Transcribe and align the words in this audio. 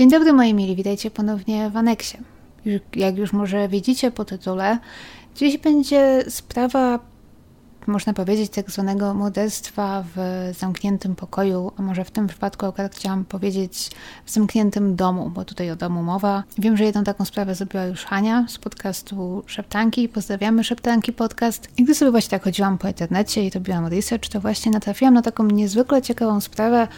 Dzień 0.00 0.10
dobry 0.10 0.32
moi 0.32 0.54
mili, 0.54 0.76
witajcie 0.76 1.10
ponownie 1.10 1.70
w 1.70 1.76
Aneksie. 1.76 2.18
Jak 2.96 3.18
już 3.18 3.32
może 3.32 3.68
widzicie 3.68 4.10
po 4.10 4.24
tytule, 4.24 4.78
dziś 5.36 5.58
będzie 5.58 6.24
sprawa, 6.28 6.98
można 7.86 8.12
powiedzieć, 8.12 8.52
tak 8.52 8.70
zwanego 8.70 9.14
morderstwa 9.14 10.04
w 10.16 10.50
zamkniętym 10.58 11.16
pokoju, 11.16 11.72
a 11.76 11.82
może 11.82 12.04
w 12.04 12.10
tym 12.10 12.26
przypadku 12.26 12.66
akurat 12.66 12.94
chciałam 12.94 13.24
powiedzieć 13.24 13.90
w 14.24 14.30
zamkniętym 14.30 14.96
domu, 14.96 15.30
bo 15.30 15.44
tutaj 15.44 15.70
o 15.70 15.76
domu 15.76 16.02
mowa. 16.02 16.42
Wiem, 16.58 16.76
że 16.76 16.84
jedną 16.84 17.04
taką 17.04 17.24
sprawę 17.24 17.54
zrobiła 17.54 17.84
już 17.84 18.04
Hania 18.04 18.44
z 18.48 18.58
podcastu 18.58 19.42
Szeptanki. 19.46 20.08
Pozdrawiamy 20.08 20.64
Szeptanki 20.64 21.12
podcast. 21.12 21.68
I 21.78 21.84
gdy 21.84 21.94
sobie 21.94 22.10
właśnie 22.10 22.30
tak 22.30 22.44
chodziłam 22.44 22.78
po 22.78 22.88
internecie 22.88 23.46
i 23.46 23.50
robiłam 23.50 23.86
research, 23.86 24.28
to 24.28 24.40
właśnie 24.40 24.72
natrafiłam 24.72 25.14
na 25.14 25.22
taką 25.22 25.44
niezwykle 25.44 26.02
ciekawą 26.02 26.40
sprawę, 26.40 26.88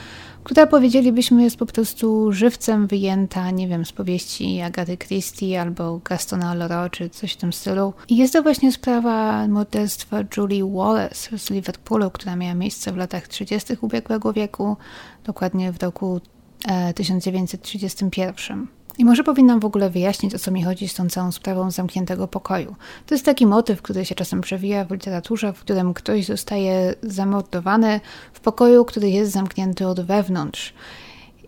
która 0.44 0.66
powiedzielibyśmy 0.66 1.42
jest 1.42 1.56
po 1.56 1.66
prostu 1.66 2.32
żywcem 2.32 2.86
wyjęta, 2.86 3.50
nie 3.50 3.68
wiem, 3.68 3.84
z 3.84 3.92
powieści 3.92 4.60
Agaty 4.60 4.96
Christie 4.96 5.60
albo 5.60 6.00
Gastona 6.04 6.54
Loro, 6.54 6.90
czy 6.90 7.10
coś 7.10 7.32
w 7.32 7.36
tym 7.36 7.52
stylu. 7.52 7.92
I 8.08 8.16
jest 8.16 8.32
to 8.32 8.42
właśnie 8.42 8.72
sprawa 8.72 9.48
morderstwa 9.48 10.18
Julie 10.36 10.72
Wallace 10.74 11.38
z 11.38 11.50
Liverpoolu, 11.50 12.10
która 12.10 12.36
miała 12.36 12.54
miejsce 12.54 12.92
w 12.92 12.96
latach 12.96 13.28
30. 13.28 13.76
ubiegłego 13.80 14.32
wieku, 14.32 14.76
dokładnie 15.24 15.72
w 15.72 15.82
roku 15.82 16.20
e, 16.68 16.94
1931. 16.94 18.66
I 18.98 19.04
może 19.04 19.24
powinnam 19.24 19.60
w 19.60 19.64
ogóle 19.64 19.90
wyjaśnić, 19.90 20.34
o 20.34 20.38
co 20.38 20.50
mi 20.50 20.62
chodzi 20.62 20.88
z 20.88 20.94
tą 20.94 21.08
całą 21.08 21.32
sprawą 21.32 21.70
zamkniętego 21.70 22.28
pokoju. 22.28 22.76
To 23.06 23.14
jest 23.14 23.24
taki 23.24 23.46
motyw, 23.46 23.82
który 23.82 24.04
się 24.04 24.14
czasem 24.14 24.40
przewija 24.40 24.84
w 24.84 24.90
literaturze, 24.90 25.52
w 25.52 25.60
którym 25.60 25.94
ktoś 25.94 26.26
zostaje 26.26 26.94
zamordowany 27.02 28.00
w 28.32 28.40
pokoju, 28.40 28.84
który 28.84 29.10
jest 29.10 29.32
zamknięty 29.32 29.86
od 29.86 30.00
wewnątrz. 30.00 30.74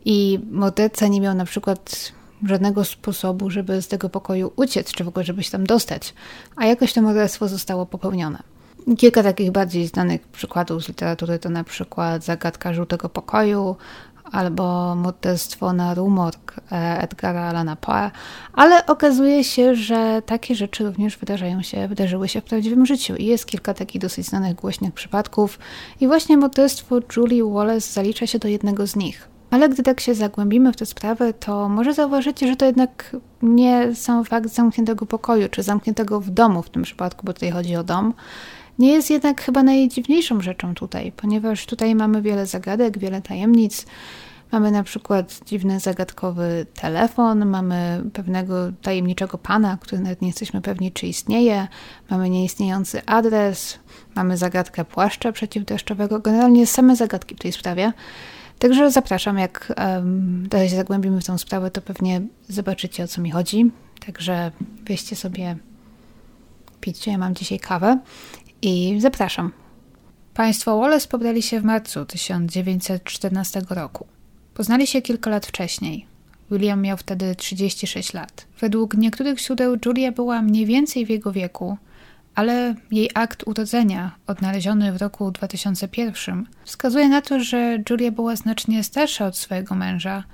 I 0.05 0.41
morderca 0.51 1.07
nie 1.07 1.21
miał 1.21 1.35
na 1.35 1.45
przykład 1.45 2.12
żadnego 2.49 2.85
sposobu, 2.85 3.51
żeby 3.51 3.83
z 3.83 3.88
tego 3.88 4.09
pokoju 4.09 4.52
uciec, 4.57 4.93
czy 4.93 5.05
w 5.05 5.09
ogóle, 5.09 5.24
żeby 5.24 5.43
się 5.43 5.51
tam 5.51 5.66
dostać, 5.66 6.15
a 6.57 6.66
jakoś 6.66 6.93
to 6.93 7.02
morderstwo 7.02 7.49
zostało 7.49 7.87
popełnione. 7.87 8.43
Kilka 8.99 9.23
takich 9.23 9.51
bardziej 9.51 9.87
znanych 9.87 10.29
przykładów 10.29 10.85
z 10.85 10.88
literatury 10.88 11.38
to 11.38 11.51
na 11.51 11.65
przykład 11.65 12.24
zagadka 12.24 12.74
żółtego 12.74 13.09
pokoju, 13.09 13.77
albo 14.35 14.95
morderstwo 14.95 15.73
na 15.73 15.95
rumork 15.95 16.60
e, 16.73 17.02
Edgara 17.02 17.40
Allana 17.40 17.77
Poe, 17.77 18.10
ale 18.52 18.87
okazuje 18.87 19.45
się, 19.45 19.74
że 19.74 20.23
takie 20.27 20.54
rzeczy 20.54 20.85
również 20.85 21.16
wydarzają 21.16 21.63
się, 21.63 21.88
wydarzyły 21.88 22.29
się 22.29 22.40
w 22.40 22.45
prawdziwym 22.45 22.87
życiu 22.87 23.16
i 23.16 23.24
jest 23.24 23.46
kilka 23.46 23.74
takich 23.74 24.01
dosyć 24.01 24.27
znanych, 24.27 24.55
głośnych 24.55 24.95
przypadków 24.95 25.59
i 26.01 26.07
właśnie 26.07 26.37
morderstwo 26.37 26.96
Julie 27.16 27.45
Wallace 27.45 27.93
zalicza 27.93 28.27
się 28.27 28.38
do 28.38 28.49
jednego 28.49 28.87
z 28.87 28.96
nich. 28.96 29.29
Ale 29.51 29.68
gdy 29.68 29.82
tak 29.82 30.01
się 30.01 30.15
zagłębimy 30.15 30.73
w 30.73 30.77
tę 30.77 30.87
sprawę, 30.87 31.32
to 31.32 31.68
może 31.68 31.95
zauważycie, 31.95 32.49
że 32.49 32.57
to 32.57 32.66
jednak 32.66 33.16
nie 33.43 33.95
sam 33.95 34.24
fakt 34.24 34.49
zamkniętego 34.49 35.07
pokoju, 35.07 35.49
czy 35.49 35.62
zamkniętego 35.62 36.21
w 36.21 36.30
domu 36.30 36.62
w 36.62 36.71
tym 36.71 36.82
przypadku, 36.82 37.27
bo 37.27 37.32
tutaj 37.32 37.51
chodzi 37.51 37.77
o 37.77 37.85
dom, 37.85 38.15
nie 38.79 38.93
jest 38.93 39.10
jednak 39.10 39.43
chyba 39.43 39.62
najdziwniejszą 39.62 40.40
rzeczą 40.40 40.74
tutaj, 40.74 41.12
ponieważ 41.16 41.66
tutaj 41.66 41.95
mamy 41.95 42.23
wiele 42.23 42.46
zagadek, 42.46 42.99
wiele 42.99 43.23
tajemnic. 43.23 43.87
Mamy 44.55 44.71
na 44.71 44.83
przykład 44.83 45.41
dziwny, 45.47 45.80
zagadkowy 45.80 46.66
telefon, 46.74 47.47
mamy 47.47 48.02
pewnego 48.13 48.73
tajemniczego 48.83 49.38
pana, 49.38 49.79
który 49.80 50.02
nawet 50.02 50.23
nie 50.23 50.29
jesteśmy 50.29 50.61
pewni, 50.61 50.93
czy 50.93 51.07
istnieje, 51.07 51.69
mamy 52.11 52.30
nieistniejący 52.30 53.02
adres, 53.07 53.79
mamy 54.15 54.37
zagadkę 54.37 54.85
płaszcza 54.85 55.33
przeciwdeszczowego, 55.33 56.21
generalnie 56.21 56.66
same 56.66 56.96
zagadki 56.96 57.35
w 57.35 57.38
tej 57.38 57.52
sprawie. 57.52 57.93
Także 58.59 58.91
zapraszam, 58.91 59.38
jak 59.38 59.73
um, 59.77 60.49
dalej 60.49 60.68
się 60.68 60.77
zagłębimy 60.77 61.21
w 61.21 61.24
tą 61.24 61.39
sprawę, 61.39 61.71
to 61.71 61.83
pewnie 61.83 62.23
zobaczycie 62.49 63.05
o 63.05 63.09
co 63.09 63.21
mi 63.21 63.30
chodzi. 63.30 63.71
Także 64.06 64.53
weźcie 64.87 65.16
sobie, 65.16 65.56
picie, 66.81 67.11
ja 67.11 67.19
mam 67.19 67.34
dzisiaj 67.34 67.59
kawę 67.59 67.99
i 68.62 68.97
zapraszam. 69.00 69.53
Państwo 70.34 70.78
Wallace 70.78 71.09
pobrali 71.09 71.43
się 71.43 71.61
w 71.61 71.65
marcu 71.65 72.05
1914 72.05 73.62
roku. 73.71 74.14
Poznali 74.54 74.87
się 74.87 75.03
kilka 75.03 75.31
lat 75.31 75.47
wcześniej. 75.47 76.06
William 76.50 76.82
miał 76.82 76.97
wtedy 76.97 77.34
36 77.34 78.12
lat. 78.15 78.47
Według 78.60 78.94
niektórych 78.94 79.41
źródeł 79.41 79.76
Julia 79.87 80.12
była 80.12 80.42
mniej 80.42 80.66
więcej 80.66 81.06
w 81.06 81.10
jego 81.10 81.32
wieku, 81.32 81.76
ale 82.34 82.75
jej 82.91 83.10
akt 83.15 83.42
urodzenia, 83.47 84.15
odnaleziony 84.26 84.92
w 84.92 84.97
roku 84.97 85.31
2001, 85.31 86.47
wskazuje 86.65 87.09
na 87.09 87.22
to, 87.22 87.41
że 87.41 87.78
Julia 87.91 88.10
była 88.10 88.37
znacznie 88.37 88.84
starsza 88.84 89.26
od 89.26 89.37
swojego 89.37 89.75
męża 89.75 90.25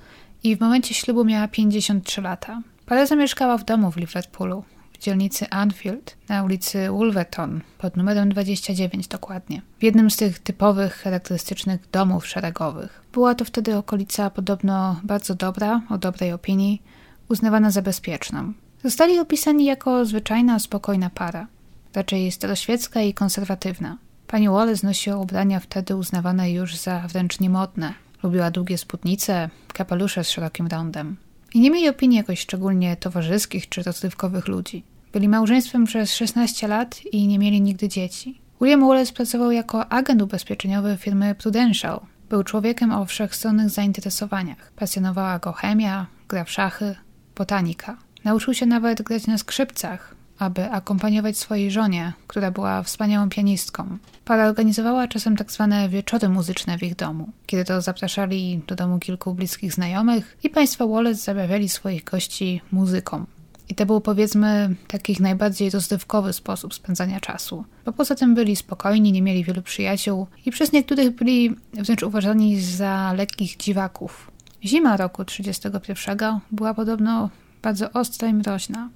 i 0.43 0.55
w 0.55 0.59
momencie 0.59 0.93
ślubu 0.93 1.25
miała 1.25 1.47
53 1.47 2.21
lata. 2.21 2.61
Para 2.85 3.05
zamieszkała 3.05 3.57
w 3.57 3.65
domu 3.65 3.91
w 3.91 3.97
Liverpoolu, 3.97 4.63
dzielnicy 5.01 5.49
Anfield 5.49 6.17
na 6.29 6.43
ulicy 6.43 6.89
Wolverton 6.89 7.61
pod 7.77 7.97
numerem 7.97 8.29
29 8.29 9.07
dokładnie. 9.07 9.61
W 9.79 9.83
jednym 9.83 10.11
z 10.11 10.17
tych 10.17 10.39
typowych, 10.39 10.93
charakterystycznych 10.93 11.89
domów 11.91 12.27
szeregowych. 12.27 13.01
Była 13.13 13.35
to 13.35 13.45
wtedy 13.45 13.77
okolica 13.77 14.29
podobno 14.29 14.99
bardzo 15.03 15.35
dobra, 15.35 15.81
o 15.89 15.97
dobrej 15.97 16.33
opinii, 16.33 16.81
uznawana 17.29 17.71
za 17.71 17.81
bezpieczną. 17.81 18.53
Zostali 18.83 19.19
opisani 19.19 19.65
jako 19.65 20.05
zwyczajna, 20.05 20.59
spokojna 20.59 21.09
para, 21.09 21.47
raczej 21.93 22.31
staroświecka 22.31 23.01
i 23.01 23.13
konserwatywna. 23.13 23.97
Pani 24.27 24.49
Wallace 24.49 24.87
nosiła 24.87 25.17
ubrania 25.17 25.59
wtedy 25.59 25.95
uznawane 25.95 26.51
już 26.51 26.77
za 26.77 26.99
wręcz 27.07 27.39
niemodne. 27.39 27.93
Lubiła 28.23 28.51
długie 28.51 28.77
spódnice, 28.77 29.49
kapelusze 29.73 30.23
z 30.23 30.29
szerokim 30.29 30.67
rondem. 30.67 31.17
I 31.53 31.59
nie 31.59 31.71
mieli 31.71 31.89
opinii 31.89 32.17
jakoś 32.17 32.39
szczególnie 32.39 32.95
towarzyskich 32.95 33.69
czy 33.69 33.83
rozrywkowych 33.83 34.47
ludzi. 34.47 34.83
Byli 35.13 35.29
małżeństwem 35.29 35.85
przez 35.85 36.13
16 36.13 36.67
lat 36.67 37.05
i 37.11 37.27
nie 37.27 37.39
mieli 37.39 37.61
nigdy 37.61 37.89
dzieci. 37.89 38.41
William 38.61 38.87
Wallace 38.87 39.13
pracował 39.13 39.51
jako 39.51 39.91
agent 39.91 40.21
ubezpieczeniowy 40.21 40.97
firmy 40.97 41.35
Prudential. 41.35 41.99
Był 42.29 42.43
człowiekiem 42.43 42.91
o 42.91 43.05
wszechstronnych 43.05 43.69
zainteresowaniach. 43.69 44.71
Pasjonowała 44.75 45.39
go 45.39 45.51
chemia, 45.51 46.07
gra 46.29 46.43
w 46.43 46.51
szachy, 46.51 46.95
botanika. 47.35 47.97
Nauczył 48.23 48.53
się 48.53 48.65
nawet 48.65 49.01
grać 49.01 49.27
na 49.27 49.37
skrzypcach, 49.37 50.15
aby 50.39 50.71
akompaniować 50.71 51.37
swojej 51.37 51.71
żonie, 51.71 52.13
która 52.27 52.51
była 52.51 52.83
wspaniałą 52.83 53.29
pianistką. 53.29 53.97
Para 54.25 54.47
organizowała 54.47 55.07
czasem 55.07 55.37
tak 55.37 55.51
zwane 55.51 55.89
wieczory 55.89 56.29
muzyczne 56.29 56.77
w 56.77 56.83
ich 56.83 56.95
domu, 56.95 57.29
kiedy 57.45 57.65
to 57.65 57.81
zapraszali 57.81 58.61
do 58.67 58.75
domu 58.75 58.99
kilku 58.99 59.33
bliskich 59.33 59.73
znajomych 59.73 60.37
i 60.43 60.49
państwo 60.49 60.87
Wallace 60.87 61.15
zabawiali 61.21 61.69
swoich 61.69 62.03
gości 62.03 62.61
muzyką. 62.71 63.25
I 63.71 63.75
to 63.75 63.85
był 63.85 64.01
powiedzmy 64.01 64.75
taki 64.87 65.21
najbardziej 65.21 65.69
rozrywkowy 65.69 66.33
sposób 66.33 66.73
spędzania 66.73 67.19
czasu. 67.19 67.65
Bo 67.85 67.93
poza 67.93 68.15
tym 68.15 68.35
byli 68.35 68.55
spokojni, 68.55 69.11
nie 69.11 69.21
mieli 69.21 69.43
wielu 69.43 69.61
przyjaciół 69.61 70.27
i 70.45 70.51
przez 70.51 70.71
niektórych 70.71 71.15
byli 71.15 71.55
wręcz 71.73 72.03
uważani 72.03 72.61
za 72.61 73.13
lekkich 73.13 73.57
dziwaków. 73.57 74.31
Zima 74.65 74.97
roku 74.97 75.25
31 75.25 76.17
była 76.51 76.73
podobno 76.73 77.29
bardzo 77.61 77.91
ostra 77.91 78.27
i 78.27 78.33
mroźna. 78.33 78.89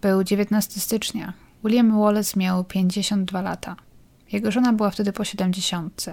Był 0.00 0.24
19 0.24 0.80
stycznia. 0.80 1.32
William 1.64 2.00
Wallace 2.00 2.40
miał 2.40 2.64
52 2.64 3.42
lata. 3.42 3.76
Jego 4.32 4.50
żona 4.50 4.72
była 4.72 4.90
wtedy 4.90 5.12
po 5.12 5.24
70. 5.24 6.06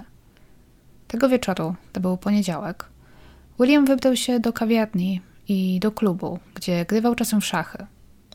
Tego 1.08 1.28
wieczoru, 1.28 1.74
to 1.92 2.00
był 2.00 2.16
poniedziałek, 2.16 2.84
William 3.60 3.84
wybrał 3.84 4.16
się 4.16 4.40
do 4.40 4.52
kawiarni 4.52 5.20
i 5.50 5.80
do 5.80 5.92
klubu, 5.92 6.38
gdzie 6.54 6.84
grywał 6.84 7.14
czasem 7.14 7.40
w 7.40 7.46
szachy. 7.46 7.86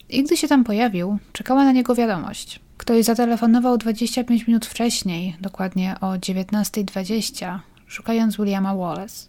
I 0.09 0.23
gdy 0.23 0.37
się 0.37 0.47
tam 0.47 0.63
pojawił, 0.63 1.17
czekała 1.33 1.63
na 1.63 1.71
niego 1.71 1.95
wiadomość. 1.95 2.59
Ktoś 2.77 3.05
zatelefonował 3.05 3.77
25 3.77 4.47
minut 4.47 4.65
wcześniej, 4.65 5.35
dokładnie 5.41 5.95
o 6.01 6.05
19.20, 6.05 7.59
szukając 7.87 8.37
Williama 8.37 8.75
Wallace. 8.75 9.27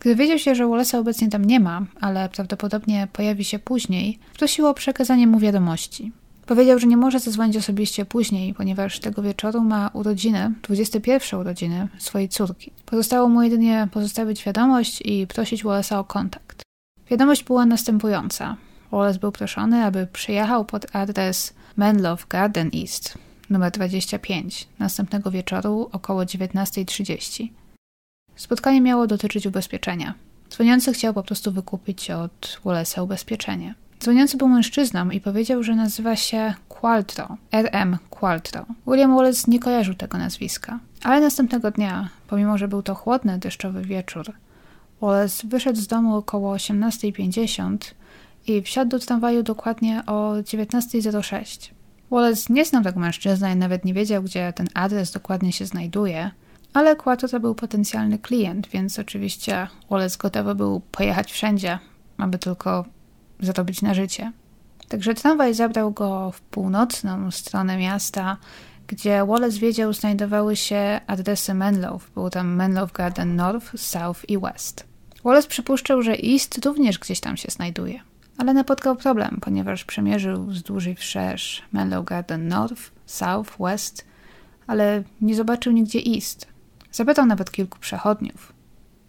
Gdy 0.00 0.16
wiedział 0.16 0.38
się, 0.38 0.54
że 0.54 0.64
Wallace'a 0.64 0.98
obecnie 0.98 1.28
tam 1.28 1.44
nie 1.44 1.60
ma, 1.60 1.86
ale 2.00 2.28
prawdopodobnie 2.28 3.08
pojawi 3.12 3.44
się 3.44 3.58
później, 3.58 4.18
prosił 4.38 4.66
o 4.66 4.74
przekazanie 4.74 5.26
mu 5.26 5.38
wiadomości. 5.38 6.12
Powiedział, 6.46 6.78
że 6.78 6.86
nie 6.86 6.96
może 6.96 7.20
zadzwonić 7.20 7.56
osobiście 7.56 8.04
później, 8.04 8.54
ponieważ 8.54 9.00
tego 9.00 9.22
wieczoru 9.22 9.60
ma 9.60 9.90
urodziny, 9.92 10.52
21 10.62 11.40
urodziny 11.40 11.88
swojej 11.98 12.28
córki. 12.28 12.72
Pozostało 12.86 13.28
mu 13.28 13.42
jedynie 13.42 13.88
pozostawić 13.92 14.44
wiadomość 14.44 15.02
i 15.04 15.26
prosić 15.26 15.64
Wallace'a 15.64 15.98
o 15.98 16.04
kontakt. 16.04 16.65
Wiadomość 17.10 17.44
była 17.44 17.66
następująca. 17.66 18.56
Wallace 18.92 19.18
był 19.18 19.32
proszony, 19.32 19.84
aby 19.84 20.06
przyjechał 20.06 20.64
pod 20.64 20.96
adres 20.96 21.54
Menlove 21.76 22.26
Garden 22.28 22.70
East, 22.74 23.18
numer 23.50 23.72
25, 23.72 24.68
następnego 24.78 25.30
wieczoru 25.30 25.88
około 25.92 26.22
19.30. 26.22 27.48
Spotkanie 28.36 28.80
miało 28.80 29.06
dotyczyć 29.06 29.46
ubezpieczenia. 29.46 30.14
Dzwoniący 30.50 30.92
chciał 30.92 31.14
po 31.14 31.22
prostu 31.22 31.52
wykupić 31.52 32.10
od 32.10 32.60
Wallace'a 32.64 33.02
ubezpieczenie. 33.02 33.74
Dzwoniący 34.00 34.36
był 34.36 34.48
mężczyzną 34.48 35.10
i 35.10 35.20
powiedział, 35.20 35.62
że 35.62 35.74
nazywa 35.74 36.16
się 36.16 36.54
Qualtro, 36.68 37.36
RM 37.52 37.98
Qualtro. 38.10 38.66
William 38.86 39.14
Wallace 39.14 39.50
nie 39.50 39.60
kojarzył 39.60 39.94
tego 39.94 40.18
nazwiska. 40.18 40.78
Ale 41.02 41.20
następnego 41.20 41.70
dnia, 41.70 42.08
pomimo 42.28 42.58
że 42.58 42.68
był 42.68 42.82
to 42.82 42.94
chłodny, 42.94 43.38
deszczowy 43.38 43.82
wieczór, 43.82 44.32
Wallace 45.00 45.48
wyszedł 45.48 45.80
z 45.80 45.86
domu 45.86 46.16
około 46.16 46.56
18.50 46.56 47.76
i 48.46 48.62
wsiadł 48.62 48.90
do 48.90 48.98
tramwaju 48.98 49.42
dokładnie 49.42 50.02
o 50.06 50.32
19.06. 50.32 51.70
Wallace 52.10 52.52
nie 52.52 52.64
znał 52.64 52.82
tego 52.82 53.00
mężczyzny 53.00 53.52
i 53.52 53.56
nawet 53.56 53.84
nie 53.84 53.94
wiedział, 53.94 54.22
gdzie 54.22 54.52
ten 54.52 54.68
adres 54.74 55.10
dokładnie 55.10 55.52
się 55.52 55.66
znajduje, 55.66 56.30
ale 56.72 56.96
Quato 56.96 57.28
to 57.28 57.40
był 57.40 57.54
potencjalny 57.54 58.18
klient, 58.18 58.68
więc 58.68 58.98
oczywiście 58.98 59.68
Wallace 59.90 60.18
gotowy 60.18 60.54
był 60.54 60.80
pojechać 60.80 61.32
wszędzie, 61.32 61.78
aby 62.18 62.38
tylko 62.38 62.84
zarobić 63.40 63.82
na 63.82 63.94
życie. 63.94 64.32
Także 64.88 65.14
tramwaj 65.14 65.54
zabrał 65.54 65.92
go 65.92 66.30
w 66.30 66.40
północną 66.40 67.30
stronę 67.30 67.78
miasta, 67.78 68.36
gdzie 68.86 69.26
Wallace 69.26 69.58
wiedział 69.58 69.92
znajdowały 69.92 70.56
się 70.56 71.00
adresy 71.06 71.54
Menlove. 71.54 72.10
Było 72.14 72.30
tam 72.30 72.54
Menlove 72.54 72.92
Garden 72.92 73.36
North, 73.36 73.72
South 73.76 74.20
i 74.28 74.38
West. 74.38 74.84
Wallace 75.24 75.48
przypuszczał, 75.48 76.02
że 76.02 76.12
East 76.12 76.64
również 76.64 76.98
gdzieś 76.98 77.20
tam 77.20 77.36
się 77.36 77.50
znajduje. 77.50 78.00
Ale 78.38 78.54
napotkał 78.54 78.96
problem, 78.96 79.38
ponieważ 79.40 79.84
przemierzył 79.84 80.46
wzdłuż 80.46 80.86
i 80.86 80.94
wszerz 80.94 81.62
Menlo 81.72 82.02
Garden 82.02 82.48
North, 82.48 82.82
South, 83.06 83.56
West, 83.60 84.06
ale 84.66 85.02
nie 85.20 85.34
zobaczył 85.34 85.72
nigdzie 85.72 85.98
East. 86.16 86.46
Zapytał 86.92 87.26
nawet 87.26 87.50
kilku 87.50 87.78
przechodniów. 87.78 88.52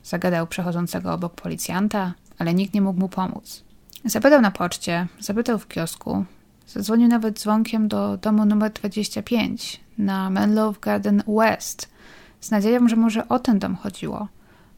Zagadał 0.04 0.48
przechodzącego 0.48 1.14
obok 1.14 1.34
policjanta, 1.34 2.14
ale 2.40 2.54
nikt 2.54 2.74
nie 2.74 2.82
mógł 2.82 3.00
mu 3.00 3.10
pomóc. 3.10 3.64
Zapytał 4.06 4.42
na 4.42 4.52
poczcie, 4.52 5.08
zapytał 5.20 5.60
w 5.60 5.68
kiosku, 5.68 6.26
zadzwonił 6.68 7.08
nawet 7.08 7.40
dzwonkiem 7.40 7.88
do 7.88 8.18
domu 8.18 8.46
numer 8.46 8.72
25 8.72 9.80
na 9.98 10.30
Menlove 10.30 10.80
Garden 10.80 11.24
West 11.28 11.90
z 12.42 12.52
nadzieją, 12.52 12.88
że 12.88 12.96
może 12.96 13.28
o 13.28 13.40
ten 13.40 13.60
dom 13.60 13.76
chodziło, 13.76 14.28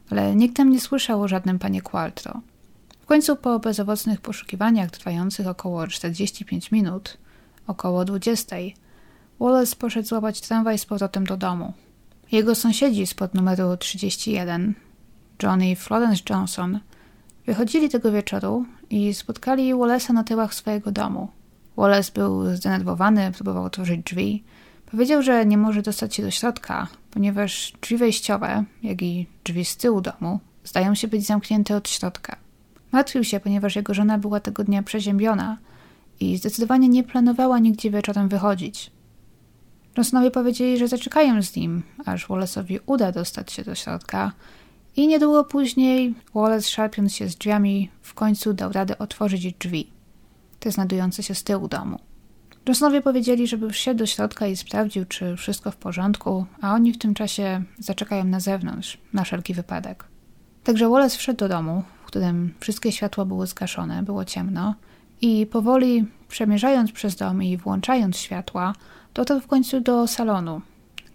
ale 0.10 0.36
nikt 0.36 0.56
tam 0.56 0.70
nie 0.70 0.82
słyszał 0.82 1.22
o 1.22 1.28
żadnym 1.28 1.60
panie 1.60 1.82
Qualtro 1.82 2.42
końcu 3.10 3.36
po 3.36 3.60
bezowocnych 3.60 4.22
poszukiwaniach 4.22 4.92
trwających 4.92 5.48
około 5.48 5.88
45 5.88 6.72
minut, 6.72 7.18
około 7.68 8.06
20, 8.06 8.56
Wallace 9.40 9.76
poszedł 9.76 10.08
złapać 10.08 10.42
tramwaj 10.42 10.78
z 10.78 10.86
powrotem 10.86 11.26
do 11.26 11.38
domu. 11.38 11.74
Jego 12.32 12.56
sąsiedzi 12.56 13.08
spod 13.08 13.34
numeru 13.34 13.78
31, 13.78 14.74
Johnny 15.44 15.72
i 15.72 15.76
Florence 15.76 16.24
Johnson, 16.30 16.80
wychodzili 17.46 17.90
tego 17.90 18.12
wieczoru 18.12 18.66
i 18.90 19.14
spotkali 19.14 19.74
Wallace'a 19.74 20.14
na 20.14 20.24
tyłach 20.24 20.54
swojego 20.54 20.92
domu. 20.92 21.28
Wallace 21.80 22.12
był 22.12 22.56
zdenerwowany, 22.56 23.32
próbował 23.32 23.64
otworzyć 23.64 24.02
drzwi. 24.04 24.44
Powiedział, 24.92 25.24
że 25.24 25.46
nie 25.46 25.58
może 25.58 25.82
dostać 25.82 26.16
się 26.16 26.24
do 26.24 26.32
środka, 26.32 26.88
ponieważ 27.12 27.74
drzwi 27.82 27.98
wejściowe, 27.98 28.64
jak 28.84 29.02
i 29.02 29.28
drzwi 29.44 29.66
z 29.66 29.78
tyłu 29.78 30.02
domu, 30.02 30.40
zdają 30.64 30.96
się 30.96 31.08
być 31.08 31.26
zamknięte 31.26 31.76
od 31.76 31.90
środka. 31.90 32.36
Martwił 32.92 33.24
się, 33.24 33.40
ponieważ 33.40 33.76
jego 33.76 33.94
żona 33.94 34.18
była 34.18 34.40
tego 34.40 34.64
dnia 34.64 34.84
przeziębiona 34.84 35.58
i 36.20 36.38
zdecydowanie 36.38 36.90
nie 36.90 37.04
planowała 37.04 37.60
nigdzie 37.60 37.92
wieczorem 37.92 38.30
wychodzić. 38.30 38.92
Johnsonowie 39.98 40.32
powiedzieli, 40.32 40.78
że 40.78 40.88
zaczekają 40.88 41.44
z 41.44 41.56
nim, 41.56 41.84
aż 42.06 42.28
Wallace'owi 42.28 42.80
uda 42.86 43.12
dostać 43.12 43.52
się 43.52 43.64
do 43.64 43.76
środka 43.76 44.32
i 44.96 45.08
niedługo 45.08 45.44
później 45.44 46.14
Wallace, 46.36 46.70
szarpiąc 46.70 47.16
się 47.16 47.28
z 47.28 47.36
drzwiami, 47.36 47.90
w 48.02 48.14
końcu 48.14 48.54
dał 48.54 48.72
radę 48.72 48.98
otworzyć 48.98 49.54
drzwi, 49.54 49.99
te 50.60 50.72
znajdujące 50.72 51.24
się 51.24 51.36
z 51.36 51.44
tyłu 51.44 51.68
domu. 51.68 52.00
Johnsonowie 52.68 53.02
powiedzieli, 53.02 53.48
żeby 53.48 53.70
wszedł 53.70 54.00
do 54.00 54.06
środka 54.06 54.48
i 54.48 54.58
sprawdził, 54.58 55.06
czy 55.06 55.36
wszystko 55.36 55.72
w 55.72 55.76
porządku, 55.78 56.46
a 56.62 56.74
oni 56.74 56.94
w 56.94 56.98
tym 56.98 57.14
czasie 57.14 57.64
zaczekają 57.80 58.24
na 58.24 58.40
zewnątrz, 58.40 58.98
na 59.14 59.24
wszelki 59.24 59.54
wypadek. 59.54 60.06
Także 60.64 60.90
Wallace 60.90 61.18
wszedł 61.18 61.40
do 61.40 61.50
domu, 61.50 61.84
którym 62.06 62.54
wszystkie 62.60 62.92
światła 62.92 63.26
były 63.26 63.48
zgaszone, 63.48 64.04
było 64.04 64.26
ciemno 64.26 64.76
i 65.22 65.46
powoli 65.46 66.06
przemierzając 66.28 66.92
przez 66.92 67.16
dom 67.16 67.44
i 67.44 67.58
włączając 67.58 68.18
światła, 68.18 68.74
dotarł 69.14 69.42
w 69.42 69.48
końcu 69.48 69.82
do 69.82 70.08
salonu, 70.08 70.62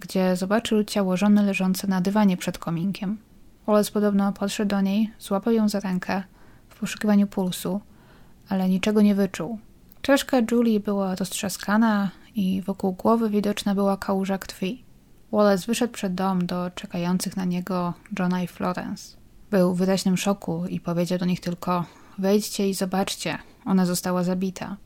gdzie 0.00 0.36
zobaczył 0.36 0.84
ciało 0.84 1.16
żony 1.16 1.42
leżące 1.42 1.86
na 1.86 2.00
dywanie 2.00 2.36
przed 2.36 2.58
kominkiem. 2.58 3.18
Wallace 3.66 3.92
podobno 3.92 4.32
podszedł 4.32 4.68
do 4.68 4.80
niej, 4.80 5.10
złapał 5.18 5.52
ją 5.52 5.68
za 5.68 5.80
rękę 5.80 6.22
w 6.68 6.78
poszukiwaniu 6.78 7.26
pulsu, 7.26 7.80
ale 8.48 8.68
niczego 8.68 9.02
nie 9.02 9.14
wyczuł. 9.14 9.58
Czaszka 10.02 10.36
Julie 10.50 10.80
była 10.80 11.14
roztrzaskana 11.14 12.10
i 12.34 12.62
wokół 12.62 12.92
głowy 12.92 13.30
widoczna 13.30 13.74
była 13.74 13.96
kałuża 13.96 14.38
krwi. 14.38 14.84
Wallace 15.32 15.66
wyszedł 15.66 15.92
przed 15.92 16.14
dom 16.14 16.46
do 16.46 16.70
czekających 16.70 17.36
na 17.36 17.44
niego 17.44 17.94
Johna 18.18 18.42
i 18.42 18.46
Florence. 18.46 19.16
Był 19.50 19.74
w 19.74 19.78
wyraźnym 19.78 20.16
szoku 20.16 20.66
i 20.66 20.80
powiedział 20.80 21.18
do 21.18 21.26
nich 21.26 21.40
tylko: 21.40 21.84
Wejdźcie 22.18 22.68
i 22.68 22.74
zobaczcie, 22.74 23.38
ona 23.64 23.86
została 23.86 24.22
zabita. 24.22 24.76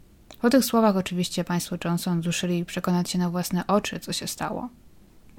Po 0.40 0.50
tych 0.50 0.64
słowach 0.64 0.96
oczywiście 0.96 1.44
państwo 1.44 1.76
Johnson 1.84 2.22
ruszyli 2.22 2.64
przekonać 2.64 3.10
się 3.10 3.18
na 3.18 3.30
własne 3.30 3.66
oczy, 3.66 4.00
co 4.00 4.12
się 4.12 4.26
stało. 4.26 4.68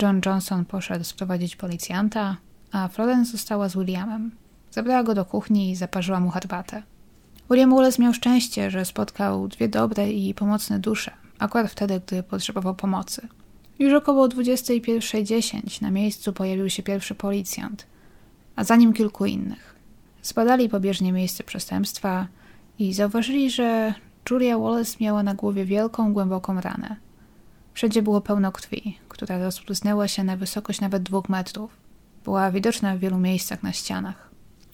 John 0.01 0.21
Johnson 0.25 0.65
poszedł 0.65 1.03
sprowadzić 1.03 1.55
policjanta, 1.55 2.37
a 2.71 2.87
Florence 2.87 3.31
została 3.31 3.69
z 3.69 3.77
Williamem. 3.77 4.31
Zabrała 4.71 5.03
go 5.03 5.15
do 5.15 5.25
kuchni 5.25 5.71
i 5.71 5.75
zaparzyła 5.75 6.19
mu 6.19 6.29
herbatę. 6.29 6.83
William 7.49 7.75
Wallace 7.75 8.01
miał 8.01 8.13
szczęście, 8.13 8.71
że 8.71 8.85
spotkał 8.85 9.47
dwie 9.47 9.67
dobre 9.69 10.11
i 10.11 10.33
pomocne 10.33 10.79
dusze, 10.79 11.11
akurat 11.39 11.71
wtedy, 11.71 12.01
gdy 12.07 12.23
potrzebował 12.23 12.75
pomocy. 12.75 13.27
Już 13.79 13.93
około 13.93 14.27
21.10 14.27 15.81
na 15.81 15.91
miejscu 15.91 16.33
pojawił 16.33 16.69
się 16.69 16.83
pierwszy 16.83 17.15
policjant– 17.15 17.85
a 18.59 18.63
za 18.63 18.75
nim 18.75 18.93
kilku 18.93 19.25
innych. 19.25 19.75
Zbadali 20.23 20.69
pobieżnie 20.69 21.11
miejsce 21.11 21.43
przestępstwa 21.43 22.27
i 22.79 22.93
zauważyli, 22.93 23.51
że 23.51 23.93
Julia 24.29 24.57
Wallace 24.57 24.97
miała 25.01 25.23
na 25.23 25.33
głowie 25.33 25.65
wielką, 25.65 26.13
głęboką 26.13 26.61
ranę. 26.61 26.95
Wszędzie 27.73 28.01
było 28.01 28.21
pełno 28.21 28.51
krwi, 28.51 28.97
która 29.09 29.37
rozpłysnęła 29.37 30.07
się 30.07 30.23
na 30.23 30.37
wysokość 30.37 30.81
nawet 30.81 31.03
dwóch 31.03 31.29
metrów. 31.29 31.77
Była 32.23 32.51
widoczna 32.51 32.95
w 32.95 32.99
wielu 32.99 33.17
miejscach 33.17 33.63
na 33.63 33.73
ścianach. 33.73 34.28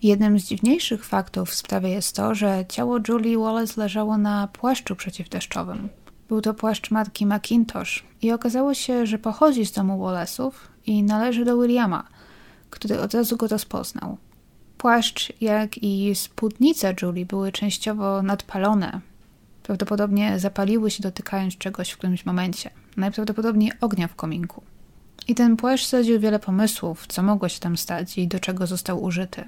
Jednym 0.06 0.40
z 0.40 0.44
dziwniejszych 0.44 1.06
faktów 1.06 1.50
w 1.50 1.56
sprawie 1.56 1.90
jest 1.90 2.16
to, 2.16 2.36
że 2.36 2.66
ciało 2.70 2.98
Julie 3.08 3.38
Wallace 3.38 3.82
leżało 3.82 4.18
na 4.18 4.48
płaszczu 4.48 4.96
przeciwdeszczowym. 4.96 5.90
Był 6.30 6.42
to 6.42 6.54
płaszcz 6.54 6.92
marki 6.92 7.26
Macintosh 7.26 8.04
i 8.22 8.32
okazało 8.32 8.74
się, 8.74 9.06
że 9.06 9.18
pochodzi 9.18 9.66
z 9.66 9.72
domu 9.72 9.98
Wallace'ów 9.98 10.52
i 10.86 11.04
należy 11.04 11.46
do 11.46 11.58
Williama– 11.62 12.04
który 12.70 13.00
od 13.00 13.14
razu 13.14 13.38
go 13.38 13.48
rozpoznał. 13.48 14.18
Płaszcz, 14.78 15.34
jak 15.42 15.78
i 15.78 16.16
spódnica 16.16 16.88
Julie 17.02 17.26
były 17.26 17.52
częściowo 17.52 18.22
nadpalone. 18.22 19.02
Prawdopodobnie 19.64 20.40
zapaliły 20.40 20.92
się 20.92 21.04
dotykając 21.04 21.58
czegoś 21.58 21.92
w 21.92 21.98
którymś 21.98 22.26
momencie. 22.26 22.70
Najprawdopodobniej 22.98 23.72
ognia 23.82 24.08
w 24.08 24.16
kominku. 24.16 24.62
I 25.28 25.36
ten 25.36 25.58
płaszcz 25.58 25.88
zrodził 25.88 26.20
wiele 26.20 26.40
pomysłów, 26.40 27.08
co 27.08 27.24
mogło 27.24 27.50
się 27.50 27.60
tam 27.60 27.78
stać 27.78 28.18
i 28.18 28.28
do 28.28 28.40
czego 28.40 28.68
został 28.68 29.04
użyty. 29.04 29.46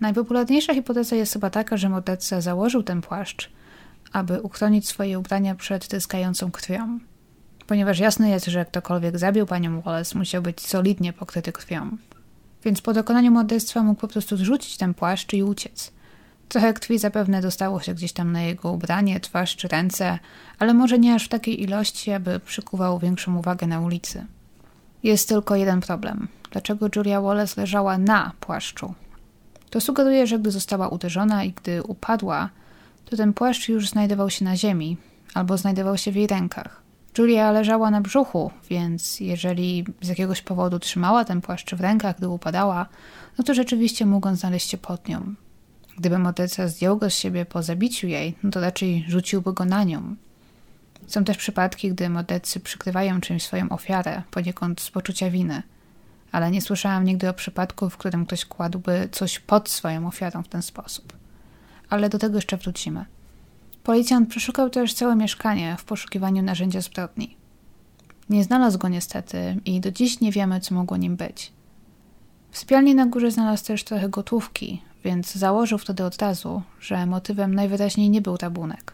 Najpopularniejsza 0.00 0.74
hipoteza 0.74 1.16
jest 1.16 1.32
chyba 1.32 1.50
taka, 1.50 1.76
że 1.76 1.88
morderca 1.88 2.40
założył 2.40 2.82
ten 2.82 3.00
płaszcz, 3.00 3.50
aby 4.12 4.42
uchronić 4.42 4.88
swoje 4.88 5.18
ubrania 5.18 5.54
przed 5.54 5.88
tryskającą 5.88 6.50
krwią. 6.50 6.98
Ponieważ 7.66 7.98
jasne 7.98 8.30
jest, 8.30 8.46
że 8.46 8.64
ktokolwiek 8.64 9.18
zabił 9.18 9.46
panią 9.46 9.80
Wallace, 9.80 10.18
musiał 10.18 10.42
być 10.42 10.60
solidnie 10.60 11.12
pokryty 11.12 11.52
krwią 11.52 11.98
więc 12.64 12.80
po 12.80 12.92
dokonaniu 12.92 13.30
morderstwa 13.30 13.82
mógł 13.82 14.00
po 14.00 14.08
prostu 14.08 14.36
zrzucić 14.36 14.76
ten 14.76 14.94
płaszcz 14.94 15.32
i 15.32 15.42
uciec. 15.42 15.92
Trochę 16.48 16.74
krwi 16.74 16.98
zapewne 16.98 17.42
dostało 17.42 17.80
się 17.80 17.94
gdzieś 17.94 18.12
tam 18.12 18.32
na 18.32 18.42
jego 18.42 18.72
ubranie, 18.72 19.20
twarz 19.20 19.56
czy 19.56 19.68
ręce, 19.68 20.18
ale 20.58 20.74
może 20.74 20.98
nie 20.98 21.14
aż 21.14 21.24
w 21.24 21.28
takiej 21.28 21.62
ilości, 21.62 22.12
aby 22.12 22.40
przykuwał 22.40 22.98
większą 22.98 23.36
uwagę 23.36 23.66
na 23.66 23.80
ulicy. 23.80 24.26
Jest 25.02 25.28
tylko 25.28 25.56
jeden 25.56 25.80
problem. 25.80 26.28
Dlaczego 26.50 26.86
Julia 26.96 27.20
Wallace 27.20 27.60
leżała 27.60 27.98
na 27.98 28.32
płaszczu? 28.40 28.94
To 29.70 29.80
sugeruje, 29.80 30.26
że 30.26 30.38
gdy 30.38 30.50
została 30.50 30.88
uderzona 30.88 31.44
i 31.44 31.52
gdy 31.52 31.82
upadła, 31.82 32.48
to 33.04 33.16
ten 33.16 33.32
płaszcz 33.32 33.68
już 33.68 33.88
znajdował 33.88 34.30
się 34.30 34.44
na 34.44 34.56
ziemi 34.56 34.96
albo 35.34 35.58
znajdował 35.58 35.98
się 35.98 36.12
w 36.12 36.16
jej 36.16 36.26
rękach. 36.26 36.82
Julia 37.18 37.52
leżała 37.52 37.90
na 37.90 38.00
brzuchu, 38.00 38.50
więc 38.70 39.20
jeżeli 39.20 39.84
z 40.00 40.08
jakiegoś 40.08 40.42
powodu 40.42 40.78
trzymała 40.78 41.24
ten 41.24 41.40
płaszcz 41.40 41.74
w 41.74 41.80
rękach, 41.80 42.16
gdy 42.16 42.28
upadała, 42.28 42.86
no 43.38 43.44
to 43.44 43.54
rzeczywiście 43.54 44.06
mógł 44.06 44.28
on 44.28 44.36
znaleźć 44.36 44.70
się 44.70 44.78
pod 44.78 45.08
nią. 45.08 45.34
Gdyby 45.98 46.18
morderca 46.18 46.68
zdjął 46.68 46.96
go 46.96 47.10
z 47.10 47.14
siebie 47.14 47.44
po 47.44 47.62
zabiciu 47.62 48.06
jej, 48.06 48.34
no 48.42 48.50
to 48.50 48.60
raczej 48.60 49.04
rzuciłby 49.08 49.52
go 49.52 49.64
na 49.64 49.84
nią. 49.84 50.16
Są 51.06 51.24
też 51.24 51.36
przypadki, 51.36 51.90
gdy 51.90 52.08
mordercy 52.08 52.60
przykrywają 52.60 53.20
czymś 53.20 53.42
swoją 53.42 53.68
ofiarę, 53.68 54.22
poniekąd 54.30 54.80
z 54.80 54.90
poczucia 54.90 55.30
winy. 55.30 55.62
Ale 56.32 56.50
nie 56.50 56.62
słyszałam 56.62 57.04
nigdy 57.04 57.28
o 57.28 57.34
przypadku, 57.34 57.90
w 57.90 57.96
którym 57.96 58.26
ktoś 58.26 58.44
kładłby 58.44 59.08
coś 59.12 59.38
pod 59.38 59.68
swoją 59.68 60.06
ofiarą 60.06 60.42
w 60.42 60.48
ten 60.48 60.62
sposób. 60.62 61.12
Ale 61.90 62.08
do 62.08 62.18
tego 62.18 62.36
jeszcze 62.36 62.56
wrócimy. 62.56 63.04
Policjant 63.84 64.28
przeszukał 64.28 64.70
też 64.70 64.94
całe 64.94 65.16
mieszkanie 65.16 65.76
w 65.78 65.84
poszukiwaniu 65.84 66.42
narzędzia 66.42 66.80
zbrodni. 66.80 67.36
Nie 68.30 68.44
znalazł 68.44 68.78
go 68.78 68.88
niestety 68.88 69.60
i 69.64 69.80
do 69.80 69.90
dziś 69.90 70.20
nie 70.20 70.32
wiemy, 70.32 70.60
co 70.60 70.74
mogło 70.74 70.96
nim 70.96 71.16
być. 71.16 71.52
W 72.50 72.58
sypialni 72.58 72.94
na 72.94 73.06
górze 73.06 73.30
znalazł 73.30 73.64
też 73.64 73.84
trochę 73.84 74.08
gotówki, 74.08 74.82
więc 75.04 75.34
założył 75.34 75.78
wtedy 75.78 76.04
od 76.04 76.22
razu, 76.22 76.62
że 76.80 77.06
motywem 77.06 77.54
najwyraźniej 77.54 78.10
nie 78.10 78.22
był 78.22 78.36
rabunek. 78.36 78.92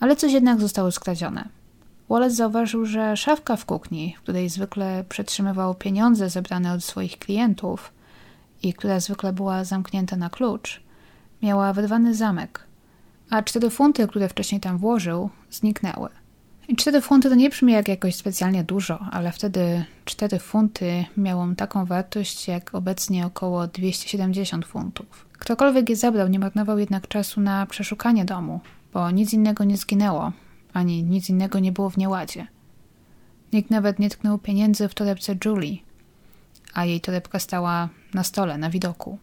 Ale 0.00 0.16
coś 0.16 0.32
jednak 0.32 0.60
zostało 0.60 0.92
skradzione. 0.92 1.48
Wallace 2.10 2.34
zauważył, 2.34 2.86
że 2.86 3.16
szafka 3.16 3.56
w 3.56 3.64
kuchni, 3.64 4.14
w 4.18 4.22
której 4.22 4.48
zwykle 4.48 5.04
przetrzymywał 5.08 5.74
pieniądze 5.74 6.30
zebrane 6.30 6.72
od 6.72 6.84
swoich 6.84 7.18
klientów 7.18 7.92
i 8.62 8.74
która 8.74 9.00
zwykle 9.00 9.32
była 9.32 9.64
zamknięta 9.64 10.16
na 10.16 10.30
klucz, 10.30 10.80
miała 11.42 11.72
wyrwany 11.72 12.14
zamek, 12.14 12.66
a 13.30 13.42
cztery 13.42 13.70
funty, 13.70 14.08
które 14.08 14.28
wcześniej 14.28 14.60
tam 14.60 14.78
włożył, 14.78 15.30
zniknęły. 15.50 16.08
I 16.68 16.76
cztery 16.76 17.00
funty 17.00 17.28
to 17.28 17.34
nie 17.34 17.50
brzmi 17.50 17.72
jak 17.72 17.88
jakoś 17.88 18.14
specjalnie 18.14 18.64
dużo, 18.64 18.98
ale 19.10 19.32
wtedy 19.32 19.84
cztery 20.04 20.38
funty 20.38 21.04
miało 21.16 21.46
taką 21.56 21.84
wartość 21.84 22.48
jak 22.48 22.74
obecnie 22.74 23.26
około 23.26 23.66
270 23.66 24.66
funtów. 24.66 25.26
Ktokolwiek 25.32 25.88
je 25.88 25.96
zabrał, 25.96 26.28
nie 26.28 26.38
marnował 26.38 26.78
jednak 26.78 27.08
czasu 27.08 27.40
na 27.40 27.66
przeszukanie 27.66 28.24
domu, 28.24 28.60
bo 28.92 29.10
nic 29.10 29.32
innego 29.32 29.64
nie 29.64 29.76
zginęło, 29.76 30.32
ani 30.72 31.02
nic 31.02 31.30
innego 31.30 31.58
nie 31.58 31.72
było 31.72 31.90
w 31.90 31.96
nieładzie. 31.96 32.46
Nikt 33.52 33.70
nawet 33.70 33.98
nie 33.98 34.10
tknął 34.10 34.38
pieniędzy 34.38 34.88
w 34.88 34.94
torebce 34.94 35.36
Julie, 35.44 35.78
a 36.74 36.84
jej 36.84 37.00
torebka 37.00 37.38
stała 37.38 37.88
na 38.14 38.24
stole, 38.24 38.58
na 38.58 38.70
widoku. 38.70 39.18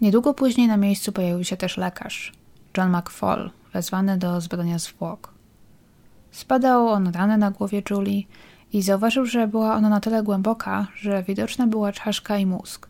Niedługo 0.00 0.34
później 0.34 0.68
na 0.68 0.76
miejscu 0.76 1.12
pojawił 1.12 1.44
się 1.44 1.56
też 1.56 1.76
lekarz, 1.76 2.32
John 2.76 2.96
McFall, 2.96 3.50
wezwany 3.72 4.18
do 4.18 4.40
zbadania 4.40 4.78
zwłok. 4.78 5.34
Spadał 6.30 6.88
on 6.88 7.08
ranę 7.08 7.38
na 7.38 7.50
głowie 7.50 7.82
Julie 7.90 8.22
i 8.72 8.82
zauważył, 8.82 9.26
że 9.26 9.48
była 9.48 9.74
ona 9.74 9.88
na 9.88 10.00
tyle 10.00 10.22
głęboka, 10.22 10.86
że 10.94 11.22
widoczna 11.22 11.66
była 11.66 11.92
czaszka 11.92 12.38
i 12.38 12.46
mózg. 12.46 12.88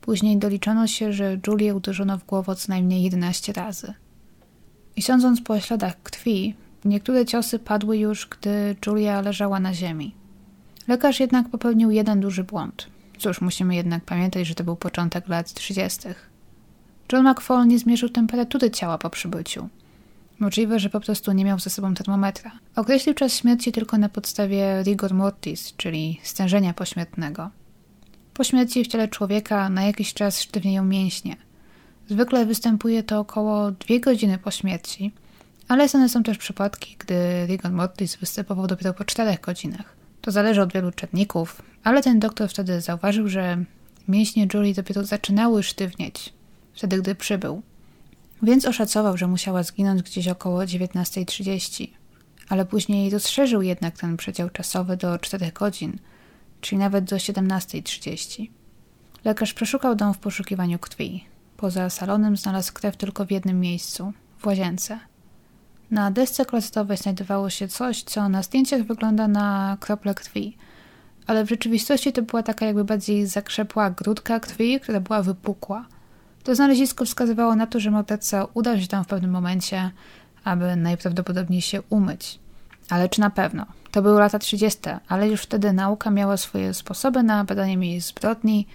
Później 0.00 0.36
doliczono 0.36 0.86
się, 0.86 1.12
że 1.12 1.38
Julię 1.46 1.74
uderzono 1.74 2.18
w 2.18 2.24
głowę 2.24 2.56
co 2.56 2.66
najmniej 2.68 3.02
11 3.02 3.52
razy. 3.52 3.94
I 4.96 5.02
sądząc 5.02 5.40
po 5.40 5.60
śladach 5.60 6.02
krwi, 6.02 6.54
niektóre 6.84 7.26
ciosy 7.26 7.58
padły 7.58 7.98
już, 7.98 8.26
gdy 8.26 8.76
Julia 8.86 9.20
leżała 9.20 9.60
na 9.60 9.74
ziemi. 9.74 10.14
Lekarz 10.88 11.20
jednak 11.20 11.48
popełnił 11.48 11.90
jeden 11.90 12.20
duży 12.20 12.44
błąd. 12.44 12.86
Cóż, 13.18 13.40
musimy 13.40 13.74
jednak 13.74 14.04
pamiętać, 14.04 14.46
że 14.46 14.54
to 14.54 14.64
był 14.64 14.76
początek 14.76 15.28
lat 15.28 15.52
30. 15.52 16.00
John 17.12 17.30
McFall 17.30 17.66
nie 17.66 17.78
zmierzył 17.78 18.08
temperatury 18.08 18.70
ciała 18.70 18.98
po 18.98 19.10
przybyciu. 19.10 19.68
Możliwe, 20.38 20.78
że 20.78 20.90
po 20.90 21.00
prostu 21.00 21.32
nie 21.32 21.44
miał 21.44 21.58
ze 21.58 21.70
sobą 21.70 21.94
termometra. 21.94 22.50
Określił 22.76 23.14
czas 23.14 23.36
śmierci 23.36 23.72
tylko 23.72 23.98
na 23.98 24.08
podstawie 24.08 24.82
rigor 24.82 25.14
mortis, 25.14 25.74
czyli 25.76 26.20
stężenia 26.22 26.74
pośmiertnego. 26.74 27.50
Po 28.34 28.44
śmierci 28.44 28.84
w 28.84 28.86
ciele 28.86 29.08
człowieka 29.08 29.68
na 29.68 29.82
jakiś 29.82 30.14
czas 30.14 30.40
sztywnieją 30.40 30.84
mięśnie. 30.84 31.36
Zwykle 32.08 32.46
występuje 32.46 33.02
to 33.02 33.20
około 33.20 33.70
2 33.70 33.98
godziny 34.00 34.38
po 34.38 34.50
śmierci, 34.50 35.12
ale 35.70 35.88
znane 35.88 36.08
są 36.08 36.22
też 36.22 36.38
przypadki, 36.38 36.96
gdy 36.98 37.46
rigor 37.46 37.72
mortis 37.72 38.16
występował 38.16 38.66
dopiero 38.66 38.94
po 38.94 39.04
4 39.04 39.38
godzinach. 39.42 39.96
To 40.20 40.30
zależy 40.30 40.62
od 40.62 40.72
wielu 40.72 40.92
czynników, 40.92 41.62
ale 41.84 42.02
ten 42.02 42.20
doktor 42.20 42.48
wtedy 42.48 42.80
zauważył, 42.80 43.28
że 43.28 43.64
mięśnie 44.08 44.48
Julie 44.54 44.74
dopiero 44.74 45.04
zaczynały 45.04 45.62
sztywnieć, 45.62 46.32
wtedy 46.74 46.98
gdy 46.98 47.14
przybył. 47.14 47.62
Więc 48.42 48.66
oszacował, 48.66 49.16
że 49.16 49.26
musiała 49.26 49.62
zginąć 49.62 50.02
gdzieś 50.02 50.28
około 50.28 50.60
19.30, 50.60 51.88
ale 52.48 52.64
później 52.64 53.10
rozszerzył 53.10 53.62
jednak 53.62 53.98
ten 53.98 54.16
przedział 54.16 54.50
czasowy 54.50 54.96
do 54.96 55.18
4 55.18 55.52
godzin, 55.52 55.98
czyli 56.60 56.78
nawet 56.78 57.04
do 57.04 57.16
17.30. 57.16 58.46
Lekarz 59.24 59.54
przeszukał 59.54 59.94
dom 59.94 60.14
w 60.14 60.18
poszukiwaniu 60.18 60.78
krwi. 60.78 61.24
Poza 61.56 61.90
salonem 61.90 62.36
znalazł 62.36 62.72
krew 62.72 62.96
tylko 62.96 63.26
w 63.26 63.30
jednym 63.30 63.60
miejscu 63.60 64.12
w 64.38 64.46
łazience. 64.46 65.09
Na 65.90 66.10
desce 66.10 66.44
klozetowej 66.44 66.96
znajdowało 66.96 67.50
się 67.50 67.68
coś, 67.68 68.02
co 68.02 68.28
na 68.28 68.42
zdjęciach 68.42 68.82
wygląda 68.82 69.28
na 69.28 69.76
krople 69.80 70.14
krwi, 70.14 70.56
ale 71.26 71.44
w 71.44 71.48
rzeczywistości 71.48 72.12
to 72.12 72.22
była 72.22 72.42
taka 72.42 72.66
jakby 72.66 72.84
bardziej 72.84 73.26
zakrzepła 73.26 73.90
grudka 73.90 74.40
krwi, 74.40 74.80
która 74.80 75.00
była 75.00 75.22
wypukła– 75.22 75.86
to 76.44 76.54
znalezisko 76.54 77.04
wskazywało 77.04 77.56
na 77.56 77.66
to, 77.66 77.80
że 77.80 77.90
morderca 77.90 78.46
udał 78.54 78.80
się 78.80 78.86
tam 78.86 79.04
w 79.04 79.06
pewnym 79.06 79.30
momencie, 79.30 79.90
aby 80.44 80.76
najprawdopodobniej 80.76 81.62
się 81.62 81.82
umyć. 81.82 82.38
Ale 82.88 83.08
czy 83.08 83.20
na 83.20 83.30
pewno? 83.30 83.66
To 83.90 84.02
były 84.02 84.20
lata 84.20 84.38
30., 84.38 84.80
ale 85.08 85.28
już 85.28 85.42
wtedy 85.42 85.72
nauka 85.72 86.10
miała 86.10 86.36
swoje 86.36 86.74
sposoby 86.74 87.22
na 87.22 87.44
badanie 87.44 87.76
miejsc 87.76 88.08
zbrodni 88.08 88.66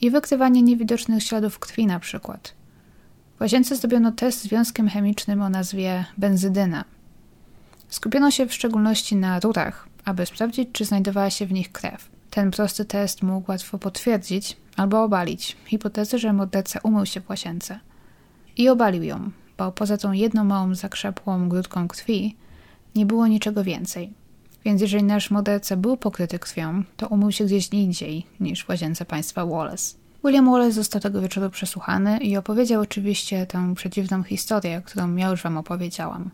i 0.00 0.10
wykrywanie 0.10 0.62
niewidocznych 0.62 1.22
śladów 1.22 1.58
krwi 1.58 1.86
na 1.86 2.00
przykład. 2.00 2.54
W 3.38 3.40
łazience 3.40 3.76
zrobiono 3.76 4.12
test 4.12 4.42
związkiem 4.42 4.88
chemicznym 4.88 5.42
o 5.42 5.48
nazwie 5.48 6.04
benzydyna. 6.16 6.84
Skupiono 7.88 8.30
się 8.30 8.46
w 8.46 8.54
szczególności 8.54 9.16
na 9.16 9.40
rurach, 9.40 9.88
aby 10.04 10.26
sprawdzić, 10.26 10.68
czy 10.72 10.84
znajdowała 10.84 11.30
się 11.30 11.46
w 11.46 11.52
nich 11.52 11.72
krew. 11.72 12.10
Ten 12.30 12.50
prosty 12.50 12.84
test 12.84 13.22
mógł 13.22 13.50
łatwo 13.50 13.78
potwierdzić 13.78 14.56
albo 14.76 15.02
obalić 15.02 15.56
hipotezę, 15.66 16.18
że 16.18 16.32
morderca 16.32 16.80
umył 16.82 17.06
się 17.06 17.20
w 17.20 17.30
łazience. 17.30 17.80
I 18.56 18.68
obalił 18.68 19.02
ją, 19.02 19.30
bo 19.58 19.72
poza 19.72 19.96
tą 19.96 20.12
jedną 20.12 20.44
małą 20.44 20.74
zakrzepłą 20.74 21.48
grudką 21.48 21.88
krwi 21.88 22.36
nie 22.94 23.06
było 23.06 23.26
niczego 23.26 23.64
więcej. 23.64 24.12
Więc 24.64 24.80
jeżeli 24.80 25.04
nasz 25.04 25.30
morderca 25.30 25.76
był 25.76 25.96
pokryty 25.96 26.38
krwią, 26.38 26.82
to 26.96 27.08
umył 27.08 27.32
się 27.32 27.44
gdzieś 27.44 27.68
indziej 27.68 28.26
niż 28.40 28.64
w 28.64 28.68
łazience 28.68 29.04
państwa 29.04 29.46
Wallace. 29.46 30.07
William 30.24 30.50
Wallace 30.50 30.72
został 30.72 31.00
tego 31.00 31.20
wieczoru 31.20 31.50
przesłuchany 31.50 32.18
i 32.18 32.36
opowiedział 32.36 32.82
oczywiście 32.82 33.46
tę 33.46 33.74
przedziwną 33.74 34.22
historię, 34.22 34.82
którą 34.84 35.16
ja 35.16 35.28
już 35.28 35.42
wam 35.42 35.56
opowiedziałam. 35.56 36.30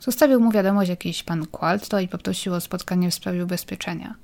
Zostawił 0.00 0.40
mu 0.40 0.50
wiadomość 0.50 0.90
jakiś 0.90 1.22
pan 1.22 1.46
Qualto 1.46 2.00
i 2.00 2.08
poprosił 2.08 2.54
o 2.54 2.60
spotkanie 2.60 3.10
w 3.10 3.14
sprawie 3.14 3.44
ubezpieczenia. 3.44 4.14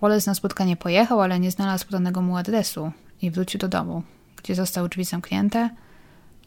Wallace 0.00 0.30
na 0.30 0.34
spotkanie 0.34 0.76
pojechał, 0.76 1.20
ale 1.20 1.40
nie 1.40 1.50
znalazł 1.50 1.86
podanego 1.86 2.22
mu 2.22 2.36
adresu 2.36 2.92
i 3.22 3.30
wrócił 3.30 3.60
do 3.60 3.68
domu, 3.68 4.02
gdzie 4.36 4.54
zostały 4.54 4.88
drzwi 4.88 5.04
zamknięte, 5.04 5.70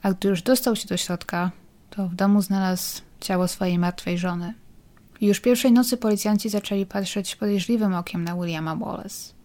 a 0.04 0.14
gdy 0.14 0.30
już 0.30 0.42
dostał 0.42 0.76
się 0.76 0.88
do 0.88 0.98
środka, 0.98 1.52
to 1.90 2.08
w 2.08 2.16
domu 2.16 2.42
znalazł 2.42 3.02
ciało 3.20 3.48
swojej 3.48 3.80
martwej 3.80 4.18
żony. 4.18 4.54
Już 5.22 5.40
pierwszej 5.40 5.72
nocy 5.72 5.98
policjanci 5.98 6.50
zaczęli 6.50 6.86
patrzeć 6.86 7.36
podejrzliwym 7.36 7.94
okiem 7.94 8.24
na 8.24 8.36
Williama 8.36 8.76
Wallace. 8.76 9.37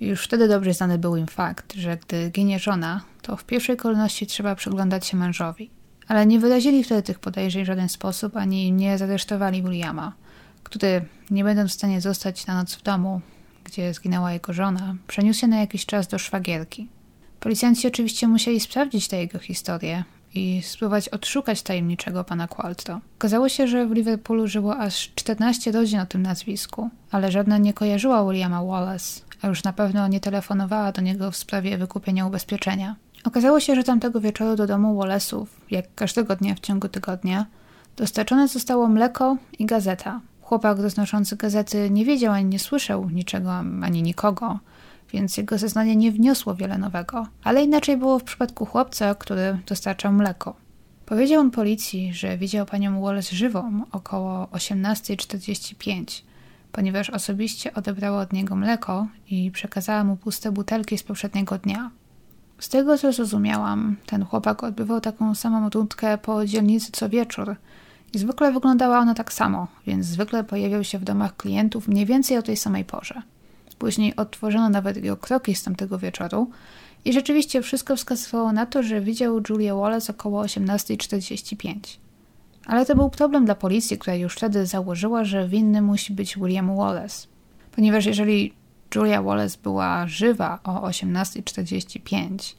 Już 0.00 0.24
wtedy 0.24 0.48
dobrze 0.48 0.74
znany 0.74 0.98
był 0.98 1.16
im 1.16 1.26
fakt, 1.26 1.74
że 1.74 1.96
gdy 1.96 2.30
ginie 2.30 2.58
żona, 2.58 3.00
to 3.22 3.36
w 3.36 3.44
pierwszej 3.44 3.76
kolejności 3.76 4.26
trzeba 4.26 4.54
przyglądać 4.54 5.06
się 5.06 5.16
mężowi. 5.16 5.70
Ale 6.08 6.26
nie 6.26 6.38
wyrazili 6.38 6.84
wtedy 6.84 7.02
tych 7.02 7.18
podejrzeń 7.18 7.64
w 7.64 7.66
żaden 7.66 7.88
sposób, 7.88 8.36
ani 8.36 8.72
nie 8.72 8.98
zaresztowali 8.98 9.62
Williama, 9.62 10.12
który, 10.62 11.04
nie 11.30 11.44
będąc 11.44 11.70
w 11.70 11.74
stanie 11.74 12.00
zostać 12.00 12.46
na 12.46 12.54
noc 12.54 12.74
w 12.74 12.82
domu, 12.82 13.20
gdzie 13.64 13.94
zginęła 13.94 14.32
jego 14.32 14.52
żona, 14.52 14.96
przeniósł 15.06 15.40
się 15.40 15.46
na 15.46 15.60
jakiś 15.60 15.86
czas 15.86 16.08
do 16.08 16.18
szwagierki. 16.18 16.88
Policjanci 17.40 17.88
oczywiście 17.88 18.28
musieli 18.28 18.60
sprawdzić 18.60 19.08
tę 19.08 19.16
jego 19.16 19.38
historię 19.38 20.04
i 20.34 20.62
spróbować 20.62 21.08
odszukać 21.08 21.62
tajemniczego 21.62 22.24
pana 22.24 22.48
Qualtro. 22.48 23.00
Okazało 23.18 23.48
się, 23.48 23.68
że 23.68 23.86
w 23.86 23.92
Liverpoolu 23.92 24.48
żyło 24.48 24.76
aż 24.76 25.12
14 25.14 25.72
rodzin 25.72 26.00
o 26.00 26.06
tym 26.06 26.22
nazwisku, 26.22 26.90
ale 27.10 27.32
żadna 27.32 27.58
nie 27.58 27.72
kojarzyła 27.72 28.24
Williama 28.24 28.64
Wallace, 28.64 29.20
a 29.42 29.48
już 29.48 29.64
na 29.64 29.72
pewno 29.72 30.08
nie 30.08 30.20
telefonowała 30.20 30.92
do 30.92 31.02
niego 31.02 31.30
w 31.30 31.36
sprawie 31.36 31.78
wykupienia 31.78 32.26
ubezpieczenia. 32.26 32.96
Okazało 33.24 33.60
się, 33.60 33.74
że 33.74 33.84
tamtego 33.84 34.20
wieczoru 34.20 34.56
do 34.56 34.66
domu 34.66 35.00
Wallace'ów, 35.00 35.46
jak 35.70 35.94
każdego 35.94 36.36
dnia 36.36 36.54
w 36.54 36.60
ciągu 36.60 36.88
tygodnia, 36.88 37.46
dostarczone 37.96 38.48
zostało 38.48 38.88
mleko 38.88 39.36
i 39.58 39.66
gazeta, 39.66 40.20
Chłopak 40.48 40.78
roznoszący 40.78 41.36
gazety 41.36 41.90
nie 41.90 42.04
wiedział 42.04 42.32
ani 42.32 42.44
nie 42.44 42.58
słyszał 42.58 43.10
niczego 43.10 43.52
ani 43.82 44.02
nikogo, 44.02 44.58
więc 45.12 45.36
jego 45.36 45.58
zeznanie 45.58 45.96
nie 45.96 46.12
wniosło 46.12 46.54
wiele 46.54 46.78
nowego. 46.78 47.26
Ale 47.44 47.62
inaczej 47.62 47.96
było 47.96 48.18
w 48.18 48.24
przypadku 48.24 48.66
chłopca, 48.66 49.14
który 49.14 49.58
dostarczał 49.66 50.12
mleko. 50.12 50.56
Powiedział 51.06 51.40
on 51.40 51.50
policji, 51.50 52.14
że 52.14 52.38
widział 52.38 52.66
panią 52.66 53.02
Wallace 53.02 53.36
żywą 53.36 53.82
około 53.92 54.44
18.45, 54.44 56.22
ponieważ 56.78 57.10
osobiście 57.10 57.74
odebrała 57.74 58.20
od 58.20 58.32
niego 58.32 58.56
mleko 58.56 59.06
i 59.30 59.50
przekazała 59.50 60.04
mu 60.04 60.16
puste 60.16 60.52
butelki 60.52 60.98
z 60.98 61.02
poprzedniego 61.02 61.58
dnia. 61.58 61.90
Z 62.58 62.68
tego 62.68 62.98
co 62.98 63.12
zrozumiałam, 63.12 63.96
ten 64.06 64.24
chłopak 64.24 64.64
odbywał 64.64 65.00
taką 65.00 65.34
samą 65.34 65.70
rundkę 65.70 66.18
po 66.18 66.46
dzielnicy 66.46 66.92
co 66.92 67.08
wieczór– 67.08 67.56
i 68.14 68.18
zwykle 68.18 68.52
wyglądała 68.52 68.98
ona 68.98 69.14
tak 69.14 69.32
samo, 69.32 69.66
więc 69.86 70.06
zwykle 70.06 70.44
pojawiał 70.44 70.84
się 70.84 70.98
w 70.98 71.04
domach 71.04 71.36
klientów 71.36 71.88
mniej 71.88 72.06
więcej 72.06 72.38
o 72.38 72.42
tej 72.42 72.56
samej 72.56 72.84
porze. 72.84 73.22
Później 73.78 74.16
odtworzono 74.16 74.68
nawet 74.68 74.96
jego 74.96 75.16
kroki 75.16 75.54
z 75.54 75.62
tamtego 75.62 75.98
wieczoru 75.98 76.50
i 77.04 77.12
rzeczywiście 77.12 77.62
wszystko 77.62 77.96
wskazywało 77.96 78.52
na 78.52 78.66
to, 78.66 78.82
że 78.82 79.00
widział 79.00 79.40
Julia 79.48 79.74
Wallace 79.74 80.12
około 80.12 80.44
18.45. 80.44 81.74
Ale 82.68 82.86
to 82.86 82.96
był 82.96 83.10
problem 83.10 83.44
dla 83.44 83.54
policji, 83.54 83.98
która 83.98 84.16
już 84.16 84.34
wtedy 84.34 84.66
założyła, 84.66 85.24
że 85.24 85.48
winny 85.48 85.82
musi 85.82 86.12
być 86.12 86.36
William 86.36 86.76
Wallace. 86.76 87.26
Ponieważ 87.72 88.06
jeżeli 88.06 88.54
Julia 88.94 89.22
Wallace 89.22 89.58
była 89.62 90.06
żywa 90.06 90.58
o 90.64 90.88
18.45, 90.88 92.54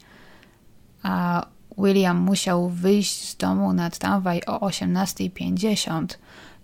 a 1.03 1.45
William 1.77 2.17
musiał 2.17 2.69
wyjść 2.69 3.29
z 3.29 3.37
domu 3.37 3.73
na 3.73 3.89
tramwaj 3.89 4.41
o 4.47 4.59
18.50, 4.59 6.05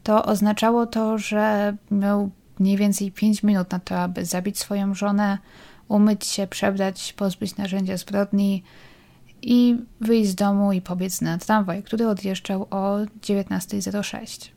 to 0.04 0.25
oznaczało 0.25 0.86
to, 0.86 1.18
że 1.18 1.75
miał 1.92 2.30
mniej 2.60 2.78
więcej 2.78 3.12
5 3.12 3.44
minut 3.44 3.72
na 3.72 3.80
to, 3.80 4.00
aby 4.00 4.25
zabić 4.25 4.60
swoją 4.60 4.94
żonę, 4.96 5.38
umyć 5.88 6.25
się, 6.25 6.48
przebrać, 6.48 7.14
pozbyć 7.14 7.58
narzędzia 7.58 7.98
zbrodni 7.98 8.64
i 9.46 9.78
wyjść 10.02 10.30
z 10.30 10.36
domu 10.36 10.74
i 10.74 10.82
pobiec 10.82 11.22
na 11.22 11.38
tramwaj, 11.38 11.84
który 11.84 12.08
odjeżdżał 12.08 12.68
o 12.72 12.98
19.06. 13.22 14.50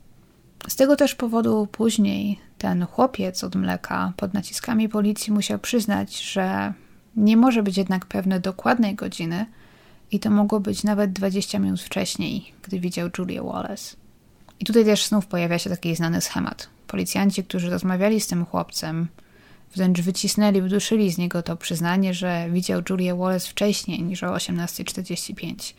Z 0.67 0.75
tego 0.75 0.95
też 0.95 1.15
powodu 1.15 1.67
później 1.71 2.39
ten 2.57 2.85
chłopiec 2.85 3.43
od 3.43 3.55
mleka 3.55 4.13
pod 4.17 4.33
naciskami 4.33 4.89
policji 4.89 5.33
musiał 5.33 5.59
przyznać, 5.59 6.21
że 6.21 6.73
nie 7.15 7.37
może 7.37 7.63
być 7.63 7.77
jednak 7.77 8.05
pewny 8.05 8.39
dokładnej 8.39 8.95
godziny 8.95 9.45
i 10.11 10.19
to 10.19 10.29
mogło 10.29 10.59
być 10.59 10.83
nawet 10.83 11.11
20 11.11 11.59
minut 11.59 11.81
wcześniej, 11.81 12.53
gdy 12.63 12.79
widział 12.79 13.09
Julię 13.17 13.41
Wallace. 13.41 13.95
I 14.59 14.65
tutaj 14.65 14.85
też 14.85 15.07
znów 15.07 15.27
pojawia 15.27 15.59
się 15.59 15.69
taki 15.69 15.95
znany 15.95 16.21
schemat. 16.21 16.69
Policjanci, 16.87 17.43
którzy 17.43 17.69
rozmawiali 17.69 18.21
z 18.21 18.27
tym 18.27 18.45
chłopcem, 18.45 19.07
wręcz 19.75 20.01
wycisnęli, 20.01 20.61
wyduszyli 20.61 21.11
z 21.11 21.17
niego 21.17 21.43
to 21.43 21.55
przyznanie, 21.55 22.13
że 22.13 22.49
widział 22.49 22.81
Julię 22.89 23.15
Wallace 23.15 23.49
wcześniej 23.49 24.03
niż 24.03 24.23
o 24.23 24.27
18.45. 24.27 25.73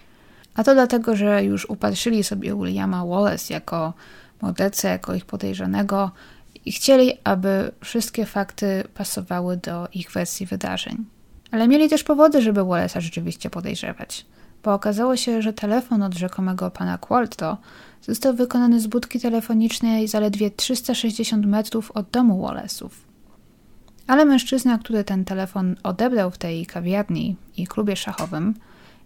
A 0.55 0.65
to 0.65 0.75
dlatego, 0.75 1.17
że 1.17 1.45
już 1.45 1.71
upatrzyli 1.71 2.25
sobie 2.25 2.55
Williama 2.55 3.07
Wallace 3.07 3.55
jako 3.55 3.93
mordercę, 4.43 4.89
jako 4.89 5.15
ich 5.15 5.25
podejrzanego 5.25 6.11
i 6.65 6.73
chcieli, 6.73 7.13
aby 7.25 7.73
wszystkie 7.85 8.27
fakty 8.27 8.85
pasowały 8.95 9.57
do 9.57 9.89
ich 9.93 10.13
wersji 10.13 10.47
wydarzeń. 10.47 11.05
Ale 11.51 11.69
mieli 11.69 11.89
też 11.89 12.05
powody, 12.05 12.43
żeby 12.43 12.61
Wallace'a 12.61 13.01
rzeczywiście 13.01 13.51
podejrzewać, 13.51 14.27
bo 14.65 14.75
okazało 14.75 15.17
się, 15.17 15.43
że 15.43 15.53
telefon 15.53 16.03
od 16.03 16.15
rzekomego 16.15 16.71
pana 16.71 16.99
Qualto 16.99 17.59
został 18.03 18.35
wykonany 18.35 18.81
z 18.81 18.87
budki 18.87 19.21
telefonicznej 19.21 20.09
zaledwie 20.09 20.51
360 20.51 21.47
metrów 21.47 21.91
od 21.91 22.11
domu 22.11 22.47
Wallace'ów. 22.47 23.10
Ale 24.11 24.25
mężczyzna, 24.25 24.79
który 24.79 25.05
ten 25.05 25.25
telefon 25.25 25.77
odebrał 25.83 26.31
w 26.31 26.39
tej 26.39 26.67
kawiarni 26.67 27.37
i 27.57 27.67
klubie 27.67 27.97
szachowym 27.97 28.55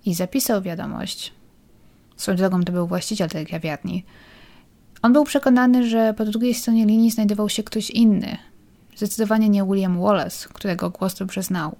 i 0.06 0.14
zapisał 0.14 0.62
wiadomość, 0.62 1.32
swoją 2.16 2.36
drogą 2.36 2.62
to 2.62 2.72
był 2.72 2.86
właściciel 2.86 3.28
tej 3.28 3.46
kawiarni, 3.46 4.04
on 5.02 5.12
był 5.12 5.24
przekonany, 5.24 5.88
że 5.88 6.14
po 6.14 6.24
drugiej 6.24 6.54
stronie 6.54 6.86
linii 6.86 7.10
znajdował 7.10 7.48
się 7.48 7.62
ktoś 7.62 7.90
inny. 7.90 8.36
Zdecydowanie 8.96 9.48
nie 9.48 9.64
William 9.64 10.00
Wallace, 10.00 10.48
którego 10.52 10.90
głos 10.90 11.14
dobrze 11.14 11.42
znał. 11.42 11.76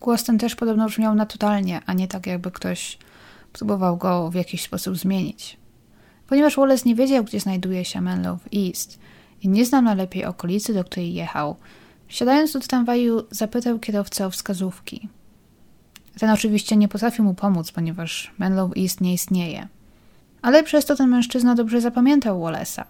Głos 0.00 0.24
ten 0.24 0.38
też 0.38 0.54
podobno 0.54 0.86
brzmiał 0.86 1.14
naturalnie, 1.14 1.80
a 1.86 1.92
nie 1.92 2.08
tak 2.08 2.26
jakby 2.26 2.50
ktoś 2.50 2.98
próbował 3.52 3.96
go 3.96 4.30
w 4.30 4.34
jakiś 4.34 4.62
sposób 4.62 4.96
zmienić. 4.96 5.56
Ponieważ 6.28 6.56
Wallace 6.56 6.88
nie 6.88 6.94
wiedział, 6.94 7.24
gdzie 7.24 7.40
znajduje 7.40 7.84
się 7.84 8.00
Menlove 8.00 8.48
East 8.56 8.98
i 9.42 9.48
nie 9.48 9.64
znał 9.64 9.82
najlepiej 9.82 10.24
okolicy, 10.24 10.74
do 10.74 10.84
której 10.84 11.14
jechał, 11.14 11.56
siadając 12.12 12.52
do 12.52 12.60
tramwaju 12.60 13.22
zapytał 13.30 13.78
kierowcę 13.78 14.26
o 14.26 14.30
wskazówki. 14.30 15.08
Ten 16.18 16.30
oczywiście 16.30 16.76
nie 16.76 16.88
potrafił 16.88 17.24
mu 17.24 17.34
pomóc, 17.34 17.72
ponieważ 17.72 18.30
Menlove 18.38 18.76
East 18.76 19.00
nie 19.00 19.14
istnieje. 19.14 19.68
Ale 20.42 20.62
przez 20.62 20.84
to 20.84 20.96
ten 20.96 21.10
mężczyzna 21.10 21.54
dobrze 21.54 21.80
zapamiętał 21.80 22.40
Wallace'a. 22.40 22.84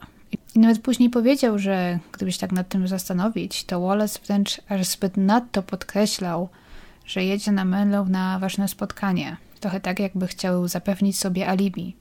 I 0.54 0.58
nawet 0.58 0.78
później 0.78 1.10
powiedział, 1.10 1.58
że 1.58 1.98
gdyby 2.12 2.32
się 2.32 2.38
tak 2.38 2.52
nad 2.52 2.68
tym 2.68 2.88
zastanowić, 2.88 3.64
to 3.64 3.80
Wallace 3.80 4.18
wręcz 4.26 4.60
aż 4.68 4.86
zbyt 4.86 5.16
nadto 5.16 5.62
podkreślał, 5.62 6.48
że 7.06 7.24
jedzie 7.24 7.52
na 7.52 7.64
Menlo 7.64 8.04
na 8.04 8.38
ważne 8.38 8.68
spotkanie. 8.68 9.36
Trochę 9.60 9.80
tak, 9.80 10.00
jakby 10.00 10.26
chciał 10.26 10.68
zapewnić 10.68 11.18
sobie 11.18 11.48
alibi. 11.48 11.96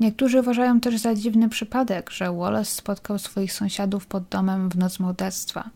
Niektórzy 0.00 0.40
uważają 0.40 0.80
też 0.80 0.98
za 0.98 1.14
dziwny 1.14 1.48
przypadek, 1.48 2.10
że 2.10 2.32
Wallace 2.32 2.70
spotkał 2.70 3.18
swoich 3.18 3.52
sąsiadów 3.52 4.06
pod 4.06 4.28
domem 4.28 4.68
w 4.68 4.76
noc 4.76 4.98
morderstwa. 4.98 5.70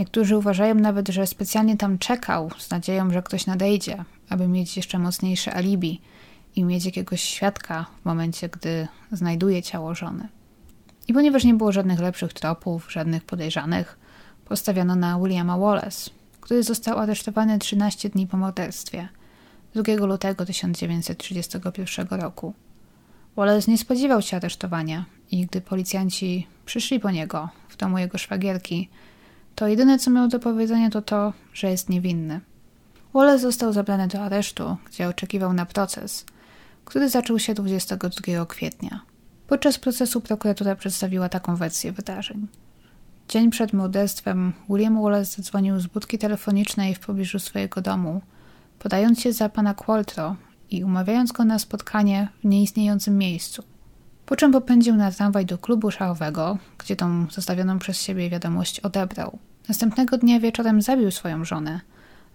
Niektórzy 0.00 0.36
uważają 0.36 0.74
nawet, 0.74 1.08
że 1.08 1.26
specjalnie 1.26 1.76
tam 1.76 1.98
czekał 1.98 2.50
z 2.58 2.70
nadzieją, 2.70 3.10
że 3.10 3.22
ktoś 3.22 3.46
nadejdzie, 3.46 4.04
aby 4.28 4.48
mieć 4.48 4.76
jeszcze 4.76 4.98
mocniejsze 4.98 5.54
alibi– 5.54 6.00
i 6.56 6.64
mieć 6.64 6.84
jakiegoś 6.84 7.20
świadka 7.22 7.86
w 8.02 8.04
momencie, 8.04 8.48
gdy 8.48 8.88
znajduje 9.12 9.62
ciało 9.62 9.94
żony. 9.94 10.28
I 11.08 11.14
ponieważ 11.14 11.44
nie 11.44 11.54
było 11.54 11.72
żadnych 11.72 12.00
lepszych 12.00 12.32
tropów, 12.32 12.92
żadnych 12.92 13.24
podejrzanych, 13.24 13.98
postawiono 14.44 14.96
na 14.96 15.18
Williama 15.18 15.58
Wallace, 15.58 16.10
który 16.40 16.62
został 16.62 16.98
aresztowany 16.98 17.58
13 17.58 18.08
dni 18.08 18.26
po 18.26 18.36
morderstwie 18.36 19.08
2 19.74 20.06
lutego 20.06 20.46
1931 20.46 22.06
roku. 22.08 22.54
Wallace 23.36 23.70
nie 23.70 23.78
spodziewał 23.78 24.22
się 24.22 24.36
aresztowania 24.36 25.04
i 25.30 25.46
gdy 25.46 25.60
policjanci 25.60 26.46
przyszli 26.64 27.00
po 27.00 27.10
niego 27.10 27.48
w 27.68 27.76
domu 27.76 27.98
jego 27.98 28.18
szwagierki, 28.18 28.88
to 29.60 29.68
jedyne 29.68 29.98
co 29.98 30.10
miał 30.10 30.28
do 30.28 30.38
powiedzenia 30.38 30.90
to 30.90 31.02
to, 31.02 31.32
że 31.54 31.70
jest 31.70 31.88
niewinny. 31.88 32.40
Wallace 33.14 33.38
został 33.38 33.72
zabrany 33.72 34.08
do 34.08 34.22
aresztu, 34.22 34.76
gdzie 34.86 35.08
oczekiwał 35.08 35.52
na 35.52 35.66
proces– 35.66 36.24
który 36.90 37.08
zaczął 37.08 37.38
się 37.38 37.54
22 37.54 38.46
kwietnia. 38.46 39.00
Podczas 39.46 39.78
procesu 39.78 40.20
prokuratura 40.20 40.76
przedstawiła 40.76 41.28
taką 41.28 41.56
wersję 41.56 41.92
wydarzeń. 41.92 42.46
Dzień 43.28 43.50
przed 43.50 43.72
morderstwem 43.72 44.52
William 44.68 45.02
Wallace 45.02 45.36
zadzwonił 45.36 45.80
z 45.80 45.86
budki 45.86 46.18
telefonicznej 46.18 46.94
w 46.94 47.00
pobliżu 47.00 47.38
swojego 47.38 47.80
domu, 47.80 48.20
podając 48.78 49.20
się 49.20 49.32
za 49.32 49.48
pana 49.48 49.74
Qualtro 49.74 50.36
i 50.70 50.84
umawiając 50.84 51.32
go 51.32 51.44
na 51.44 51.58
spotkanie 51.58 52.28
w 52.40 52.44
nieistniejącym 52.44 53.18
miejscu. 53.18 53.62
Po 54.26 54.36
czym 54.36 54.52
popędził 54.52 54.96
na 54.96 55.12
tramwaj 55.12 55.46
do 55.46 55.58
klubu 55.58 55.90
szachowego, 55.90 56.58
gdzie 56.78 56.96
tą 56.96 57.26
zostawioną 57.30 57.78
przez 57.78 58.02
siebie 58.02 58.30
wiadomość 58.30 58.80
odebrał. 58.80 59.38
Następnego 59.70 60.18
dnia 60.18 60.40
wieczorem 60.40 60.82
zabił 60.82 61.10
swoją 61.10 61.44
żonę, 61.44 61.80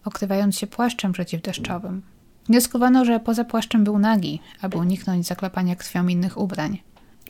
okrywając 0.05 0.57
się 0.57 0.67
płaszczem 0.67 1.11
przeciwdeszczowym. 1.11 2.01
Wnioskowano, 2.47 3.05
że 3.05 3.19
poza 3.19 3.43
płaszczem 3.43 3.83
był 3.83 3.99
nagi, 3.99 4.41
aby 4.61 4.77
uniknąć 4.77 5.27
zaklepania 5.27 5.75
krwią 5.75 6.07
innych 6.07 6.37
ubrań. 6.37 6.81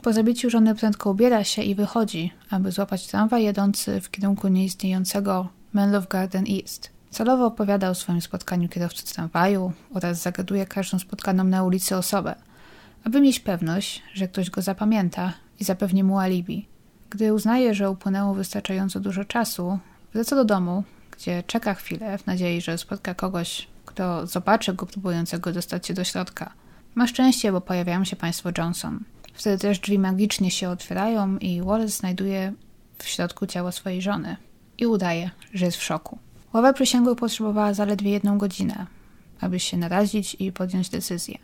Po 0.03 0.13
zabiciu 0.13 0.49
żony 0.49 0.75
prędko 0.75 1.11
ubiera 1.11 1.43
się 1.43 1.61
i 1.61 1.75
wychodzi, 1.75 2.31
aby 2.49 2.71
złapać 2.71 3.07
tramwaj 3.07 3.43
jadący 3.43 4.01
w 4.01 4.11
kierunku 4.11 4.47
nieistniejącego 4.47 5.47
Menlove 5.73 6.07
Garden 6.07 6.45
East. 6.61 6.89
Celowo 7.09 7.45
opowiada 7.45 7.89
o 7.89 7.95
swoim 7.95 8.21
spotkaniu 8.21 8.69
kierowcy 8.69 9.05
tramwaju 9.13 9.71
oraz 9.93 10.21
zagaduje 10.21 10.65
każdą 10.65 10.99
spotkaną 10.99 11.43
na 11.43 11.63
ulicy 11.63 11.95
osobę, 11.95 12.35
aby 13.03 13.21
mieć 13.21 13.39
pewność, 13.39 14.01
że 14.13 14.27
ktoś 14.27 14.49
go 14.49 14.61
zapamięta 14.61 15.33
i 15.59 15.63
zapewni 15.63 16.03
mu 16.03 16.19
alibi. 16.19 16.67
Gdy 17.09 17.33
uznaje, 17.33 17.73
że 17.73 17.89
upłynęło 17.89 18.33
wystarczająco 18.33 18.99
dużo 18.99 19.25
czasu, 19.25 19.79
wraca 20.15 20.36
do 20.36 20.45
domu, 20.45 20.84
gdzie 21.12 21.43
czeka 21.47 21.73
chwilę 21.73 22.17
w 22.17 22.28
nadziei, 22.28 22.62
że 22.62 22.78
spotka 22.78 23.13
kogoś, 23.13 23.67
kto 23.86 24.28
zobaczy 24.28 24.73
go 24.73 24.86
próbującego 24.86 25.51
dostać 25.51 25.88
się 25.88 25.93
do 25.93 26.04
środka. 26.04 26.54
Ma 26.95 27.08
szczęście, 27.08 27.51
bo 27.51 27.62
pojawiają 27.62 28.04
się 28.04 28.15
państwo 28.15 28.49
Johnson. 28.58 28.99
Wtedy 29.34 29.58
też 29.58 29.80
drzwi 29.80 29.99
magicznie 29.99 30.51
się 30.51 30.69
otwierają 30.69 31.38
i 31.38 31.62
Wallace 31.62 31.91
znajduje 31.91 32.54
w 32.97 33.08
środku 33.08 33.47
ciało 33.47 33.71
swojej 33.71 34.01
żony 34.01 34.38
i 34.78 34.86
udaje, 34.86 35.32
że 35.54 35.65
jest 35.65 35.78
w 35.78 35.84
szoku. 35.84 36.17
Ława 36.54 36.73
przysięgłych 36.73 37.17
potrzebowała 37.17 37.73
zaledwie 37.73 38.12
jedną 38.12 38.38
godzinę, 38.38 38.86
aby 39.41 39.60
się 39.60 39.78
narazić 39.78 40.36
i 40.39 40.51
podjąć 40.51 40.89
decyzję. 40.89 41.38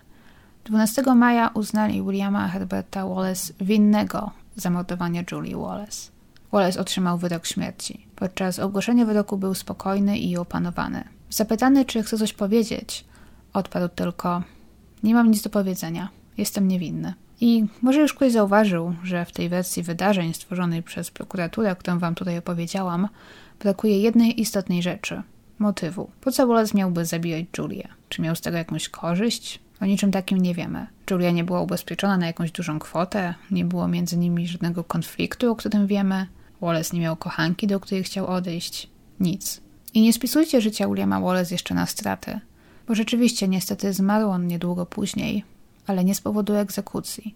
12 0.63 1.01
maja 1.15 1.51
uznali 1.53 2.01
Williama 2.03 2.47
Herberta 2.47 3.07
Wallace 3.07 3.53
winnego 3.61 4.31
zamordowania 4.55 5.23
Julie 5.31 5.57
Wallace. 5.57 6.20
Wallace 6.51 6.79
otrzymał 6.79 7.17
wyrok 7.17 7.45
śmierci. 7.45 8.07
Podczas 8.15 8.59
ogłoszenia 8.59 9.05
wyroku 9.05 9.37
był 9.37 9.53
spokojny 9.53 10.17
i 10.17 10.37
opanowany. 10.37 11.03
Zapytany, 11.29 11.85
czy 11.85 12.03
chce 12.03 12.17
coś 12.17 12.33
powiedzieć, 12.33 13.05
odparł 13.53 13.89
tylko: 13.89 14.43
Nie 15.03 15.13
mam 15.13 15.31
nic 15.31 15.41
do 15.41 15.49
powiedzenia, 15.49 16.09
jestem 16.37 16.67
niewinny. 16.67 17.13
I 17.41 17.65
może 17.81 18.01
już 18.01 18.13
ktoś 18.13 18.31
zauważył, 18.31 18.95
że 19.03 19.25
w 19.25 19.31
tej 19.31 19.49
wersji 19.49 19.83
wydarzeń 19.83 20.33
stworzonej 20.33 20.83
przez 20.83 21.11
prokuraturę, 21.11 21.75
którą 21.75 21.99
wam 21.99 22.15
tutaj 22.15 22.37
opowiedziałam, 22.37 23.07
brakuje 23.59 24.01
jednej 24.01 24.41
istotnej 24.41 24.81
rzeczy 24.81 25.21
motywu. 25.59 26.09
Po 26.21 26.31
co 26.31 26.47
Wallace 26.47 26.77
miałby 26.77 27.05
zabijać 27.05 27.45
Julię? 27.57 27.87
Czy 28.09 28.21
miał 28.21 28.35
z 28.35 28.41
tego 28.41 28.57
jakąś 28.57 28.89
korzyść? 28.89 29.59
O 29.81 29.85
niczym 29.85 30.11
takim 30.11 30.37
nie 30.37 30.55
wiemy. 30.55 30.87
Julia 31.11 31.31
nie 31.31 31.43
była 31.43 31.61
ubezpieczona 31.61 32.17
na 32.17 32.27
jakąś 32.27 32.51
dużą 32.51 32.79
kwotę, 32.79 33.33
nie 33.51 33.65
było 33.65 33.87
między 33.87 34.17
nimi 34.17 34.47
żadnego 34.47 34.83
konfliktu, 34.83 35.51
o 35.51 35.55
którym 35.55 35.87
wiemy. 35.87 36.27
Wallace 36.61 36.95
nie 36.95 37.01
miał 37.01 37.15
kochanki, 37.15 37.67
do 37.67 37.79
której 37.79 38.03
chciał 38.03 38.27
odejść. 38.27 38.89
Nic. 39.19 39.61
I 39.93 40.01
nie 40.01 40.13
spisujcie 40.13 40.61
życia 40.61 40.87
Williama 40.87 41.19
Wallace 41.19 41.53
jeszcze 41.53 41.73
na 41.75 41.85
straty, 41.85 42.39
bo 42.87 42.95
rzeczywiście 42.95 43.47
niestety 43.47 43.93
zmarł 43.93 44.29
on 44.29 44.47
niedługo 44.47 44.85
później, 44.85 45.43
ale 45.87 46.03
nie 46.03 46.15
z 46.15 46.21
powodu 46.21 46.55
egzekucji. 46.55 47.35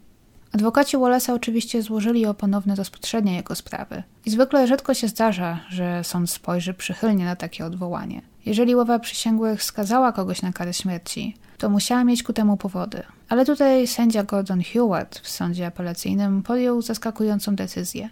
Adwokaci 0.52 0.96
Wallace'a 0.96 1.34
oczywiście 1.34 1.82
złożyli 1.82 2.26
o 2.26 2.34
ponowne 2.34 2.74
rozpatrzenie 2.74 3.36
jego 3.36 3.54
sprawy. 3.54 4.02
I 4.26 4.30
zwykle 4.30 4.66
rzadko 4.66 4.94
się 4.94 5.08
zdarza, 5.08 5.60
że 5.68 6.04
sąd 6.04 6.30
spojrzy 6.30 6.74
przychylnie 6.74 7.24
na 7.24 7.36
takie 7.36 7.66
odwołanie. 7.66 8.22
Jeżeli 8.46 8.74
ława 8.74 8.98
przysięgłych 8.98 9.62
skazała 9.62 10.12
kogoś 10.12 10.42
na 10.42 10.52
karę 10.52 10.74
śmierci, 10.74 11.36
to 11.58 11.70
musiała 11.70 12.04
mieć 12.04 12.22
ku 12.22 12.32
temu 12.32 12.56
powody. 12.56 13.02
Ale 13.28 13.44
tutaj 13.44 13.86
sędzia 13.86 14.22
Gordon 14.22 14.62
Hewitt 14.62 15.18
w 15.22 15.28
sądzie 15.28 15.66
apelacyjnym 15.66 16.42
podjął 16.42 16.82
zaskakującą 16.82 17.56
decyzję. 17.56 18.08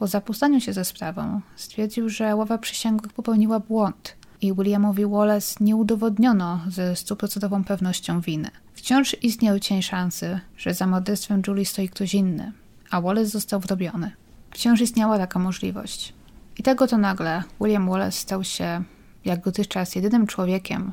Po 0.00 0.06
zapustaniu 0.06 0.60
się 0.60 0.72
ze 0.72 0.84
sprawą 0.84 1.40
stwierdził, 1.56 2.08
że 2.08 2.36
ława 2.36 2.58
przysięgłych 2.58 3.12
popełniła 3.12 3.60
błąd 3.60 4.16
i 4.40 4.54
Williamowi 4.54 5.06
Wallace 5.06 5.56
nie 5.60 5.76
udowodniono 5.76 6.60
ze 6.68 6.96
stuprocentową 6.96 7.64
pewnością 7.64 8.20
winy. 8.20 8.50
Wciąż 8.74 9.16
istniał 9.22 9.58
cień 9.58 9.82
szansy, 9.82 10.40
że 10.56 10.74
za 10.74 10.86
morderstwem 10.86 11.42
Julie 11.46 11.66
stoi 11.66 11.88
ktoś 11.88 12.14
inny, 12.14 12.52
a 12.90 13.00
Wallace 13.00 13.26
został 13.26 13.60
wrobiony. 13.60 14.12
Wciąż 14.50 14.80
istniała 14.80 15.18
taka 15.18 15.38
możliwość. 15.38 16.12
I 16.58 16.62
tego 16.62 16.86
to 16.86 16.98
nagle 16.98 17.42
William 17.60 17.90
Wallace 17.90 18.18
stał 18.18 18.44
się, 18.44 18.82
jak 19.24 19.44
dotychczas, 19.44 19.94
jedynym 19.94 20.26
człowiekiem, 20.26 20.92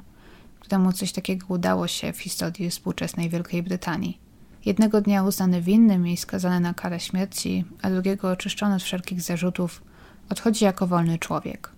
któremu 0.59 0.93
coś 0.93 1.11
takiego 1.11 1.45
udało 1.49 1.87
się 1.87 2.13
w 2.13 2.19
historii 2.19 2.69
współczesnej 2.69 3.29
Wielkiej 3.29 3.63
Brytanii. 3.63 4.26
Jednego 4.67 5.01
dnia 5.01 5.23
uznany 5.23 5.61
winnym 5.61 6.07
i 6.07 6.17
skazany 6.17 6.59
na 6.59 6.73
karę 6.73 6.99
śmierci, 6.99 7.65
a 7.81 7.89
drugiego 7.89 8.31
oczyszczony 8.31 8.75
od 8.75 8.83
wszelkich 8.83 9.21
zarzutów, 9.21 9.83
odchodzi 10.29 10.65
jako 10.65 10.87
wolny 10.87 11.19
człowiek. 11.19 11.71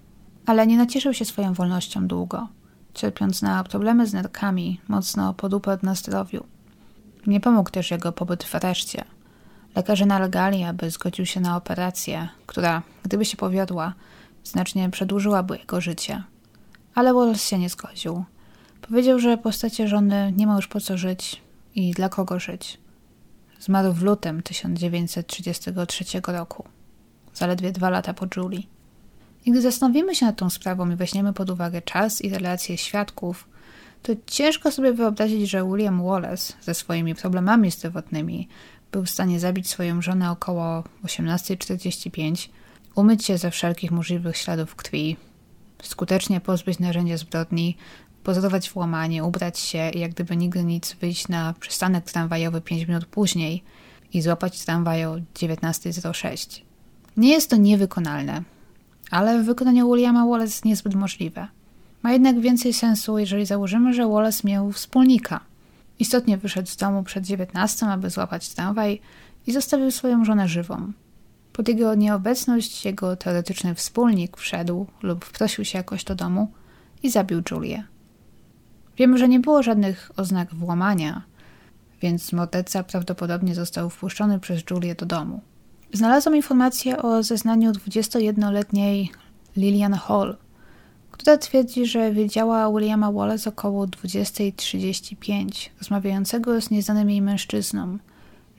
Ale 0.46 0.68
nie 0.68 0.78
nacieszył 0.78 1.14
się 1.14 1.26
swoją 1.26 1.54
wolnością 1.54 2.08
długo 2.08 2.48
cierpiąc 2.94 3.42
na 3.42 3.64
problemy 3.64 4.08
z 4.08 4.14
nerkami, 4.14 4.82
mocno 4.88 5.34
podupał 5.34 5.78
na 5.84 5.96
zdrowiu. 5.96 6.44
Nie 7.28 7.40
pomógł 7.40 7.70
też 7.70 7.92
jego 7.92 8.12
pobyt 8.12 8.44
w 8.44 8.56
areszcie. 8.56 9.04
Lekarze 9.76 10.06
nalegali, 10.06 10.64
aby 10.64 10.92
zgodził 10.92 11.26
się 11.26 11.40
na 11.40 11.58
operację, 11.58 12.30
która, 12.46 12.82
gdyby 13.04 13.26
się 13.26 13.38
powiodła, 13.38 13.94
znacznie 14.44 14.90
przedłużyłaby 14.90 15.58
jego 15.58 15.82
życie. 15.82 16.24
Ale 16.96 17.14
Wallace 17.14 17.40
się 17.40 17.60
nie 17.60 17.70
zgodził. 17.70 18.24
Powiedział, 18.82 19.20
że 19.20 19.38
po 19.38 19.50
żony 19.86 20.34
nie 20.38 20.48
ma 20.48 20.56
już 20.56 20.68
po 20.68 20.80
co 20.80 20.98
żyć 20.98 21.49
i 21.80 21.92
dla 21.92 22.10
kogo 22.10 22.40
żyć. 22.40 22.78
Zmarł 23.60 23.94
w 23.94 24.02
lutym 24.02 24.44
1933 24.44 26.06
roku, 26.28 26.64
zaledwie 27.34 27.72
dwa 27.72 27.90
lata 27.90 28.14
po 28.14 28.26
Julie. 28.38 28.64
I 29.46 29.52
gdy 29.52 29.62
zastanowimy 29.62 30.16
się 30.16 30.26
nad 30.26 30.38
tą 30.38 30.50
sprawą 30.50 30.92
i 30.92 30.96
weźmiemy 30.96 31.34
pod 31.34 31.50
uwagę 31.50 31.82
czas 31.82 32.22
i 32.22 32.30
relacje 32.30 32.78
świadków, 32.78 33.48
to 34.02 34.14
ciężko 34.28 34.72
sobie 34.72 34.94
wyobrazić, 34.94 35.50
że 35.50 35.66
William 35.66 36.04
Wallace 36.04 36.54
ze 36.62 36.74
swoimi 36.74 37.16
problemami 37.16 37.72
zdrowotnymi 37.72 38.48
był 38.92 39.06
w 39.06 39.10
stanie 39.10 39.40
zabić 39.40 39.70
swoją 39.70 40.02
żonę 40.02 40.32
około 40.32 40.84
18.45, 41.04 42.50
umyć 42.96 43.26
się 43.26 43.38
ze 43.38 43.52
wszelkich 43.52 43.92
możliwych 43.92 44.38
śladów 44.38 44.76
krwi, 44.76 45.18
skutecznie 45.84 46.42
pozbyć 46.42 46.80
narzędzia 46.80 47.18
zbrodni, 47.18 47.78
pozorować 48.30 48.70
włamanie, 48.70 49.24
ubrać 49.24 49.60
się 49.60 49.90
i 49.90 50.00
jak 50.00 50.12
gdyby 50.12 50.38
nigdy 50.38 50.64
nic 50.64 50.94
wyjść 50.94 51.28
na 51.28 51.54
przystanek 51.60 52.06
tramwajowy 52.06 52.62
5 52.62 52.88
minut 52.88 53.06
później 53.06 53.64
i 54.14 54.22
złapać 54.22 54.66
tramwaj 54.66 55.06
o 55.06 55.16
19.06. 55.36 56.62
Nie 57.18 57.30
jest 57.30 57.50
to 57.50 57.58
niewykonalne, 57.58 58.44
ale 59.12 59.44
w 59.44 59.46
wykonaniu 59.46 59.88
Williama 59.88 60.26
Wallace 60.26 60.62
niezbyt 60.66 60.96
możliwe. 60.96 61.48
Ma 62.04 62.12
jednak 62.12 62.40
więcej 62.40 62.74
sensu, 62.74 63.20
jeżeli 63.20 63.46
założymy, 63.46 63.94
że 63.94 64.08
Wallace 64.08 64.48
miał 64.48 64.72
wspólnika. 64.72 65.40
Istotnie 66.00 66.38
wyszedł 66.38 66.70
z 66.70 66.78
domu 66.78 67.04
przed 67.04 67.26
19, 67.26 67.86
aby 67.86 68.10
złapać 68.10 68.50
tramwaj 68.50 69.02
i 69.48 69.52
zostawił 69.52 69.92
swoją 69.92 70.26
żonę 70.26 70.48
żywą. 70.48 70.92
Pod 71.54 71.68
jego 71.68 71.96
nieobecność 71.96 72.86
jego 72.86 73.16
teoretyczny 73.16 73.76
wspólnik 73.76 74.38
wszedł 74.38 74.88
lub 75.04 75.26
wprosił 75.26 75.66
się 75.66 75.78
jakoś 75.78 76.04
do 76.04 76.16
domu 76.16 76.52
i 77.04 77.10
zabił 77.10 77.42
Julię. 77.52 77.89
Wiemy, 79.00 79.18
że 79.18 79.30
nie 79.30 79.40
było 79.40 79.64
żadnych 79.64 80.12
oznak 80.18 80.56
włamania, 80.56 81.22
więc 82.02 82.34
morderca 82.34 82.84
prawdopodobnie 82.84 83.56
został 83.56 83.90
wpuszczony 83.90 84.40
przez 84.40 84.64
Julię 84.72 84.96
do 84.96 85.06
domu. 85.06 85.42
Znalazłam 85.94 86.36
informację 86.36 87.02
o 87.02 87.24
zeznaniu 87.24 87.72
21-letniej 87.72 89.12
Lillian 89.58 89.94
Hall, 89.94 90.38
która 91.12 91.38
twierdzi, 91.38 91.86
że 91.86 92.12
wiedziała 92.12 92.72
Williama 92.72 93.12
Wallace 93.12 93.50
około 93.50 93.86
20.35, 93.86 95.70
rozmawiającego 95.80 96.62
z 96.62 96.70
nieznanym 96.70 97.10
jej 97.10 97.22
mężczyzną 97.22 97.98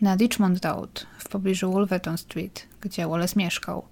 na 0.00 0.16
Richmond 0.16 0.64
Road 0.64 1.06
w 1.18 1.28
pobliżu 1.28 1.72
Wolverton 1.72 2.18
Street, 2.18 2.66
gdzie 2.80 3.08
Wallace 3.08 3.34
mieszkał. 3.36 3.82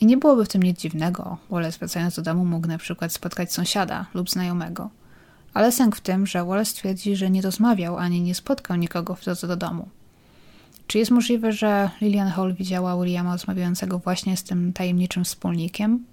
I 0.00 0.06
nie 0.06 0.16
byłoby 0.16 0.44
w 0.44 0.48
tym 0.48 0.62
nic 0.62 0.80
dziwnego. 0.80 1.38
Wallace 1.50 1.78
wracając 1.78 2.16
do 2.16 2.22
domu 2.22 2.44
mógł 2.44 2.68
na 2.68 2.78
przykład 2.78 3.12
spotkać 3.12 3.52
sąsiada 3.52 4.06
lub 4.14 4.30
znajomego. 4.30 4.90
Ale 5.54 5.72
sęk 5.72 5.96
w 5.96 6.00
tym, 6.00 6.26
że 6.26 6.44
Wallace 6.44 6.74
twierdzi, 6.74 7.16
że 7.16 7.30
nie 7.30 7.42
rozmawiał 7.42 7.98
ani 7.98 8.20
nie 8.22 8.34
spotkał 8.34 8.76
nikogo 8.76 9.14
w 9.14 9.24
drodze 9.24 9.46
do 9.46 9.56
domu. 9.56 9.88
Czy 10.86 10.98
jest 10.98 11.10
możliwe, 11.10 11.52
że 11.52 11.90
Lillian 12.00 12.28
Hall 12.28 12.54
widziała 12.54 12.96
Williama 12.96 13.32
rozmawiającego 13.32 13.98
właśnie 13.98 14.36
z 14.36 14.42
tym 14.42 14.72
tajemniczym 14.72 15.24
wspólnikiem? 15.24 16.04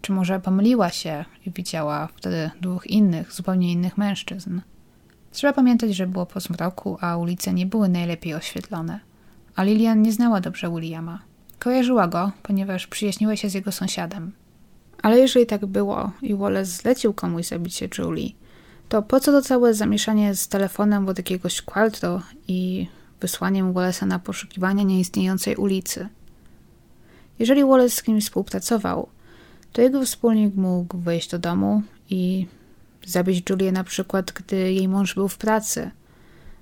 Czy 0.00 0.12
może 0.12 0.40
pomyliła 0.40 0.90
się 0.90 1.24
i 1.46 1.50
widziała 1.50 2.08
wtedy 2.16 2.50
dwóch 2.60 2.86
innych, 2.86 3.32
zupełnie 3.32 3.72
innych 3.72 3.98
mężczyzn? 3.98 4.60
Trzeba 5.32 5.52
pamiętać, 5.52 5.96
że 5.96 6.06
było 6.06 6.26
po 6.26 6.40
zmroku, 6.40 6.98
a 7.00 7.16
ulice 7.16 7.52
nie 7.52 7.66
były 7.66 7.88
najlepiej 7.88 8.34
oświetlone. 8.34 9.00
A 9.56 9.62
Lilian 9.62 10.02
nie 10.02 10.12
znała 10.12 10.40
dobrze 10.40 10.70
Williama. 10.70 11.18
Kojarzyła 11.58 12.08
go, 12.08 12.32
ponieważ 12.42 12.86
przyjaźniła 12.86 13.36
się 13.36 13.50
z 13.50 13.54
jego 13.54 13.72
sąsiadem. 13.72 14.32
Ale 15.04 15.18
jeżeli 15.18 15.46
tak 15.46 15.66
było 15.66 16.10
i 16.22 16.34
Wallace 16.34 16.70
zlecił 16.70 17.12
komuś 17.12 17.46
zabicie 17.46 17.88
Julie, 17.98 18.30
to 18.88 19.02
po 19.02 19.20
co 19.20 19.32
to 19.32 19.42
całe 19.42 19.74
zamieszanie 19.74 20.34
z 20.34 20.48
telefonem 20.48 21.08
od 21.08 21.18
jakiegoś 21.18 21.62
Qualtro 21.62 22.22
i 22.48 22.86
wysłaniem 23.20 23.72
Wallace'a 23.72 24.06
na 24.06 24.18
poszukiwania 24.18 24.82
nieistniejącej 24.82 25.56
ulicy. 25.56 26.08
Jeżeli 27.38 27.64
Wallace 27.64 27.96
z 27.96 28.02
kimś 28.02 28.24
współpracował, 28.24 29.08
to 29.72 29.82
jego 29.82 30.04
wspólnik 30.04 30.54
mógł 30.54 30.98
wejść 30.98 31.30
do 31.30 31.38
domu 31.38 31.82
i 32.10 32.46
zabić 33.06 33.50
Julię 33.50 33.72
na 33.72 33.84
przykład, 33.84 34.32
gdy 34.32 34.56
jej 34.56 34.88
mąż 34.88 35.14
był 35.14 35.28
w 35.28 35.38
pracy, 35.38 35.90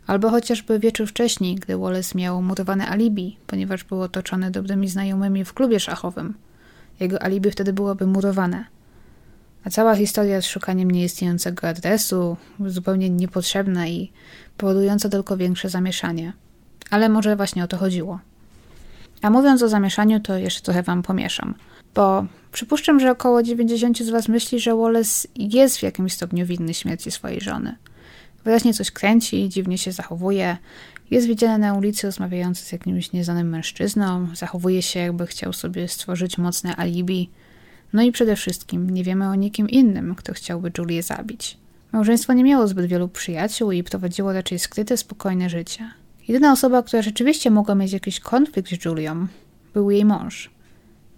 albo 0.06 0.30
chociażby 0.30 0.78
wieczór 0.78 1.08
wcześniej, 1.08 1.54
gdy 1.54 1.76
Wallace 1.76 2.18
miał 2.18 2.42
murowane 2.42 2.88
alibi, 2.88 3.36
ponieważ 3.46 3.84
był 3.84 4.00
otoczony 4.02 4.50
dobrymi 4.50 4.88
znajomymi 4.88 5.44
w 5.44 5.54
klubie 5.54 5.80
szachowym. 5.80 6.34
Jego 7.00 7.22
alibi 7.22 7.50
wtedy 7.50 7.72
byłoby 7.72 8.06
murowane. 8.06 8.64
A 9.64 9.70
cała 9.70 9.96
historia 9.96 10.40
z 10.40 10.46
szukaniem 10.46 10.90
nieistniejącego 10.90 11.68
adresu 11.68 12.36
zupełnie 12.66 13.10
niepotrzebna 13.10 13.88
i 13.88 14.12
powodująca 14.56 15.08
tylko 15.08 15.36
większe 15.36 15.68
zamieszanie. 15.68 16.32
Ale 16.90 17.08
może 17.08 17.36
właśnie 17.36 17.64
o 17.64 17.66
to 17.66 17.76
chodziło. 17.76 18.18
A 19.22 19.30
mówiąc 19.30 19.62
o 19.62 19.68
zamieszaniu, 19.68 20.20
to 20.20 20.36
jeszcze 20.36 20.60
trochę 20.60 20.82
wam 20.82 21.02
pomieszam. 21.02 21.54
Bo 21.94 22.26
przypuszczam, 22.52 23.00
że 23.00 23.10
około 23.10 23.42
90 23.42 23.98
z 23.98 24.10
was 24.10 24.28
myśli, 24.28 24.60
że 24.60 24.76
Wallace 24.76 25.28
jest 25.36 25.78
w 25.78 25.82
jakimś 25.82 26.12
stopniu 26.12 26.46
winny 26.46 26.74
śmierci 26.74 27.10
swojej 27.10 27.40
żony. 27.40 27.76
Wyraźnie 28.44 28.74
coś 28.74 28.90
kręci, 28.90 29.48
dziwnie 29.48 29.78
się 29.78 29.92
zachowuje, 29.92 30.56
jest 31.12 31.26
widziany 31.26 31.58
na 31.58 31.74
ulicy 31.74 32.06
rozmawiający 32.06 32.64
z 32.64 32.72
jakimś 32.72 33.12
nieznanym 33.12 33.48
mężczyzną, 33.48 34.28
zachowuje 34.34 34.82
się 34.82 35.00
jakby 35.00 35.26
chciał 35.26 35.52
sobie 35.52 35.88
stworzyć 35.88 36.38
mocne 36.38 36.76
alibi. 36.76 37.30
No 37.92 38.02
i 38.02 38.12
przede 38.12 38.36
wszystkim 38.36 38.90
nie 38.90 39.04
wiemy 39.04 39.28
o 39.28 39.34
nikim 39.34 39.68
innym, 39.68 40.14
kto 40.14 40.32
chciałby 40.32 40.72
Julię 40.78 41.02
zabić. 41.02 41.58
Małżeństwo 41.92 42.32
nie 42.32 42.44
miało 42.44 42.68
zbyt 42.68 42.86
wielu 42.86 43.08
przyjaciół 43.08 43.72
i 43.72 43.82
prowadziło 43.82 44.32
raczej 44.32 44.58
skryte, 44.58 44.96
spokojne 44.96 45.50
życie. 45.50 45.90
Jedyna 46.28 46.52
osoba, 46.52 46.82
która 46.82 47.02
rzeczywiście 47.02 47.50
mogła 47.50 47.74
mieć 47.74 47.92
jakiś 47.92 48.20
konflikt 48.20 48.70
z 48.70 48.84
Julią, 48.84 49.26
był 49.74 49.90
jej 49.90 50.04
mąż. 50.04 50.50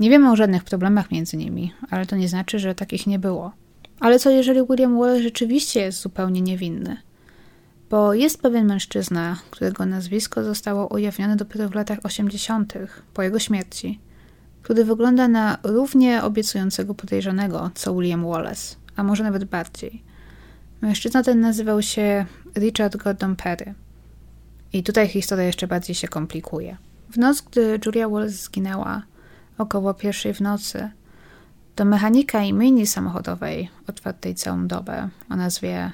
Nie 0.01 0.11
wiemy 0.11 0.31
o 0.31 0.37
żadnych 0.37 0.65
problemach 0.65 1.11
między 1.11 1.37
nimi, 1.37 1.73
ale 1.91 2.07
to 2.07 2.17
nie 2.17 2.29
znaczy, 2.29 2.59
że 2.59 2.75
takich 2.75 3.07
nie 3.07 3.19
było. 3.19 3.53
Ale 4.01 4.19
co 4.19 4.31
jeżeli 4.31 4.61
William 4.71 4.99
Wallace 4.99 5.23
rzeczywiście 5.23 5.81
jest 5.81 6.01
zupełnie 6.01 6.41
niewinny? 6.41 6.97
Bo 7.95 8.15
jest 8.15 8.43
pewien 8.43 8.67
mężczyzna, 8.67 9.37
którego 9.51 9.87
nazwisko 9.87 10.45
zostało 10.45 10.87
ujawnione 10.87 11.37
dopiero 11.37 11.69
w 11.69 11.75
latach 11.75 11.99
80., 12.03 12.75
po 13.15 13.23
jego 13.23 13.39
śmierci, 13.39 14.01
który 14.63 14.85
wygląda 14.85 15.29
na 15.29 15.59
równie 15.63 16.23
obiecującego 16.23 16.95
podejrzanego 16.95 17.71
co 17.75 17.95
William 17.95 18.27
Wallace, 18.27 18.77
a 18.97 19.03
może 19.03 19.25
nawet 19.25 19.45
bardziej. 19.45 20.03
Mężczyzna 20.81 21.23
ten 21.23 21.41
nazywał 21.41 21.83
się 21.83 22.27
Richard 22.57 22.97
Gordon 22.97 23.37
Perry. 23.37 23.75
I 24.73 24.83
tutaj 24.83 25.09
historia 25.09 25.45
jeszcze 25.45 25.67
bardziej 25.67 25.95
się 25.95 26.09
komplikuje. 26.09 26.77
W 27.11 27.19
noc, 27.19 27.41
gdy 27.41 27.81
Julia 27.87 28.09
Wallace 28.09 28.33
zginęła, 28.33 29.03
około 29.59 29.95
pierwszej 29.95 30.35
w 30.35 30.41
nocy, 30.41 30.91
do 31.77 31.85
mechanika 31.85 32.43
i 32.43 32.55
myjni 32.55 32.87
samochodowej, 32.87 33.71
otwartej 33.87 34.35
całą 34.35 34.67
dobę, 34.67 35.09
o 35.31 35.37
nazwie 35.37 35.93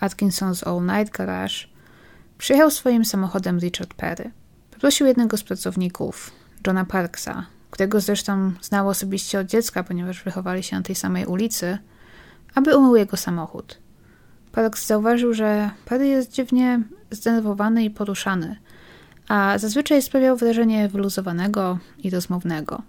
Atkinson's 0.00 0.68
All 0.68 0.98
Night 0.98 1.16
Garage, 1.16 1.74
Przyjechał 2.38 2.70
swoim 2.70 3.04
samochodem 3.04 3.58
Richard 3.58 3.94
Perry. 3.94 4.30
Poprosił 4.70 5.06
jednego 5.06 5.36
z 5.36 5.42
pracowników, 5.42 6.30
Johna 6.66 6.84
Parksa, 6.84 7.46
którego 7.70 8.00
zresztą 8.00 8.52
znał 8.62 8.88
osobiście 8.88 9.38
od 9.38 9.46
dziecka, 9.46 9.84
ponieważ 9.84 10.22
wychowali 10.22 10.62
się 10.62 10.76
na 10.76 10.82
tej 10.82 10.94
samej 10.94 11.26
ulicy, 11.26 11.78
aby 12.54 12.76
umył 12.76 12.96
jego 12.96 13.16
samochód. 13.16 13.78
Parks 14.52 14.86
zauważył, 14.86 15.34
że 15.34 15.70
Perry 15.84 16.06
jest 16.06 16.32
dziwnie 16.32 16.82
zdenerwowany 17.10 17.84
i 17.84 17.90
poruszany, 17.90 18.56
a 19.28 19.58
zazwyczaj 19.58 20.02
sprawiał 20.02 20.36
wrażenie 20.36 20.88
wyluzowanego 20.88 21.78
i 21.98 22.10
rozmownego. 22.10 22.82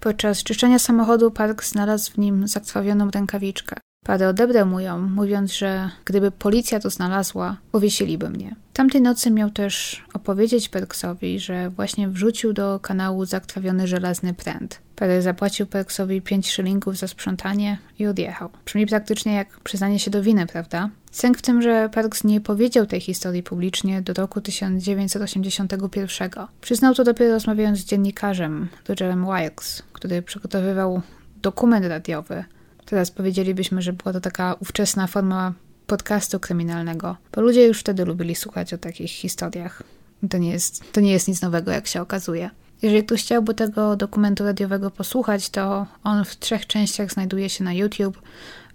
Podczas 0.00 0.42
czyszczenia 0.42 0.78
samochodu 0.78 1.30
Parks 1.30 1.70
znalazł 1.70 2.12
w 2.12 2.18
nim 2.18 2.48
zakrwawioną 2.48 3.10
rękawiczkę. 3.10 3.76
Parę 4.08 4.28
odebrał 4.28 4.66
mu 4.66 4.80
ją, 4.80 4.98
mówiąc, 4.98 5.52
że 5.52 5.90
gdyby 6.04 6.30
policja 6.30 6.80
to 6.80 6.90
znalazła, 6.90 7.56
powiesiliby 7.72 8.30
mnie. 8.30 8.56
Tamtej 8.72 9.02
nocy 9.02 9.30
miał 9.30 9.50
też 9.50 10.04
opowiedzieć 10.14 10.68
Perksowi, 10.68 11.40
że 11.40 11.70
właśnie 11.70 12.08
wrzucił 12.08 12.52
do 12.52 12.80
kanału 12.80 13.24
zakrwawiony 13.24 13.86
żelazny 13.86 14.34
pręt. 14.34 14.80
Perry 14.96 15.22
zapłacił 15.22 15.66
Perksowi 15.66 16.22
5 16.22 16.50
szylingów 16.50 16.96
za 16.96 17.08
sprzątanie 17.08 17.78
i 17.98 18.06
odjechał. 18.06 18.50
Brzmi 18.64 18.86
praktycznie 18.86 19.34
jak 19.34 19.60
przyznanie 19.60 19.98
się 19.98 20.10
do 20.10 20.22
winy, 20.22 20.46
prawda? 20.46 20.90
Sęk 21.10 21.38
w 21.38 21.42
tym, 21.42 21.62
że 21.62 21.88
Parks 21.92 22.24
nie 22.24 22.40
powiedział 22.40 22.86
tej 22.86 23.00
historii 23.00 23.42
publicznie 23.42 24.02
do 24.02 24.12
roku 24.12 24.40
1981. 24.40 26.30
Przyznał 26.60 26.94
to 26.94 27.04
dopiero 27.04 27.34
rozmawiając 27.34 27.78
z 27.78 27.84
dziennikarzem 27.84 28.68
Rogerem 28.88 29.26
Wilkes, 29.26 29.82
który 29.92 30.22
przygotowywał 30.22 31.02
dokument 31.42 31.86
radiowy. 31.86 32.44
Teraz 32.90 33.10
powiedzielibyśmy, 33.10 33.82
że 33.82 33.92
była 33.92 34.12
to 34.12 34.20
taka 34.20 34.54
ówczesna 34.54 35.06
forma 35.06 35.52
podcastu 35.86 36.40
kryminalnego, 36.40 37.16
bo 37.32 37.40
ludzie 37.40 37.66
już 37.66 37.80
wtedy 37.80 38.04
lubili 38.04 38.34
słuchać 38.34 38.74
o 38.74 38.78
takich 38.78 39.10
historiach. 39.10 39.82
To 40.30 40.38
nie 40.38 40.50
jest, 40.50 40.92
to 40.92 41.00
nie 41.00 41.12
jest 41.12 41.28
nic 41.28 41.42
nowego, 41.42 41.70
jak 41.70 41.86
się 41.86 42.02
okazuje. 42.02 42.50
Jeżeli 42.82 43.04
ktoś 43.04 43.22
chciałby 43.22 43.54
tego 43.54 43.96
dokumentu 43.96 44.44
radiowego 44.44 44.90
posłuchać, 44.90 45.50
to 45.50 45.86
on 46.04 46.24
w 46.24 46.36
trzech 46.36 46.66
częściach 46.66 47.12
znajduje 47.12 47.48
się 47.48 47.64
na 47.64 47.72
YouTube. 47.72 48.22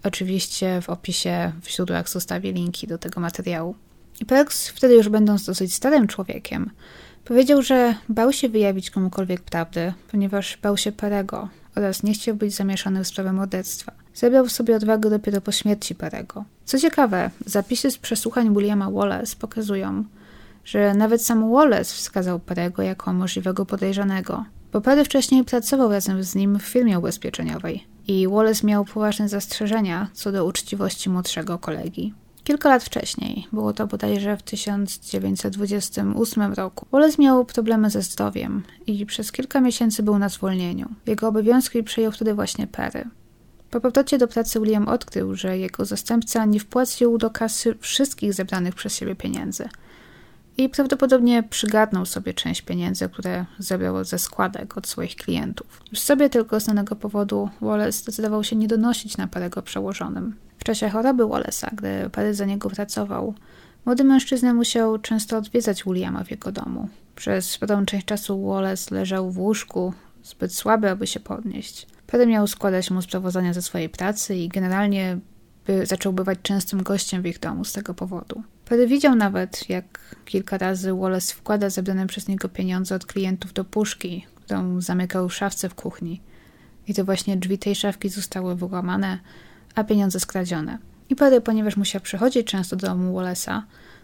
Oczywiście 0.02 0.80
w 0.82 0.90
opisie 0.90 1.52
w 1.62 1.70
źródłach 1.70 2.08
zostawię 2.08 2.52
linki 2.52 2.86
do 2.86 2.98
tego 2.98 3.20
materiału. 3.20 3.74
I 4.20 4.24
Perks, 4.24 4.68
wtedy 4.68 4.94
już 4.94 5.08
będąc 5.08 5.46
dosyć 5.46 5.74
starym 5.74 6.06
człowiekiem, 6.06 6.70
powiedział, 7.24 7.62
że 7.62 7.94
bał 8.08 8.32
się 8.32 8.48
wyjawić 8.48 8.90
komukolwiek 8.90 9.40
prawdy, 9.40 9.92
ponieważ 10.10 10.58
bał 10.62 10.76
się 10.76 10.92
Perego 10.92 11.48
oraz 11.76 12.02
nie 12.02 12.14
chciał 12.14 12.34
być 12.36 12.54
zamieszany 12.54 13.04
w 13.04 13.08
sprawę 13.08 13.32
morderstwa. 13.32 14.03
Zebrał 14.14 14.48
sobie 14.48 14.76
odwagę 14.76 15.10
dopiero 15.10 15.40
po 15.40 15.52
śmierci 15.52 15.94
Perego. 15.94 16.44
Co 16.64 16.78
ciekawe, 16.78 17.30
zapisy 17.46 17.90
z 17.90 17.98
przesłuchań 17.98 18.54
Williama 18.54 18.90
Wallace 18.90 19.36
pokazują, 19.36 20.04
że 20.64 20.94
nawet 20.94 21.22
sam 21.22 21.52
Wallace 21.52 21.94
wskazał 21.94 22.40
Perego 22.40 22.82
jako 22.82 23.12
możliwego 23.12 23.66
podejrzanego, 23.66 24.44
bo 24.72 24.80
Perry 24.80 25.04
wcześniej 25.04 25.44
pracował 25.44 25.90
razem 25.90 26.22
z 26.22 26.34
nim 26.34 26.58
w 26.58 26.62
firmie 26.62 26.98
ubezpieczeniowej 26.98 27.86
i 28.08 28.28
Wallace 28.28 28.66
miał 28.66 28.84
poważne 28.84 29.28
zastrzeżenia 29.28 30.08
co 30.12 30.32
do 30.32 30.44
uczciwości 30.44 31.10
młodszego 31.10 31.58
kolegi. 31.58 32.14
Kilka 32.44 32.68
lat 32.68 32.84
wcześniej, 32.84 33.46
było 33.52 33.72
to 33.72 33.86
bodajże 33.86 34.36
w 34.36 34.42
1928 34.42 36.52
roku, 36.52 36.86
Wallace 36.92 37.22
miał 37.22 37.44
problemy 37.44 37.90
ze 37.90 38.02
zdrowiem 38.02 38.62
i 38.86 39.06
przez 39.06 39.32
kilka 39.32 39.60
miesięcy 39.60 40.02
był 40.02 40.18
na 40.18 40.28
zwolnieniu. 40.28 40.88
Jego 41.06 41.28
obowiązki 41.28 41.82
przejął 41.82 42.12
wtedy 42.12 42.34
właśnie 42.34 42.66
Perry. 42.66 43.04
Po 43.74 43.80
powrocie 43.80 44.18
do 44.18 44.28
pracy 44.28 44.60
William 44.60 44.88
odkrył, 44.88 45.34
że 45.34 45.58
jego 45.58 45.84
zastępca 45.84 46.44
nie 46.44 46.60
wpłacił 46.60 47.18
do 47.18 47.30
kasy 47.30 47.74
wszystkich 47.80 48.34
zebranych 48.34 48.74
przez 48.74 48.94
siebie 48.96 49.16
pieniędzy– 49.16 49.68
i 50.56 50.68
prawdopodobnie 50.68 51.42
przygadnął 51.42 52.06
sobie 52.06 52.34
część 52.34 52.62
pieniędzy, 52.62 53.08
które 53.08 53.44
zebrał 53.58 54.04
ze 54.04 54.18
składek 54.18 54.76
od 54.76 54.86
swoich 54.86 55.16
klientów. 55.16 55.80
Już 55.90 56.00
sobie 56.00 56.30
tylko 56.30 56.60
z 56.60 56.66
danego 56.66 56.96
powodu 56.96 57.48
Wallace 57.60 57.92
zdecydował 57.92 58.44
się 58.44 58.56
nie 58.56 58.68
donosić 58.68 59.16
na 59.16 59.26
Perego 59.28 59.62
przełożonym. 59.62 60.36
W 60.58 60.64
czasie 60.64 60.88
choroby 60.88 61.22
Wallace'a, 61.22 61.74
gdy 61.74 62.10
Perry 62.10 62.34
za 62.34 62.44
niego 62.44 62.70
pracował, 62.70 63.34
młody 63.84 64.04
mężczyzna 64.04 64.54
musiał 64.54 64.98
często 64.98 65.36
odwiedzać 65.36 65.84
Williama 65.84 66.24
w 66.24 66.30
jego 66.30 66.52
domu. 66.52 66.88
Przez 67.16 67.50
sporą 67.50 67.86
część 67.86 68.06
czasu 68.06 68.46
Wallace 68.46 68.94
leżał 68.94 69.30
w 69.30 69.38
łóżku, 69.38 69.92
zbyt 70.22 70.54
słaby, 70.54 70.90
aby 70.90 71.06
się 71.06 71.20
podnieść. 71.20 71.93
Perry 72.14 72.26
miał 72.26 72.46
składać 72.46 72.90
mu 72.90 73.02
sprawozdania 73.02 73.52
ze 73.52 73.62
swojej 73.62 73.88
pracy 73.88 74.36
i 74.36 74.48
generalnie 74.48 75.18
by 75.66 75.86
zaczął 75.86 76.12
bywać 76.12 76.38
częstym 76.42 76.82
gościem 76.82 77.22
w 77.22 77.26
ich 77.26 77.38
domu 77.38 77.64
z 77.64 77.72
tego 77.72 77.94
powodu. 77.94 78.42
Perry 78.64 78.86
widział 78.86 79.14
nawet, 79.14 79.68
jak 79.68 80.16
kilka 80.24 80.58
razy 80.58 80.92
Wallace 80.92 81.34
wkłada 81.34 81.70
zebrane 81.70 82.06
przez 82.06 82.28
niego 82.28 82.48
pieniądze 82.48 82.94
od 82.94 83.06
klientów 83.06 83.52
do 83.52 83.64
puszki, 83.64 84.26
którą 84.34 84.80
zamykał 84.80 85.28
w 85.28 85.34
szafce 85.34 85.68
w 85.68 85.74
kuchni. 85.74 86.20
I 86.88 86.94
to 86.94 87.04
właśnie 87.04 87.36
drzwi 87.36 87.58
tej 87.58 87.74
szafki 87.74 88.08
zostały 88.08 88.56
wyłamane, 88.56 89.18
a 89.74 89.84
pieniądze 89.84 90.20
skradzione. 90.20 90.78
I 91.10 91.16
Perry, 91.16 91.40
ponieważ 91.40 91.76
musiał 91.76 92.00
przychodzić 92.00 92.46
często 92.46 92.76
do 92.76 92.86
domu 92.86 93.18
Wallace'a, 93.18 93.62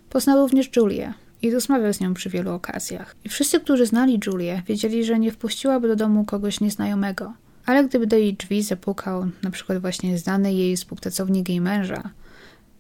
poznał 0.09 0.39
również 0.39 0.77
Julię 0.77 1.15
i 1.43 1.51
rozmawiał 1.51 1.93
z 1.93 2.01
nią 2.01 2.15
przy 2.15 2.31
wielu 2.31 2.53
okazjach. 2.53 3.17
I 3.25 3.29
wszyscy, 3.29 3.61
którzy 3.61 3.87
znali 3.87 4.21
Julię, 4.27 4.63
wiedzieli, 4.67 5.05
że 5.05 5.19
nie 5.19 5.33
wpuściłaby 5.33 5.89
do 5.89 5.97
domu 5.97 6.25
kogoś 6.25 6.61
nieznajomego. 6.61 7.33
Ale 7.71 7.85
gdyby 7.85 8.07
do 8.07 8.17
jej 8.17 8.35
drzwi 8.35 8.63
zapukał 8.63 9.27
na 9.43 9.51
przykład 9.51 9.79
właśnie 9.79 10.19
znany 10.19 10.53
jej 10.53 10.77
współpracownik 10.77 11.49
jej 11.49 11.61
męża, 11.61 12.11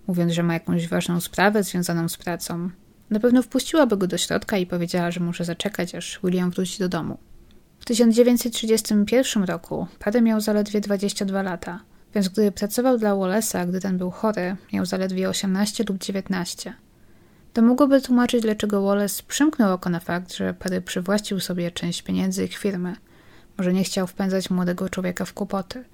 mówiąc, 0.07 0.33
że 0.33 0.42
ma 0.42 0.55
jakąś 0.55 0.88
ważną 0.88 1.20
sprawę 1.20 1.62
związaną 1.62 2.09
z 2.09 2.16
pracą. 2.16 2.70
Na 3.11 3.20
pewno 3.20 3.42
wpuściłaby 3.42 3.96
go 3.96 4.07
do 4.07 4.18
środka 4.18 4.59
i 4.59 4.66
powiedziała, 4.66 5.11
że 5.11 5.20
muszę 5.20 5.44
zaczekać, 5.44 5.94
aż 5.94 6.20
William 6.24 6.50
wróci 6.50 6.79
do 6.79 6.88
domu. 6.88 7.18
W 7.81 7.85
1931 7.85 9.44
roku 9.44 9.87
Padre 9.98 10.22
miał 10.22 10.40
zaledwie 10.40 10.81
22 10.81 11.42
lata, 11.42 11.81
więc 12.14 12.29
gdy 12.29 12.53
pracował 12.53 12.98
dla 12.98 13.11
Wallace'a, 13.12 13.68
gdy 13.68 13.81
ten 13.81 13.98
był 13.98 14.11
chory, 14.11 14.57
miał 14.72 14.87
zaledwie 14.87 15.29
18 15.29 15.85
lub 15.88 15.98
19. 15.98 16.74
To 17.53 17.62
mogłoby 17.62 18.00
tłumaczyć, 18.00 18.42
dlaczego 18.42 18.83
Wallace 18.83 19.22
przymknął 19.29 19.72
oko 19.74 19.90
na 19.90 20.00
fakt, 20.00 20.35
że 20.35 20.55
Padre 20.55 20.81
przywłaszczył 20.81 21.40
sobie 21.40 21.70
część 21.70 22.03
pieniędzy 22.03 22.44
ich 22.44 22.57
firmy. 22.57 22.96
Może 23.61 23.73
nie 23.73 23.85
chciał 23.85 24.07
wpędzać 24.07 24.51
młodego 24.51 24.88
człowieka 24.88 25.25
w 25.25 25.33
kłopoty 25.33 25.85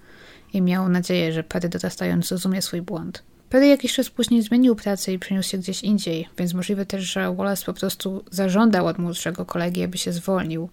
i 0.53 0.63
miał 0.63 0.89
nadzieję, 0.89 1.33
że 1.33 1.45
Padre 1.45 1.69
dorastając 1.69 2.29
zrozumie 2.29 2.63
swój 2.63 2.83
błąd. 2.83 3.23
Perry 3.51 3.67
jakiś 3.67 3.95
czas 3.95 4.11
później 4.11 4.43
zmienił 4.43 4.77
pracę 4.77 5.13
i 5.13 5.19
przeniósł 5.19 5.49
się 5.49 5.59
gdzieś 5.59 5.83
indziej, 5.83 6.29
więc 6.39 6.55
możliwe 6.55 6.87
też, 6.87 7.05
że 7.05 7.35
Wallace 7.35 7.65
po 7.65 7.75
prostu 7.75 8.25
zażądał 8.31 8.87
od 8.87 8.99
młodszego 8.99 9.45
kolegi, 9.45 9.85
aby 9.85 9.99
się 9.99 10.13
zwolnił, 10.13 10.69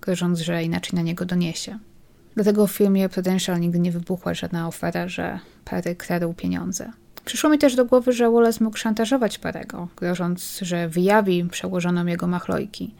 grożąc, 0.00 0.38
że 0.38 0.64
inaczej 0.64 0.96
na 0.96 1.02
niego 1.02 1.24
doniesie. 1.24 1.78
Dlatego 2.34 2.66
w 2.66 2.72
firmie 2.72 3.08
Prudential 3.08 3.60
nigdy 3.60 3.78
nie 3.78 3.92
wybuchła 3.92 4.34
żadna 4.34 4.68
ofera, 4.68 5.08
że 5.08 5.38
Perry 5.64 5.96
kradł 5.96 6.34
pieniądze. 6.34 6.92
Przyszło 7.24 7.50
mi 7.50 7.58
też 7.58 7.74
do 7.74 7.84
głowy, 7.84 8.12
że 8.12 8.30
Wallace 8.30 8.64
mógł 8.64 8.76
szantażować 8.76 9.38
Perego, 9.38 9.88
grożąc, 9.96 10.58
że 10.62 10.88
wyjawi 10.88 11.44
przełożoną 11.44 12.06
jego 12.06 12.26
machlojki. 12.26 12.94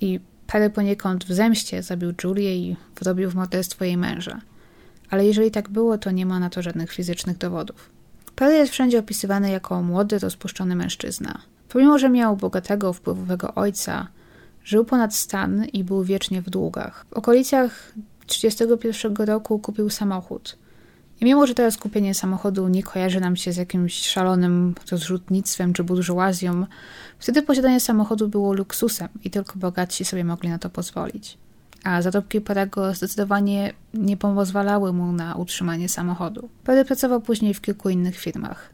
I 0.00 0.20
Perry 0.52 0.70
poniekąd 0.70 1.24
w 1.24 1.32
zemście 1.32 1.82
zabił 1.82 2.12
Julię 2.24 2.56
i 2.56 2.76
wrobił 3.00 3.30
w 3.30 3.34
morderstwo 3.34 3.84
jej 3.84 3.96
męża. 3.96 4.40
Ale 5.10 5.26
jeżeli 5.26 5.50
tak 5.50 5.68
było, 5.68 5.98
to 5.98 6.10
nie 6.10 6.26
ma 6.26 6.38
na 6.40 6.50
to 6.50 6.62
żadnych 6.62 6.92
fizycznych 6.92 7.38
dowodów. 7.38 7.90
Perry 8.36 8.54
jest 8.54 8.72
wszędzie 8.72 8.98
opisywany 8.98 9.50
jako 9.50 9.82
młody, 9.82 10.18
rozpuszczony 10.18 10.76
mężczyzna. 10.76 11.40
Pomimo, 11.68 11.98
że 11.98 12.08
miał 12.08 12.36
bogatego, 12.36 12.92
wpływowego 12.92 13.54
ojca, 13.54 14.08
żył 14.64 14.84
ponad 14.84 15.14
stan 15.14 15.64
i 15.64 15.84
był 15.84 16.04
wiecznie 16.04 16.42
w 16.42 16.50
długach. 16.50 17.06
W 17.10 17.12
okolicach 17.12 17.92
1931 18.26 19.26
roku 19.26 19.58
kupił 19.58 19.90
samochód. 19.90 20.56
I 21.20 21.24
mimo, 21.24 21.46
że 21.46 21.54
teraz 21.54 21.76
kupienie 21.76 22.14
samochodu 22.14 22.68
nie 22.68 22.82
kojarzy 22.82 23.20
nam 23.20 23.36
się 23.36 23.52
z 23.52 23.56
jakimś 23.56 23.94
szalonym 23.94 24.74
rozrzutnictwem 24.90 25.72
czy 25.72 25.84
burżuazją, 25.84 26.66
wtedy 27.18 27.42
posiadanie 27.42 27.80
samochodu 27.80 28.28
było 28.28 28.52
luksusem 28.52 29.08
i 29.24 29.30
tylko 29.30 29.58
bogatsi 29.58 30.04
sobie 30.04 30.24
mogli 30.24 30.48
na 30.48 30.58
to 30.58 30.70
pozwolić 30.70 31.38
a 31.84 32.02
zarobki 32.02 32.40
Perego 32.40 32.94
zdecydowanie 32.94 33.72
nie 33.94 34.16
pozwalały 34.16 34.92
mu 34.92 35.12
na 35.12 35.34
utrzymanie 35.34 35.88
samochodu. 35.88 36.48
Perry 36.64 36.84
pracował 36.84 37.20
później 37.20 37.54
w 37.54 37.60
kilku 37.60 37.90
innych 37.90 38.16
firmach. 38.16 38.70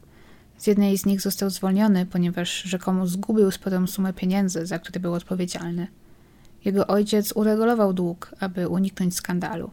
Z 0.57 0.67
jednej 0.67 0.97
z 0.97 1.05
nich 1.05 1.21
został 1.21 1.49
zwolniony, 1.49 2.05
ponieważ 2.05 2.63
rzekomo 2.63 3.07
zgubił 3.07 3.51
sporą 3.51 3.87
sumę 3.87 4.13
pieniędzy, 4.13 4.65
za 4.65 4.79
które 4.79 4.99
był 4.99 5.13
odpowiedzialny. 5.13 5.87
Jego 6.65 6.87
ojciec 6.87 7.31
uregulował 7.35 7.93
dług, 7.93 8.31
aby 8.39 8.67
uniknąć 8.67 9.15
skandalu. 9.15 9.71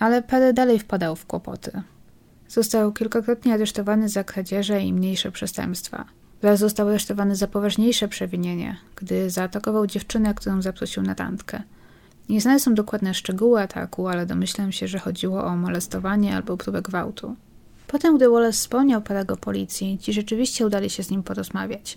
Ale 0.00 0.22
Perry 0.22 0.52
dalej 0.52 0.78
wpadał 0.78 1.16
w 1.16 1.26
kłopoty. 1.26 1.82
Został 2.48 2.92
kilkakrotnie 2.92 3.54
aresztowany 3.54 4.08
za 4.08 4.24
kradzieże 4.24 4.82
i 4.82 4.92
mniejsze 4.92 5.32
przestępstwa. 5.32 6.04
Wraz 6.42 6.58
został 6.58 6.88
aresztowany 6.88 7.36
za 7.36 7.46
poważniejsze 7.46 8.08
przewinienie, 8.08 8.76
gdy 8.96 9.30
zaatakował 9.30 9.86
dziewczynę, 9.86 10.34
którą 10.34 10.62
zaprosił 10.62 11.02
na 11.02 11.14
randkę– 11.14 11.62
Nieznane 12.30 12.60
są 12.60 12.74
dokładne 12.74 13.14
szczegóły 13.14 13.60
ataku, 13.60 14.08
ale 14.08 14.26
domyślam 14.26 14.72
się, 14.72 14.88
że 14.88 14.98
chodziło 14.98 15.44
o 15.44 15.56
molestowanie 15.56 16.36
albo 16.36 16.56
próbę 16.56 16.82
gwałtu. 16.82 17.36
Potem, 17.86 18.16
gdy 18.16 18.28
Wallace 18.28 18.52
wspomniał 18.52 19.02
parego 19.02 19.36
policji, 19.36 19.98
ci 19.98 20.12
rzeczywiście 20.12 20.66
udali 20.66 20.90
się 20.90 21.02
z 21.02 21.10
nim 21.10 21.22
porozmawiać, 21.22 21.96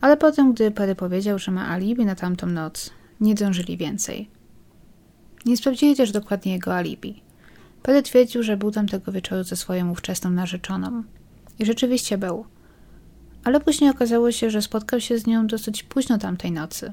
Ale 0.00 0.16
potem, 0.16 0.52
gdy 0.52 0.70
Perry 0.70 0.94
powiedział, 0.94 1.38
że 1.38 1.52
ma 1.52 1.68
alibi 1.68 2.04
na 2.04 2.14
tamtą 2.14 2.46
noc, 2.46 2.90
nie 3.20 3.34
dążyli 3.34 3.76
więcej. 3.76 4.28
Nie 5.46 5.56
sprawdzili 5.56 5.96
też 5.96 6.12
dokładnie 6.12 6.52
jego 6.52 6.74
alibi. 6.74 7.22
Perry 7.82 8.02
twierdził, 8.02 8.42
że 8.42 8.56
był 8.56 8.70
tam 8.70 8.88
tego 8.88 9.12
wieczoru 9.12 9.44
ze 9.44 9.56
swoją 9.56 9.90
ówczesną 9.90 10.30
narzeczoną. 10.30 11.02
I 11.58 11.66
rzeczywiście 11.66 12.18
był. 12.18 12.46
Ale 13.44 13.60
później 13.60 13.90
okazało 13.90 14.32
się, 14.32 14.50
że 14.50 14.62
spotkał 14.62 15.00
się 15.00 15.18
z 15.18 15.26
nią 15.26 15.46
dosyć 15.46 15.82
późno 15.82 16.18
tamtej 16.18 16.52
nocy. 16.52 16.92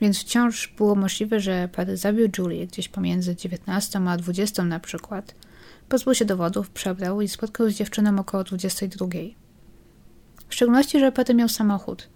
Więc 0.00 0.18
wciąż 0.18 0.74
było 0.76 0.94
możliwe, 0.94 1.40
że 1.40 1.68
Perry 1.72 1.96
zabił 1.96 2.28
Julię 2.38 2.66
gdzieś 2.66 2.88
pomiędzy 2.88 3.36
19 3.36 4.00
a 4.08 4.16
20 4.16 4.64
na 4.64 4.80
przykład. 4.80 5.34
Pozbył 5.88 6.14
się 6.14 6.24
dowodów, 6.24 6.70
przebrał 6.70 7.20
i 7.20 7.28
spotkał 7.28 7.70
z 7.70 7.74
dziewczyną 7.74 8.18
około 8.18 8.44
22. 8.44 9.06
W 10.48 10.54
szczególności, 10.54 11.00
że 11.00 11.12
Perry 11.12 11.34
miał 11.34 11.48
samochód, 11.48 12.08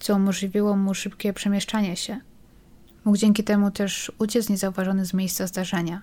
co 0.00 0.16
umożliwiło 0.16 0.76
mu 0.76 0.94
szybkie 0.94 1.32
przemieszczanie 1.32 1.96
się. 1.96 2.20
Mógł 3.04 3.18
dzięki 3.18 3.44
temu 3.44 3.70
też 3.70 4.12
uciec 4.18 4.48
niezauważony 4.48 5.06
z 5.06 5.14
miejsca 5.14 5.46
zdarzenia, 5.46 6.02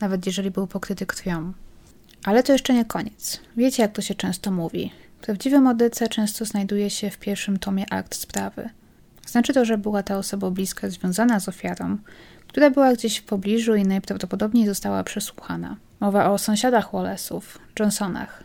nawet 0.00 0.26
jeżeli 0.26 0.50
był 0.50 0.66
pokryty 0.66 1.06
krwią. 1.06 1.52
Ale 2.24 2.42
to 2.42 2.52
jeszcze 2.52 2.74
nie 2.74 2.84
koniec. 2.84 3.40
Wiecie, 3.56 3.82
jak 3.82 3.92
to 3.92 4.02
się 4.02 4.14
często 4.14 4.50
mówi. 4.50 4.92
Prawdziwy 5.20 5.60
morderca 5.60 6.08
często 6.08 6.44
znajduje 6.44 6.90
się 6.90 7.10
w 7.10 7.18
pierwszym 7.18 7.58
tomie 7.58 7.92
akt 7.92 8.14
sprawy. 8.14 8.70
Znaczy 9.26 9.54
to, 9.54 9.64
że 9.64 9.78
była 9.78 10.02
ta 10.02 10.18
osoba 10.18 10.50
bliska 10.50 10.90
związana 10.90 11.40
z 11.40 11.48
ofiarą, 11.48 11.98
która 12.48 12.70
była 12.70 12.92
gdzieś 12.92 13.18
w 13.18 13.24
pobliżu 13.24 13.74
i 13.74 13.82
najprawdopodobniej 13.82 14.66
została 14.66 15.04
przesłuchana. 15.04 15.76
Mowa 16.00 16.30
o 16.30 16.38
sąsiadach 16.38 16.90
Wallace'ów, 16.92 17.42
Johnsonach. 17.80 18.44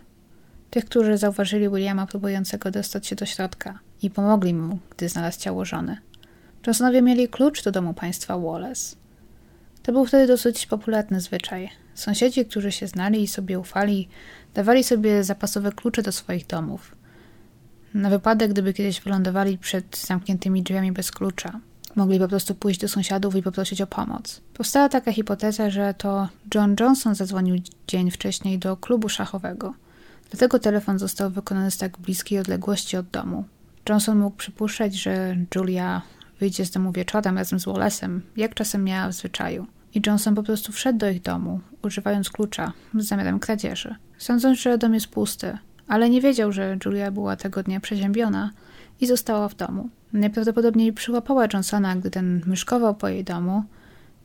Tych, 0.70 0.86
którzy 0.86 1.18
zauważyli 1.18 1.70
Williama 1.70 2.08
próbującego 2.08 2.72
dostać 2.72 3.08
się 3.08 3.16
do 3.16 3.26
środka 3.26 3.80
i 4.02 4.10
pomogli 4.10 4.54
mu, 4.54 4.80
gdy 4.90 5.10
znalazł 5.10 5.40
ciało 5.40 5.66
żony. 5.66 5.98
Johnsonowie 6.68 7.02
mieli 7.02 7.30
klucz 7.30 7.64
do 7.64 7.72
domu 7.72 7.94
państwa 7.94 8.38
Wallace. 8.38 8.96
To 9.84 9.92
był 9.92 10.06
wtedy 10.06 10.28
dosyć 10.28 10.66
popularny 10.66 11.22
zwyczaj. 11.22 11.70
Sąsiedzi, 11.96 12.46
którzy 12.46 12.72
się 12.72 12.88
znali 12.88 13.24
i 13.24 13.28
sobie 13.28 13.60
ufali, 13.60 14.08
dawali 14.54 14.84
sobie 14.84 15.24
zapasowe 15.24 15.72
klucze 15.72 16.02
do 16.02 16.12
swoich 16.12 16.48
domów. 16.48 16.96
Na 17.94 18.10
wypadek, 18.10 18.52
gdyby 18.52 18.74
kiedyś 18.74 19.02
wylądowali 19.02 19.58
przed 19.58 19.98
zamkniętymi 19.98 20.64
drzwiami 20.64 20.92
bez 20.92 21.12
klucza. 21.12 21.60
Mogli 21.96 22.20
po 22.20 22.28
prostu 22.28 22.56
pójść 22.56 22.80
do 22.80 22.88
sąsiadów 22.88 23.36
i 23.36 23.44
poprosić 23.44 23.82
o 23.82 23.88
pomoc. 23.88 24.42
Powstała 24.54 24.90
taka 24.90 25.12
hipoteza, 25.12 25.70
że 25.70 25.94
to 25.94 26.28
John 26.56 26.76
Johnson 26.80 27.16
zadzwonił 27.16 27.56
dzień 27.88 28.12
wcześniej 28.12 28.60
do 28.60 28.78
klubu 28.78 29.10
szachowego. 29.10 29.74
Dlatego 30.32 30.60
telefon 30.60 31.00
został 31.00 31.30
wykonany 31.30 31.72
z 31.72 31.78
tak 31.78 31.98
bliskiej 31.98 32.40
odległości 32.40 32.98
od 32.98 33.10
domu. 33.10 33.46
Johnson 33.90 34.20
mógł 34.20 34.38
przypuszczać, 34.38 34.96
że 34.96 35.36
Julia 35.56 36.02
wyjdzie 36.44 36.66
z 36.66 36.72
domu 36.72 36.92
wieczorem 36.92 37.38
razem 37.38 37.60
z 37.60 37.66
Wallace'em, 37.66 38.20
jak 38.38 38.56
czasem 38.56 38.84
miała 38.84 39.08
w 39.10 39.14
zwyczaju. 39.14 39.68
I 39.96 40.02
Johnson 40.08 40.36
po 40.36 40.44
prostu 40.44 40.72
wszedł 40.72 41.00
do 41.00 41.10
ich 41.10 41.22
domu, 41.22 41.60
używając 41.84 42.30
klucza, 42.30 42.74
z 42.96 43.06
zamiarem 43.06 43.40
kradzieży. 43.40 43.96
Sądząc, 44.18 44.60
że 44.60 44.78
dom 44.78 44.94
jest 44.94 45.08
pusty, 45.08 45.58
ale 45.88 46.10
nie 46.10 46.22
wiedział, 46.22 46.52
że 46.52 46.78
Julia 46.86 47.12
była 47.12 47.36
tego 47.36 47.64
dnia 47.64 47.80
przeziębiona 47.80 48.52
i 49.02 49.08
została 49.08 49.50
w 49.50 49.56
domu. 49.56 49.90
Najprawdopodobniej 50.14 50.94
przyłapała 50.94 51.48
Johnsona, 51.54 51.96
gdy 51.96 52.10
ten 52.12 52.42
myszkował 52.46 52.96
po 52.96 53.08
jej 53.08 53.24
domu 53.24 53.64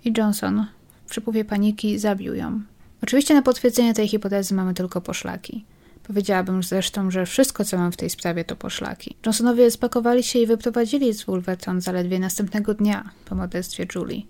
i 0.05 0.13
Johnson 0.19 0.67
w 1.07 1.11
przypływie 1.11 1.45
paniki 1.45 1.99
zabił 1.99 2.35
ją. 2.35 2.61
Oczywiście 3.03 3.35
na 3.35 3.43
potwierdzenie 3.43 3.95
tej 3.95 4.09
hipotezy 4.09 4.55
mamy 4.55 4.75
tylko 4.75 5.01
poszlaki. 5.01 5.65
Powiedziałabym 6.09 6.63
zresztą, 6.63 7.11
że 7.11 7.27
wszystko, 7.27 7.65
co 7.65 7.79
mam 7.79 7.93
w 7.93 7.97
tej 7.97 8.11
sprawie, 8.11 8.45
to 8.45 8.57
poszlaki. 8.57 9.17
Johnsonowie 9.27 9.71
spakowali 9.71 10.23
się 10.23 10.39
i 10.39 10.47
wyprowadzili 10.47 11.15
z 11.15 11.25
Wolverton 11.25 11.81
zaledwie 11.81 12.19
następnego 12.19 12.75
dnia 12.75 13.11
po 13.25 13.35
morderstwie 13.35 13.87
Julie, 13.95 14.23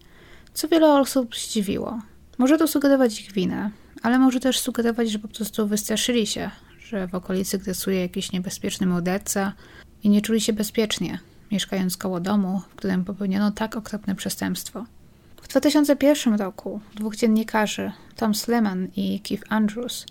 co 0.55 0.69
wiele 0.69 1.01
osób 1.01 1.37
zdziwiło. 1.37 2.01
Może 2.39 2.59
to 2.59 2.69
sugerować 2.69 3.21
ich 3.21 3.33
winę, 3.33 3.71
ale 4.03 4.19
może 4.19 4.41
też 4.41 4.61
sugerować, 4.61 5.11
że 5.11 5.19
po 5.19 5.29
prostu 5.29 5.67
wystraszyli 5.67 6.27
się, 6.27 6.51
że 6.81 7.09
w 7.09 7.15
okolicy 7.15 7.59
grasuje 7.59 8.01
jakiś 8.01 8.33
niebezpieczny 8.33 8.87
morderca 8.87 9.53
i 10.03 10.09
nie 10.09 10.23
czuli 10.23 10.41
się 10.41 10.53
bezpiecznie, 10.53 11.19
mieszkając 11.53 11.97
koło 11.97 12.21
domu, 12.21 12.63
w 12.71 12.75
którym 12.75 13.05
popełniono 13.05 13.51
tak 13.51 13.77
okropne 13.77 14.15
przestępstwo. 14.15 14.85
W 15.43 15.49
2001 15.49 16.35
roku 16.35 16.81
dwóch 16.95 17.17
dziennikarzy, 17.17 17.93
Tom 18.17 18.35
Sleman 18.35 18.89
i 18.97 19.21
Keith 19.21 19.45
Andrews, 19.49 20.07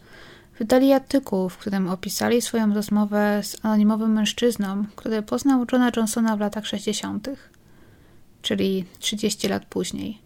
wydali 0.60 0.94
artykuł, 0.94 1.50
w 1.50 1.58
którym 1.58 1.90
opisali 1.90 2.42
swoją 2.42 2.74
rozmowę 2.74 3.40
z 3.44 3.66
anonimowym 3.66 4.14
mężczyzną, 4.14 4.86
który 4.96 5.22
poznał 5.22 5.66
Johna 5.72 5.92
Johnsona 5.96 6.38
w 6.38 6.40
latach 6.40 6.68
60., 6.68 7.30
czyli 8.42 8.86
30 9.00 9.48
lat 9.48 9.66
później. 9.66 10.22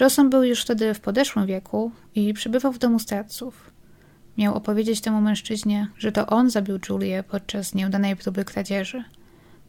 Johnson 0.00 0.30
był 0.30 0.44
już 0.44 0.62
wtedy 0.62 0.94
w 0.94 1.00
podeszłym 1.00 1.46
wieku 1.46 1.92
i 2.14 2.34
przebywał 2.34 2.72
w 2.72 2.78
domu 2.78 2.98
starców. 2.98 3.70
Miał 4.38 4.54
opowiedzieć 4.54 5.00
temu 5.00 5.20
mężczyźnie, 5.20 5.88
że 5.98 6.12
to 6.12 6.26
on 6.26 6.50
zabił 6.50 6.78
Julię 6.88 7.22
podczas 7.22 7.74
nieudanej 7.74 8.16
próby 8.16 8.44
kradzieży. 8.44 9.04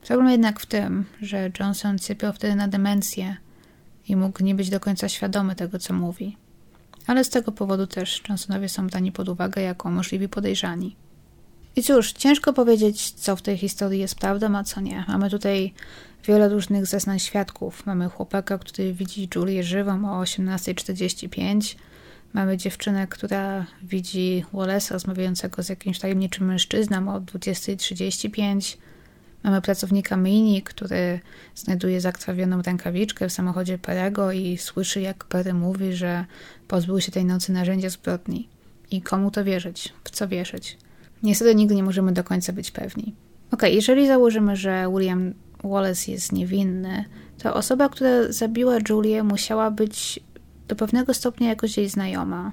Problem 0.08 0.30
jednak 0.30 0.60
w 0.60 0.66
tym, 0.66 1.06
że 1.22 1.52
Johnson 1.60 2.00
cierpiał 2.00 2.34
wtedy 2.34 2.56
na 2.56 2.68
demencję 2.68 3.38
i 4.08 4.16
mógł 4.16 4.44
nie 4.44 4.56
być 4.56 4.70
do 4.70 4.80
końca 4.80 5.10
świadomy 5.10 5.56
tego, 5.56 5.80
co 5.80 5.94
mówi. 5.94 6.38
Ale 7.12 7.24
z 7.24 7.30
tego 7.30 7.52
powodu 7.52 7.88
też 7.88 8.24
Johnsonowie 8.30 8.70
są 8.70 8.88
dani 8.88 9.12
pod 9.12 9.30
uwagę 9.30 9.62
jako 9.62 9.92
możliwi 9.92 10.30
podejrzani. 10.30 10.96
I 11.76 11.84
cóż, 11.84 12.12
ciężko 12.12 12.54
powiedzieć, 12.54 13.12
co 13.12 13.36
w 13.36 13.42
tej 13.42 13.58
historii 13.58 14.00
jest 14.00 14.16
prawdą, 14.16 14.56
a 14.56 14.64
co 14.64 14.82
nie. 14.82 15.06
Mamy 15.08 15.30
tutaj 15.30 15.74
wiele 16.26 16.50
różnych 16.50 16.86
zeznań 16.86 17.20
świadków. 17.20 17.86
Mamy 17.86 18.10
chłopaka, 18.10 18.58
który 18.58 18.94
widzi 18.94 19.30
Julię 19.36 19.64
żywą 19.64 20.20
o 20.20 20.24
18.45. 20.24 21.76
Mamy 22.34 22.58
dziewczynę, 22.58 23.08
która 23.08 23.66
widzi 23.84 24.46
Wallace'a 24.54 24.92
rozmawiającego 24.92 25.64
z 25.64 25.70
jakimś 25.70 26.00
tajemniczym 26.00 26.48
mężczyzną 26.48 27.16
o 27.16 27.20
20.35. 27.20 28.78
Mamy 29.44 29.62
pracownika 29.62 30.18
Mini, 30.18 30.62
który 30.62 31.20
znajduje 31.56 32.02
zakrwawioną 32.02 32.62
rękawiczkę 32.62 33.30
w 33.30 33.34
samochodzie 33.34 33.78
Perego 33.78 34.32
i 34.32 34.58
słyszy, 34.58 35.02
jak 35.02 35.26
Perry 35.26 35.54
mówi, 35.54 35.94
że 35.94 36.26
pozbył 36.72 37.02
się 37.02 37.12
tej 37.12 37.26
nocy 37.26 37.52
narzędzia 37.52 37.90
zbrodni. 37.90 38.50
I 38.92 39.02
komu 39.02 39.32
to 39.32 39.44
wierzyć? 39.44 39.94
W 40.04 40.10
co 40.10 40.28
wierzyć? 40.28 40.78
Niestety 41.24 41.56
nigdy 41.56 41.76
nie 41.76 41.84
możemy 41.84 42.12
do 42.12 42.24
końca 42.24 42.54
być 42.54 42.72
pewni. 42.72 43.16
Ok, 43.52 43.62
jeżeli 43.64 44.08
założymy, 44.08 44.56
że 44.56 44.88
William 44.92 45.34
Wallace 45.64 46.12
jest 46.12 46.32
niewinny, 46.32 47.06
to 47.38 47.54
osoba, 47.54 47.90
która 47.90 48.32
zabiła 48.32 48.78
Julię, 48.90 49.24
musiała 49.24 49.72
być 49.72 50.20
do 50.68 50.76
pewnego 50.76 51.14
stopnia 51.14 51.50
jakoś 51.50 51.78
jej 51.78 51.90
znajoma. 51.90 52.52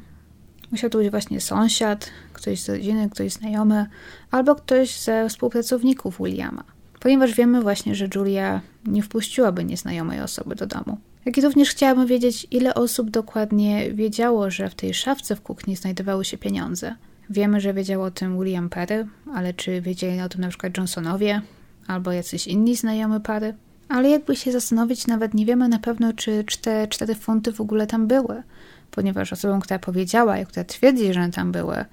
Musiał 0.70 0.90
to 0.90 0.98
być 0.98 1.10
właśnie 1.10 1.40
sąsiad, 1.40 2.10
ktoś 2.32 2.60
z 2.60 2.68
rodziny, 2.68 3.10
ktoś 3.10 3.32
znajomy, 3.32 3.86
albo 4.30 4.54
ktoś 4.54 5.00
ze 5.00 5.28
współpracowników 5.28 6.18
Williama. 6.18 6.64
Ponieważ 7.00 7.34
wiemy 7.34 7.62
właśnie, 7.62 7.94
że 7.94 8.08
Julia 8.14 8.60
nie 8.86 9.02
wpuściłaby 9.02 9.64
nieznajomej 9.64 10.20
osoby 10.20 10.54
do 10.54 10.66
domu. 10.66 10.98
Jak 11.28 11.38
i 11.38 11.40
również 11.40 11.70
chciałabym 11.70 12.06
wiedzieć, 12.06 12.46
ile 12.50 12.74
osób 12.74 13.10
dokładnie 13.10 13.92
wiedziało, 13.92 14.50
że 14.50 14.70
w 14.70 14.74
tej 14.74 14.94
szafce 14.94 15.36
w 15.36 15.40
kuchni 15.40 15.76
znajdowały 15.76 16.24
się 16.24 16.38
pieniądze. 16.38 16.94
Wiemy, 17.30 17.60
że 17.60 17.74
wiedział 17.74 18.02
o 18.02 18.10
tym 18.10 18.38
William 18.38 18.68
Perry, 18.68 19.06
ale 19.34 19.54
czy 19.54 19.80
wiedzieli 19.80 20.20
o 20.20 20.28
tym 20.28 20.40
na 20.40 20.48
przykład 20.48 20.76
Johnsonowie 20.76 21.42
albo 21.86 22.12
jacyś 22.12 22.46
inni 22.46 22.76
znajomy 22.76 23.20
pary? 23.20 23.54
Ale 23.88 24.08
jakby 24.08 24.36
się 24.36 24.52
zastanowić, 24.52 25.06
nawet 25.06 25.34
nie 25.34 25.46
wiemy 25.46 25.68
na 25.68 25.78
pewno, 25.78 26.12
czy 26.12 26.44
te 26.62 26.88
cztery 26.88 27.14
funty 27.14 27.52
w 27.52 27.60
ogóle 27.60 27.86
tam 27.86 28.06
były, 28.06 28.42
ponieważ 28.90 29.32
osobą, 29.32 29.60
która 29.60 29.78
powiedziała 29.78 30.38
i 30.38 30.46
która 30.46 30.64
twierdzi, 30.64 31.14
że 31.14 31.28
tam 31.28 31.52
były, 31.52 31.84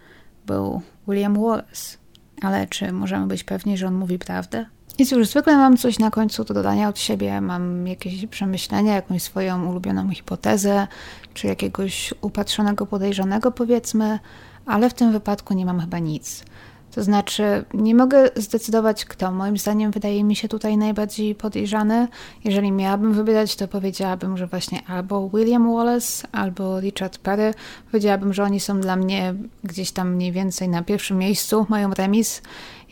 był 0.45 0.82
William 1.08 1.41
Wallace. 1.41 1.98
Ale 2.41 2.67
czy 2.67 2.91
możemy 2.91 3.28
być 3.28 3.43
pewni, 3.43 3.78
że 3.78 3.88
on 3.88 3.95
mówi 3.95 4.19
prawdę? 4.19 4.65
I 4.97 5.05
cóż, 5.05 5.27
zwykle 5.27 5.58
mam 5.58 5.77
coś 5.77 5.99
na 5.99 6.12
końcu 6.12 6.43
do 6.43 6.53
dodania 6.53 6.89
od 6.89 6.99
siebie, 6.99 7.41
mam 7.41 7.88
jakieś 7.88 8.25
przemyślenia, 8.25 8.95
jakąś 8.95 9.23
swoją 9.23 9.69
ulubioną 9.69 10.10
hipotezę, 10.10 10.88
czy 11.34 11.47
jakiegoś 11.47 12.13
upatrzonego 12.21 12.86
podejrzanego 12.86 13.51
powiedzmy, 13.51 14.20
ale 14.65 14.89
w 14.89 14.93
tym 14.93 15.11
wypadku 15.11 15.53
nie 15.53 15.65
mam 15.65 15.80
chyba 15.80 15.99
nic. 15.99 16.43
To 16.91 17.03
znaczy, 17.03 17.65
nie 17.74 17.95
mogę 17.95 18.30
zdecydować, 18.36 19.05
kto 19.05 19.32
moim 19.32 19.57
zdaniem 19.57 19.91
wydaje 19.91 20.24
mi 20.24 20.36
się 20.36 20.47
tutaj 20.47 20.78
najbardziej 20.78 21.36
podejrzany. 21.36 22.07
Jeżeli 22.43 22.72
miałabym 22.72 23.13
wybierać, 23.13 23.55
to 23.55 23.67
powiedziałabym, 23.67 24.38
że 24.38 24.47
właśnie 24.47 24.88
albo 24.88 25.30
William 25.30 25.74
Wallace, 25.74 26.28
albo 26.32 26.80
Richard 26.80 27.17
Perry. 27.17 27.53
Powiedziałabym, 27.91 28.34
że 28.34 28.43
oni 28.43 28.59
są 28.59 28.80
dla 28.80 28.95
mnie 28.95 29.34
gdzieś 29.63 29.91
tam 29.91 30.13
mniej 30.13 30.32
więcej 30.32 30.70
na 30.70 30.84
pierwszym 30.84 31.17
miejscu, 31.17 31.65
mają 31.70 31.93
remis, 31.93 32.41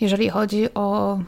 jeżeli 0.02 0.30
chodzi 0.30 0.74
o 0.74 1.20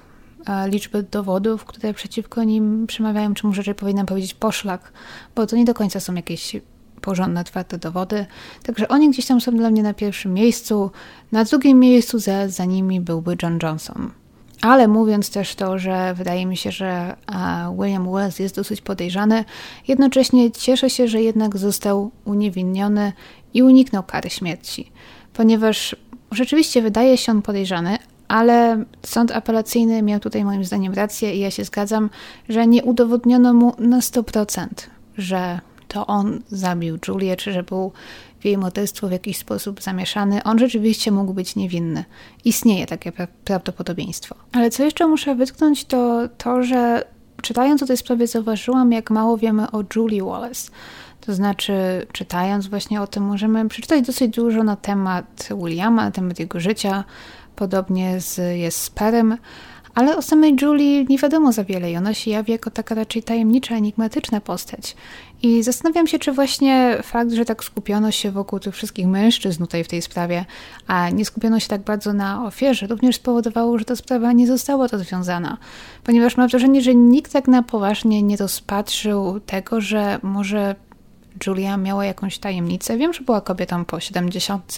e, 0.46 0.70
liczbę 0.70 1.04
dowodów, 1.04 1.66
które 1.66 1.94
przeciwko 1.94 2.44
nim 2.44 2.88
przemawiają, 2.88 3.34
czy 3.34 3.48
może 3.48 3.76
powinnam 3.76 4.06
powiedzieć 4.06 4.34
poszlak, 4.34 4.92
bo 5.36 5.48
to 5.48 5.56
nie 5.56 5.66
do 5.66 5.74
końca 5.74 6.00
są 6.00 6.16
jakieś 6.16 6.56
porządne, 7.02 7.44
twarde 7.44 7.78
dowody. 7.78 8.26
Także 8.64 8.88
oni 8.88 9.10
gdzieś 9.10 9.26
tam 9.26 9.42
są 9.42 9.52
dla 9.52 9.70
mnie 9.70 9.84
na 9.84 9.94
pierwszym 9.94 10.34
miejscu. 10.34 10.92
Na 11.32 11.44
drugim 11.44 11.80
miejscu 11.80 12.20
za, 12.20 12.50
za 12.50 12.66
nimi 12.66 13.02
byłby 13.02 13.38
John 13.44 13.60
Johnson. 13.64 14.12
Ale 14.62 14.88
mówiąc 14.88 15.30
też 15.30 15.56
to, 15.56 15.80
że 15.80 16.14
wydaje 16.14 16.46
mi 16.46 16.58
się, 16.58 16.72
że 16.72 17.16
William 17.80 18.12
Wells 18.12 18.40
jest 18.40 18.56
dosyć 18.56 18.82
podejrzany, 18.82 19.46
jednocześnie 19.88 20.52
cieszę 20.52 20.90
się, 20.90 21.08
że 21.08 21.22
jednak 21.22 21.58
został 21.58 22.12
uniewinniony 22.26 23.14
i 23.54 23.64
uniknął 23.64 24.04
kary 24.04 24.30
śmierci, 24.30 24.92
ponieważ 25.34 25.96
rzeczywiście 26.32 26.82
wydaje 26.82 27.18
się 27.18 27.32
on 27.32 27.42
podejrzany, 27.42 27.98
ale 28.28 28.84
sąd 29.04 29.32
apelacyjny 29.32 30.02
miał 30.02 30.20
tutaj 30.20 30.46
moim 30.46 30.66
zdaniem 30.66 30.94
rację 30.94 31.36
i 31.36 31.40
ja 31.40 31.52
się 31.52 31.64
zgadzam, 31.64 32.10
że 32.50 32.68
nie 32.68 32.84
udowodniono 32.84 33.54
mu 33.54 33.74
na 33.80 34.00
100%, 34.00 34.68
że 35.18 35.60
to 35.88 36.08
on 36.08 36.42
zabił 36.50 36.98
Julię, 37.08 37.36
czy 37.36 37.54
że 37.54 37.64
był 37.64 37.92
w 38.40 38.46
jej 38.46 38.58
morderstwo 38.58 39.08
w 39.08 39.12
jakiś 39.12 39.38
sposób 39.38 39.82
zamieszany. 39.82 40.44
On 40.44 40.60
rzeczywiście 40.60 41.12
mógł 41.12 41.34
być 41.34 41.56
niewinny. 41.56 42.06
Istnieje 42.46 42.86
takie 42.86 43.12
pra 43.12 43.28
prawdopodobieństwo. 43.46 44.36
Ale 44.52 44.70
co 44.70 44.84
jeszcze 44.84 45.08
muszę 45.08 45.36
wytknąć, 45.36 45.86
to 45.86 46.30
to, 46.38 46.64
że 46.64 47.06
czytając 47.42 47.84
o 47.84 47.86
tej 47.86 47.98
sprawie 47.98 48.28
zauważyłam, 48.28 48.92
jak 48.92 49.12
mało 49.12 49.38
wiemy 49.38 49.72
o 49.72 49.84
Julie 49.96 50.24
Wallace. 50.24 50.72
To 51.22 51.34
znaczy, 51.34 51.74
czytając 52.12 52.68
właśnie 52.68 53.02
o 53.02 53.08
tym, 53.08 53.24
możemy 53.24 53.70
przeczytać 53.70 54.06
dosyć 54.06 54.36
dużo 54.36 54.64
na 54.64 54.76
temat 54.76 55.50
Williama, 55.64 56.06
na 56.06 56.12
temat 56.12 56.40
jego 56.40 56.60
życia. 56.60 57.04
Podobnie 57.56 58.22
z, 58.22 58.58
jest 58.58 58.82
z 58.82 58.90
Perem, 58.90 59.38
ale 59.96 60.18
o 60.18 60.22
samej 60.22 60.56
Julie 60.62 61.06
nie 61.06 61.18
wiadomo 61.18 61.52
za 61.52 61.64
wiele 61.64 61.92
i 61.92 61.98
ona 61.98 62.14
się 62.14 62.32
jawi 62.32 62.52
jako 62.52 62.72
taka 62.72 62.96
raczej 62.96 63.24
tajemnicza, 63.24 63.76
enigmatyczna 63.76 64.42
postać. 64.42 64.96
I 65.42 65.64
zastanawiam 65.64 66.08
się, 66.08 66.20
czy 66.20 66.32
właśnie 66.32 66.98
fakt, 67.04 67.32
że 67.32 67.46
tak 67.46 67.64
skupiono 67.64 68.12
się 68.12 68.32
wokół 68.32 68.60
tych 68.60 68.76
wszystkich 68.76 69.08
mężczyzn 69.08 69.64
tutaj 69.64 69.84
w 69.84 69.88
tej 69.88 70.02
sprawie, 70.02 70.46
a 70.88 71.10
nie 71.10 71.26
skupiono 71.26 71.60
się 71.60 71.68
tak 71.68 71.82
bardzo 71.82 72.14
na 72.14 72.46
ofierze, 72.46 72.88
również 72.88 73.16
spowodowało, 73.16 73.78
że 73.80 73.86
ta 73.86 73.96
sprawa 73.96 74.32
nie 74.32 74.48
została 74.48 74.88
rozwiązana. 74.88 75.58
Ponieważ 76.04 76.38
mam 76.38 76.48
wrażenie, 76.48 76.82
że 76.82 76.96
nikt 76.96 77.34
tak 77.34 77.48
na 77.48 77.64
poważnie 77.64 78.24
nie 78.24 78.38
rozpatrzył 78.38 79.40
tego, 79.40 79.82
że 79.82 80.20
może 80.24 80.76
Julia 81.48 81.78
miała 81.78 82.06
jakąś 82.06 82.38
tajemnicę. 82.40 82.98
Wiem, 82.98 83.14
że 83.14 83.22
była 83.22 83.42
kobietą 83.42 83.86
po 83.86 84.00
70, 84.00 84.76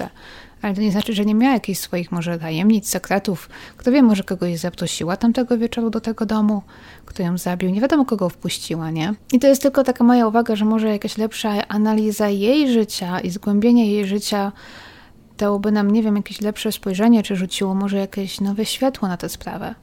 ale 0.61 0.73
to 0.73 0.81
nie 0.81 0.91
znaczy, 0.91 1.13
że 1.13 1.25
nie 1.25 1.35
miała 1.35 1.53
jakichś 1.53 1.79
swoich 1.79 2.11
może 2.11 2.39
tajemnic, 2.39 2.89
sekretów. 2.89 3.49
Kto 3.77 3.91
wie, 3.91 4.03
może 4.03 4.23
kogoś 4.23 4.59
zaprosiła 4.59 5.17
tamtego 5.17 5.57
wieczoru 5.57 5.89
do 5.89 6.01
tego 6.01 6.25
domu, 6.25 6.61
kto 7.05 7.23
ją 7.23 7.37
zabił. 7.37 7.69
Nie 7.69 7.81
wiadomo, 7.81 8.05
kogo 8.05 8.29
wpuściła, 8.29 8.91
nie? 8.91 9.13
I 9.33 9.39
to 9.39 9.47
jest 9.47 9.61
tylko 9.61 9.83
taka 9.83 10.03
moja 10.03 10.27
uwaga, 10.27 10.55
że 10.55 10.65
może 10.65 10.87
jakaś 10.87 11.17
lepsza 11.17 11.67
analiza 11.67 12.29
jej 12.29 12.73
życia 12.73 13.19
i 13.19 13.29
zgłębienie 13.29 13.91
jej 13.91 14.05
życia 14.05 14.51
dałoby 15.37 15.71
nam, 15.71 15.91
nie 15.91 16.03
wiem, 16.03 16.15
jakieś 16.15 16.41
lepsze 16.41 16.71
spojrzenie, 16.71 17.23
czy 17.23 17.35
rzuciło 17.35 17.75
może 17.75 17.97
jakieś 17.97 18.41
nowe 18.41 18.65
światło 18.65 19.07
na 19.07 19.17
tę 19.17 19.29
sprawę. 19.29 19.75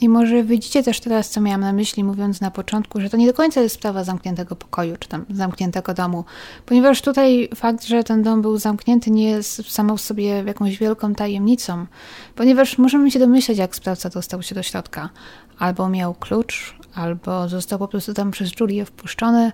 I 0.00 0.08
może 0.08 0.44
widzicie 0.44 0.82
też 0.82 1.00
teraz, 1.00 1.30
co 1.30 1.40
miałam 1.40 1.60
na 1.60 1.72
myśli, 1.72 2.04
mówiąc 2.04 2.40
na 2.40 2.50
początku, 2.50 3.00
że 3.00 3.10
to 3.10 3.16
nie 3.16 3.26
do 3.26 3.34
końca 3.34 3.60
jest 3.60 3.74
sprawa 3.74 4.04
zamkniętego 4.04 4.56
pokoju, 4.56 4.96
czy 4.96 5.08
tam 5.08 5.24
zamkniętego 5.30 5.94
domu, 5.94 6.24
ponieważ 6.66 7.02
tutaj 7.02 7.48
fakt, 7.54 7.84
że 7.84 8.04
ten 8.04 8.22
dom 8.22 8.42
był 8.42 8.58
zamknięty, 8.58 9.10
nie 9.10 9.30
jest 9.30 9.72
samą 9.72 9.96
w 9.96 10.00
sobie 10.00 10.24
jakąś 10.26 10.78
wielką 10.78 11.14
tajemnicą, 11.14 11.86
ponieważ 12.34 12.78
możemy 12.78 13.10
się 13.10 13.18
domyśleć, 13.18 13.58
jak 13.58 13.76
sprawca 13.76 14.08
dostał 14.08 14.42
się 14.42 14.54
do 14.54 14.62
środka. 14.62 15.10
Albo 15.58 15.88
miał 15.88 16.14
klucz, 16.14 16.77
albo 16.94 17.48
został 17.48 17.78
po 17.78 17.88
prostu 17.88 18.14
tam 18.14 18.30
przez 18.30 18.60
Julię 18.60 18.84
wpuszczony, 18.84 19.52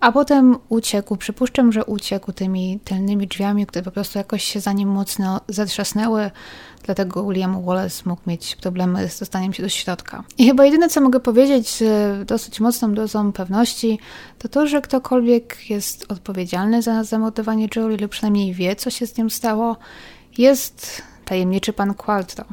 a 0.00 0.12
potem 0.12 0.56
uciekł. 0.68 1.16
Przypuszczam, 1.16 1.72
że 1.72 1.84
uciekł 1.84 2.32
tymi 2.32 2.80
tylnymi 2.84 3.26
drzwiami, 3.26 3.66
które 3.66 3.82
po 3.82 3.90
prostu 3.90 4.18
jakoś 4.18 4.44
się 4.44 4.60
za 4.60 4.72
nim 4.72 4.88
mocno 4.88 5.40
zatrzasnęły, 5.48 6.30
dlatego 6.82 7.24
William 7.28 7.64
Wallace 7.64 8.02
mógł 8.06 8.22
mieć 8.26 8.56
problemy 8.56 9.08
z 9.08 9.18
dostaniem 9.18 9.52
się 9.52 9.62
do 9.62 9.68
środka. 9.68 10.24
I 10.38 10.46
chyba 10.46 10.64
jedyne, 10.64 10.88
co 10.88 11.00
mogę 11.00 11.20
powiedzieć 11.20 11.68
z 11.68 12.28
dosyć 12.28 12.60
mocną 12.60 12.94
dozą 12.94 13.32
pewności, 13.32 13.98
to 14.38 14.48
to, 14.48 14.66
że 14.66 14.80
ktokolwiek 14.80 15.70
jest 15.70 16.12
odpowiedzialny 16.12 16.82
za 16.82 17.04
zamordowanie 17.04 17.68
Julie 17.76 17.96
lub 17.96 18.10
przynajmniej 18.10 18.54
wie, 18.54 18.76
co 18.76 18.90
się 18.90 19.06
z 19.06 19.16
nim 19.16 19.30
stało, 19.30 19.76
jest 20.38 21.02
tajemniczy 21.24 21.72
pan 21.72 21.94
Qualtro, 21.94 22.44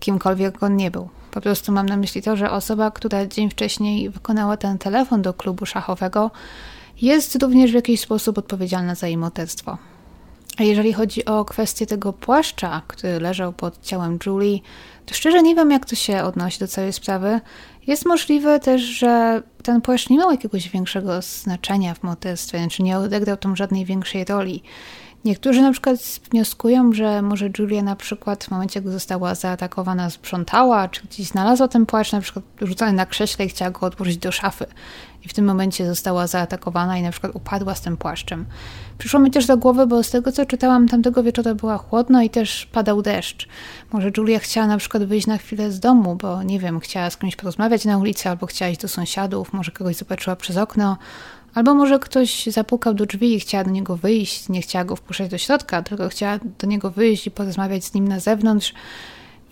kimkolwiek 0.00 0.62
on 0.62 0.76
nie 0.76 0.90
był. 0.90 1.08
Po 1.30 1.40
prostu 1.40 1.72
mam 1.72 1.86
na 1.86 1.96
myśli 1.96 2.22
to, 2.22 2.36
że 2.36 2.50
osoba, 2.50 2.90
która 2.90 3.26
dzień 3.26 3.50
wcześniej 3.50 4.10
wykonała 4.10 4.56
ten 4.56 4.78
telefon 4.78 5.22
do 5.22 5.34
klubu 5.34 5.66
szachowego, 5.66 6.30
jest 7.02 7.42
również 7.42 7.70
w 7.70 7.74
jakiś 7.74 8.00
sposób 8.00 8.38
odpowiedzialna 8.38 8.94
za 8.94 9.06
jej 9.06 9.16
morderstwo. 9.16 9.78
A 10.58 10.62
jeżeli 10.62 10.92
chodzi 10.92 11.24
o 11.24 11.44
kwestię 11.44 11.86
tego 11.86 12.12
płaszcza, 12.12 12.82
który 12.86 13.20
leżał 13.20 13.52
pod 13.52 13.82
ciałem 13.82 14.18
Julie, 14.26 14.58
to 15.06 15.14
szczerze 15.14 15.42
nie 15.42 15.54
wiem, 15.54 15.70
jak 15.70 15.86
to 15.86 15.96
się 15.96 16.22
odnosi 16.22 16.58
do 16.58 16.68
całej 16.68 16.92
sprawy. 16.92 17.40
Jest 17.86 18.06
możliwe 18.06 18.60
też, 18.60 18.82
że 18.82 19.42
ten 19.62 19.80
płaszcz 19.80 20.10
nie 20.10 20.18
miał 20.18 20.30
jakiegoś 20.30 20.68
większego 20.68 21.22
znaczenia 21.22 21.94
w 21.94 22.02
morderstwie, 22.02 22.58
znaczy 22.58 22.82
nie 22.82 22.98
odegrał 22.98 23.36
tam 23.36 23.56
żadnej 23.56 23.84
większej 23.84 24.24
roli. 24.24 24.62
Niektórzy 25.24 25.62
na 25.62 25.72
przykład 25.72 25.96
wnioskują, 26.30 26.92
że 26.92 27.22
może 27.22 27.50
Julia 27.58 27.82
na 27.82 27.96
przykład 27.96 28.44
w 28.44 28.50
momencie, 28.50 28.80
gdy 28.80 28.90
została 28.90 29.34
zaatakowana, 29.34 30.10
sprzątała, 30.10 30.88
czy 30.88 31.06
gdzieś 31.06 31.26
znalazła 31.26 31.68
ten 31.68 31.86
płaszcz, 31.86 32.12
na 32.12 32.20
przykład 32.20 32.44
rzucony 32.60 32.92
na 32.92 33.06
krześle 33.06 33.44
i 33.44 33.48
chciała 33.48 33.70
go 33.70 33.86
odłożyć 33.86 34.16
do 34.16 34.32
szafy. 34.32 34.66
I 35.24 35.28
w 35.28 35.34
tym 35.34 35.44
momencie 35.44 35.86
została 35.86 36.26
zaatakowana 36.26 36.98
i 36.98 37.02
na 37.02 37.10
przykład 37.10 37.36
upadła 37.36 37.74
z 37.74 37.80
tym 37.80 37.96
płaszczem. 37.96 38.46
Przyszło 38.98 39.20
mi 39.20 39.30
też 39.30 39.46
do 39.46 39.56
głowy, 39.56 39.86
bo 39.86 40.02
z 40.02 40.10
tego 40.10 40.32
co 40.32 40.46
czytałam, 40.46 40.88
tamtego 40.88 41.22
wieczoru 41.22 41.54
była 41.54 41.78
chłodno 41.78 42.22
i 42.22 42.30
też 42.30 42.66
padał 42.66 43.02
deszcz. 43.02 43.48
Może 43.92 44.10
Julia 44.16 44.38
chciała 44.38 44.66
na 44.66 44.76
przykład 44.78 45.04
wyjść 45.04 45.26
na 45.26 45.38
chwilę 45.38 45.72
z 45.72 45.80
domu, 45.80 46.16
bo 46.16 46.42
nie 46.42 46.58
wiem, 46.60 46.80
chciała 46.80 47.10
z 47.10 47.16
kimś 47.16 47.36
porozmawiać 47.36 47.84
na 47.84 47.98
ulicy, 47.98 48.28
albo 48.28 48.46
chciała 48.46 48.70
iść 48.70 48.80
do 48.80 48.88
sąsiadów, 48.88 49.52
może 49.52 49.72
kogoś 49.72 49.96
zobaczyła 49.96 50.36
przez 50.36 50.56
okno, 50.56 50.96
Albo 51.54 51.74
może 51.74 51.98
ktoś 51.98 52.46
zapukał 52.46 52.94
do 52.94 53.06
drzwi 53.06 53.34
i 53.34 53.40
chciała 53.40 53.64
do 53.64 53.70
niego 53.70 53.96
wyjść, 53.96 54.48
nie 54.48 54.62
chciała 54.62 54.84
go 54.84 54.96
wpuszczać 54.96 55.30
do 55.30 55.38
środka, 55.38 55.82
tylko 55.82 56.08
chciała 56.08 56.38
do 56.58 56.66
niego 56.66 56.90
wyjść 56.90 57.26
i 57.26 57.30
porozmawiać 57.30 57.84
z 57.84 57.94
nim 57.94 58.08
na 58.08 58.20
zewnątrz, 58.20 58.74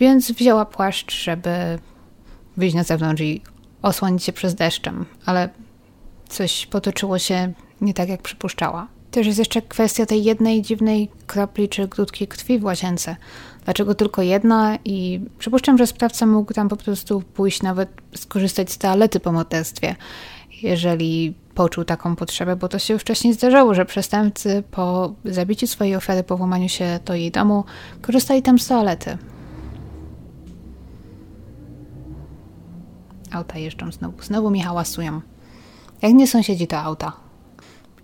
więc 0.01 0.32
wzięła 0.32 0.64
płaszcz, 0.64 1.22
żeby 1.24 1.78
wyjść 2.57 2.76
na 2.76 2.82
zewnątrz 2.82 3.22
i 3.22 3.42
osłonić 3.82 4.24
się 4.24 4.32
przez 4.32 4.55
deszczem, 4.55 5.07
ale 5.26 5.49
coś 6.28 6.66
potoczyło 6.66 7.18
się 7.18 7.53
nie 7.80 7.94
tak, 7.94 8.09
jak 8.09 8.22
przypuszczała. 8.22 8.88
Też 9.11 9.26
jest 9.26 9.38
jeszcze 9.38 9.62
kwestia 9.62 10.07
tej 10.07 10.24
jednej 10.24 10.62
dziwnej 10.62 11.09
kropli 11.26 11.68
czy 11.68 11.88
grudki 11.88 12.26
krwi 12.26 12.59
w 12.59 12.64
łazience. 12.64 13.16
Dlaczego 13.64 13.94
tylko 13.94 14.22
jedna? 14.22 14.78
I 14.84 15.20
przypuszczam, 15.38 15.78
że 15.78 15.86
sprawca 15.86 16.26
mógł 16.26 16.53
tam 16.53 16.68
po 16.68 16.76
prostu 16.76 17.22
pójść, 17.34 17.62
nawet 17.62 17.88
skorzystać 18.14 18.72
z 18.72 18.78
toalety 18.78 19.20
po 19.20 19.32
morderstwie. 19.32 19.97
Jeżeli 20.62 21.34
poczuł 21.54 21.84
taką 21.84 22.16
potrzebę, 22.16 22.57
bo 22.57 22.68
to 22.68 22.78
się 22.78 22.94
już 22.94 23.02
wcześniej 23.02 23.34
zdarzało, 23.34 23.74
że 23.74 23.84
przestępcy 23.84 24.62
po 24.70 25.14
zabiciu 25.24 25.66
swojej 25.66 25.96
ofiary, 25.96 26.22
po 26.22 26.36
włamaniu 26.36 26.68
się 26.68 27.00
do 27.04 27.14
jej 27.14 27.30
domu, 27.30 27.64
korzystali 28.02 28.42
tam 28.42 28.59
z 28.59 28.68
toalety. 28.68 29.18
Auta 33.32 33.59
jeżdżą 33.59 33.92
znowu, 33.92 34.22
znowu 34.22 34.50
mi 34.50 34.62
hałasują. 34.62 35.20
Jak 36.02 36.12
nie 36.12 36.26
sąsiedzi, 36.26 36.66
to 36.66 36.78
auta. 36.78 37.12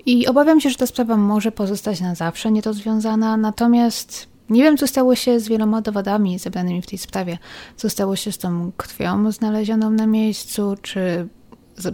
I 0.07 0.27
obawiam 0.27 0.61
się, 0.61 0.71
że 0.71 0.77
ta 0.77 0.87
sprawa 0.87 1.17
może 1.17 1.53
pozostać 1.53 2.01
na 2.01 2.15
zawsze 2.15 2.53
niedozwiązana, 2.53 3.37
natomiast 3.37 4.29
nie 4.51 4.63
wiem, 4.63 4.77
co 4.77 4.87
stało 4.87 5.15
się 5.15 5.41
z 5.41 5.49
wieloma 5.49 5.83
dowodami 5.83 6.39
zebranymi 6.39 6.83
w 6.83 6.87
tej 6.87 6.99
sprawie. 6.99 7.39
Co 7.77 7.91
stało 7.91 8.17
się 8.17 8.33
z 8.33 8.39
tą 8.39 8.73
krwią 8.77 9.33
znalezioną 9.33 9.91
na 9.91 10.07
miejscu, 10.07 10.77
czy 10.83 11.29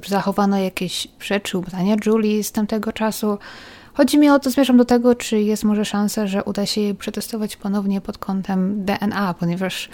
zachowano 0.06 0.58
jakieś 0.58 1.08
rzeczy, 1.20 1.58
ubrania 1.58 1.96
Julie 2.06 2.44
z 2.44 2.52
tamtego 2.52 2.92
czasu. 2.92 3.38
Chodzi 3.94 4.18
mi 4.18 4.30
o 4.30 4.38
to, 4.38 4.50
zmierzam 4.50 4.76
do 4.76 4.84
tego, 4.84 5.14
czy 5.14 5.40
jest 5.40 5.64
może 5.64 5.84
szansa, 5.84 6.26
że 6.26 6.44
uda 6.44 6.66
się 6.66 6.80
jej 6.80 6.94
przetestować 6.94 7.56
ponownie 7.56 8.00
pod 8.00 8.18
kątem 8.18 8.84
DNA, 8.84 9.34
ponieważ 9.34 9.88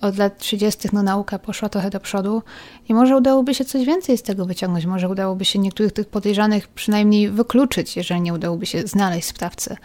od 0.00 0.16
lat 0.18 0.38
30. 0.38 0.88
no 0.92 1.02
nauka 1.02 1.38
poszła 1.38 1.68
trochę 1.68 1.90
do 1.90 2.00
przodu 2.00 2.42
i 2.88 2.94
może 2.94 3.16
udałoby 3.16 3.54
się 3.54 3.64
coś 3.64 3.84
więcej 3.84 4.18
z 4.18 4.22
tego 4.22 4.46
wyciągnąć, 4.46 4.86
może 4.86 5.08
udałoby 5.08 5.44
się 5.44 5.58
niektórych 5.58 5.92
tych 5.92 6.08
podejrzanych 6.08 6.68
przynajmniej 6.68 7.30
wykluczyć, 7.30 7.96
jeżeli 7.96 8.20
nie 8.20 8.34
udałoby 8.34 8.66
się 8.66 8.82
znaleźć 8.82 9.28
sprawcy. 9.28 9.76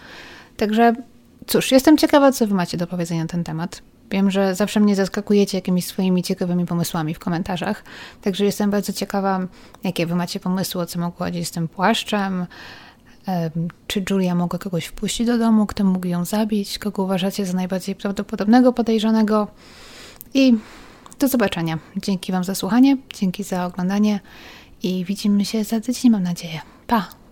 Także 0.57 0.93
cóż, 1.47 1.71
jestem 1.71 1.97
ciekawa, 1.97 2.31
co 2.31 2.47
wy 2.47 2.53
macie 2.53 2.77
do 2.77 2.87
powiedzenia 2.87 3.21
na 3.21 3.27
ten 3.27 3.43
temat. 3.43 3.81
Wiem, 4.11 4.31
że 4.31 4.55
zawsze 4.55 4.79
mnie 4.79 4.95
zaskakujecie 4.95 5.57
jakimiś 5.57 5.85
swoimi 5.85 6.23
ciekawymi 6.23 6.65
pomysłami 6.65 7.13
w 7.13 7.19
komentarzach, 7.19 7.83
także 8.21 8.45
jestem 8.45 8.71
bardzo 8.71 8.93
ciekawa, 8.93 9.39
jakie 9.83 10.05
wy 10.05 10.15
macie 10.15 10.39
pomysły, 10.39 10.81
o 10.81 10.85
co 10.85 10.99
mogło 10.99 11.25
chodzić 11.25 11.47
z 11.47 11.51
tym 11.51 11.67
płaszczem, 11.67 12.45
czy 13.87 14.03
Julia 14.09 14.35
mogła 14.35 14.59
kogoś 14.59 14.85
wpuścić 14.85 15.27
do 15.27 15.37
domu, 15.37 15.65
kto 15.65 15.83
mógł 15.83 16.07
ją 16.07 16.25
zabić, 16.25 16.79
kogo 16.79 17.03
uważacie 17.03 17.45
za 17.45 17.53
najbardziej 17.53 17.95
prawdopodobnego 17.95 18.73
podejrzanego 18.73 19.47
i 20.33 20.57
do 21.19 21.27
zobaczenia. 21.27 21.79
Dzięki 21.97 22.31
Wam 22.31 22.43
za 22.43 22.55
słuchanie, 22.55 22.97
dzięki 23.13 23.43
za 23.43 23.65
oglądanie 23.65 24.19
i 24.83 25.05
widzimy 25.05 25.45
się 25.45 25.63
za 25.63 25.81
tydzień, 25.81 26.11
mam 26.11 26.23
nadzieję. 26.23 26.61
Pa! 26.87 27.24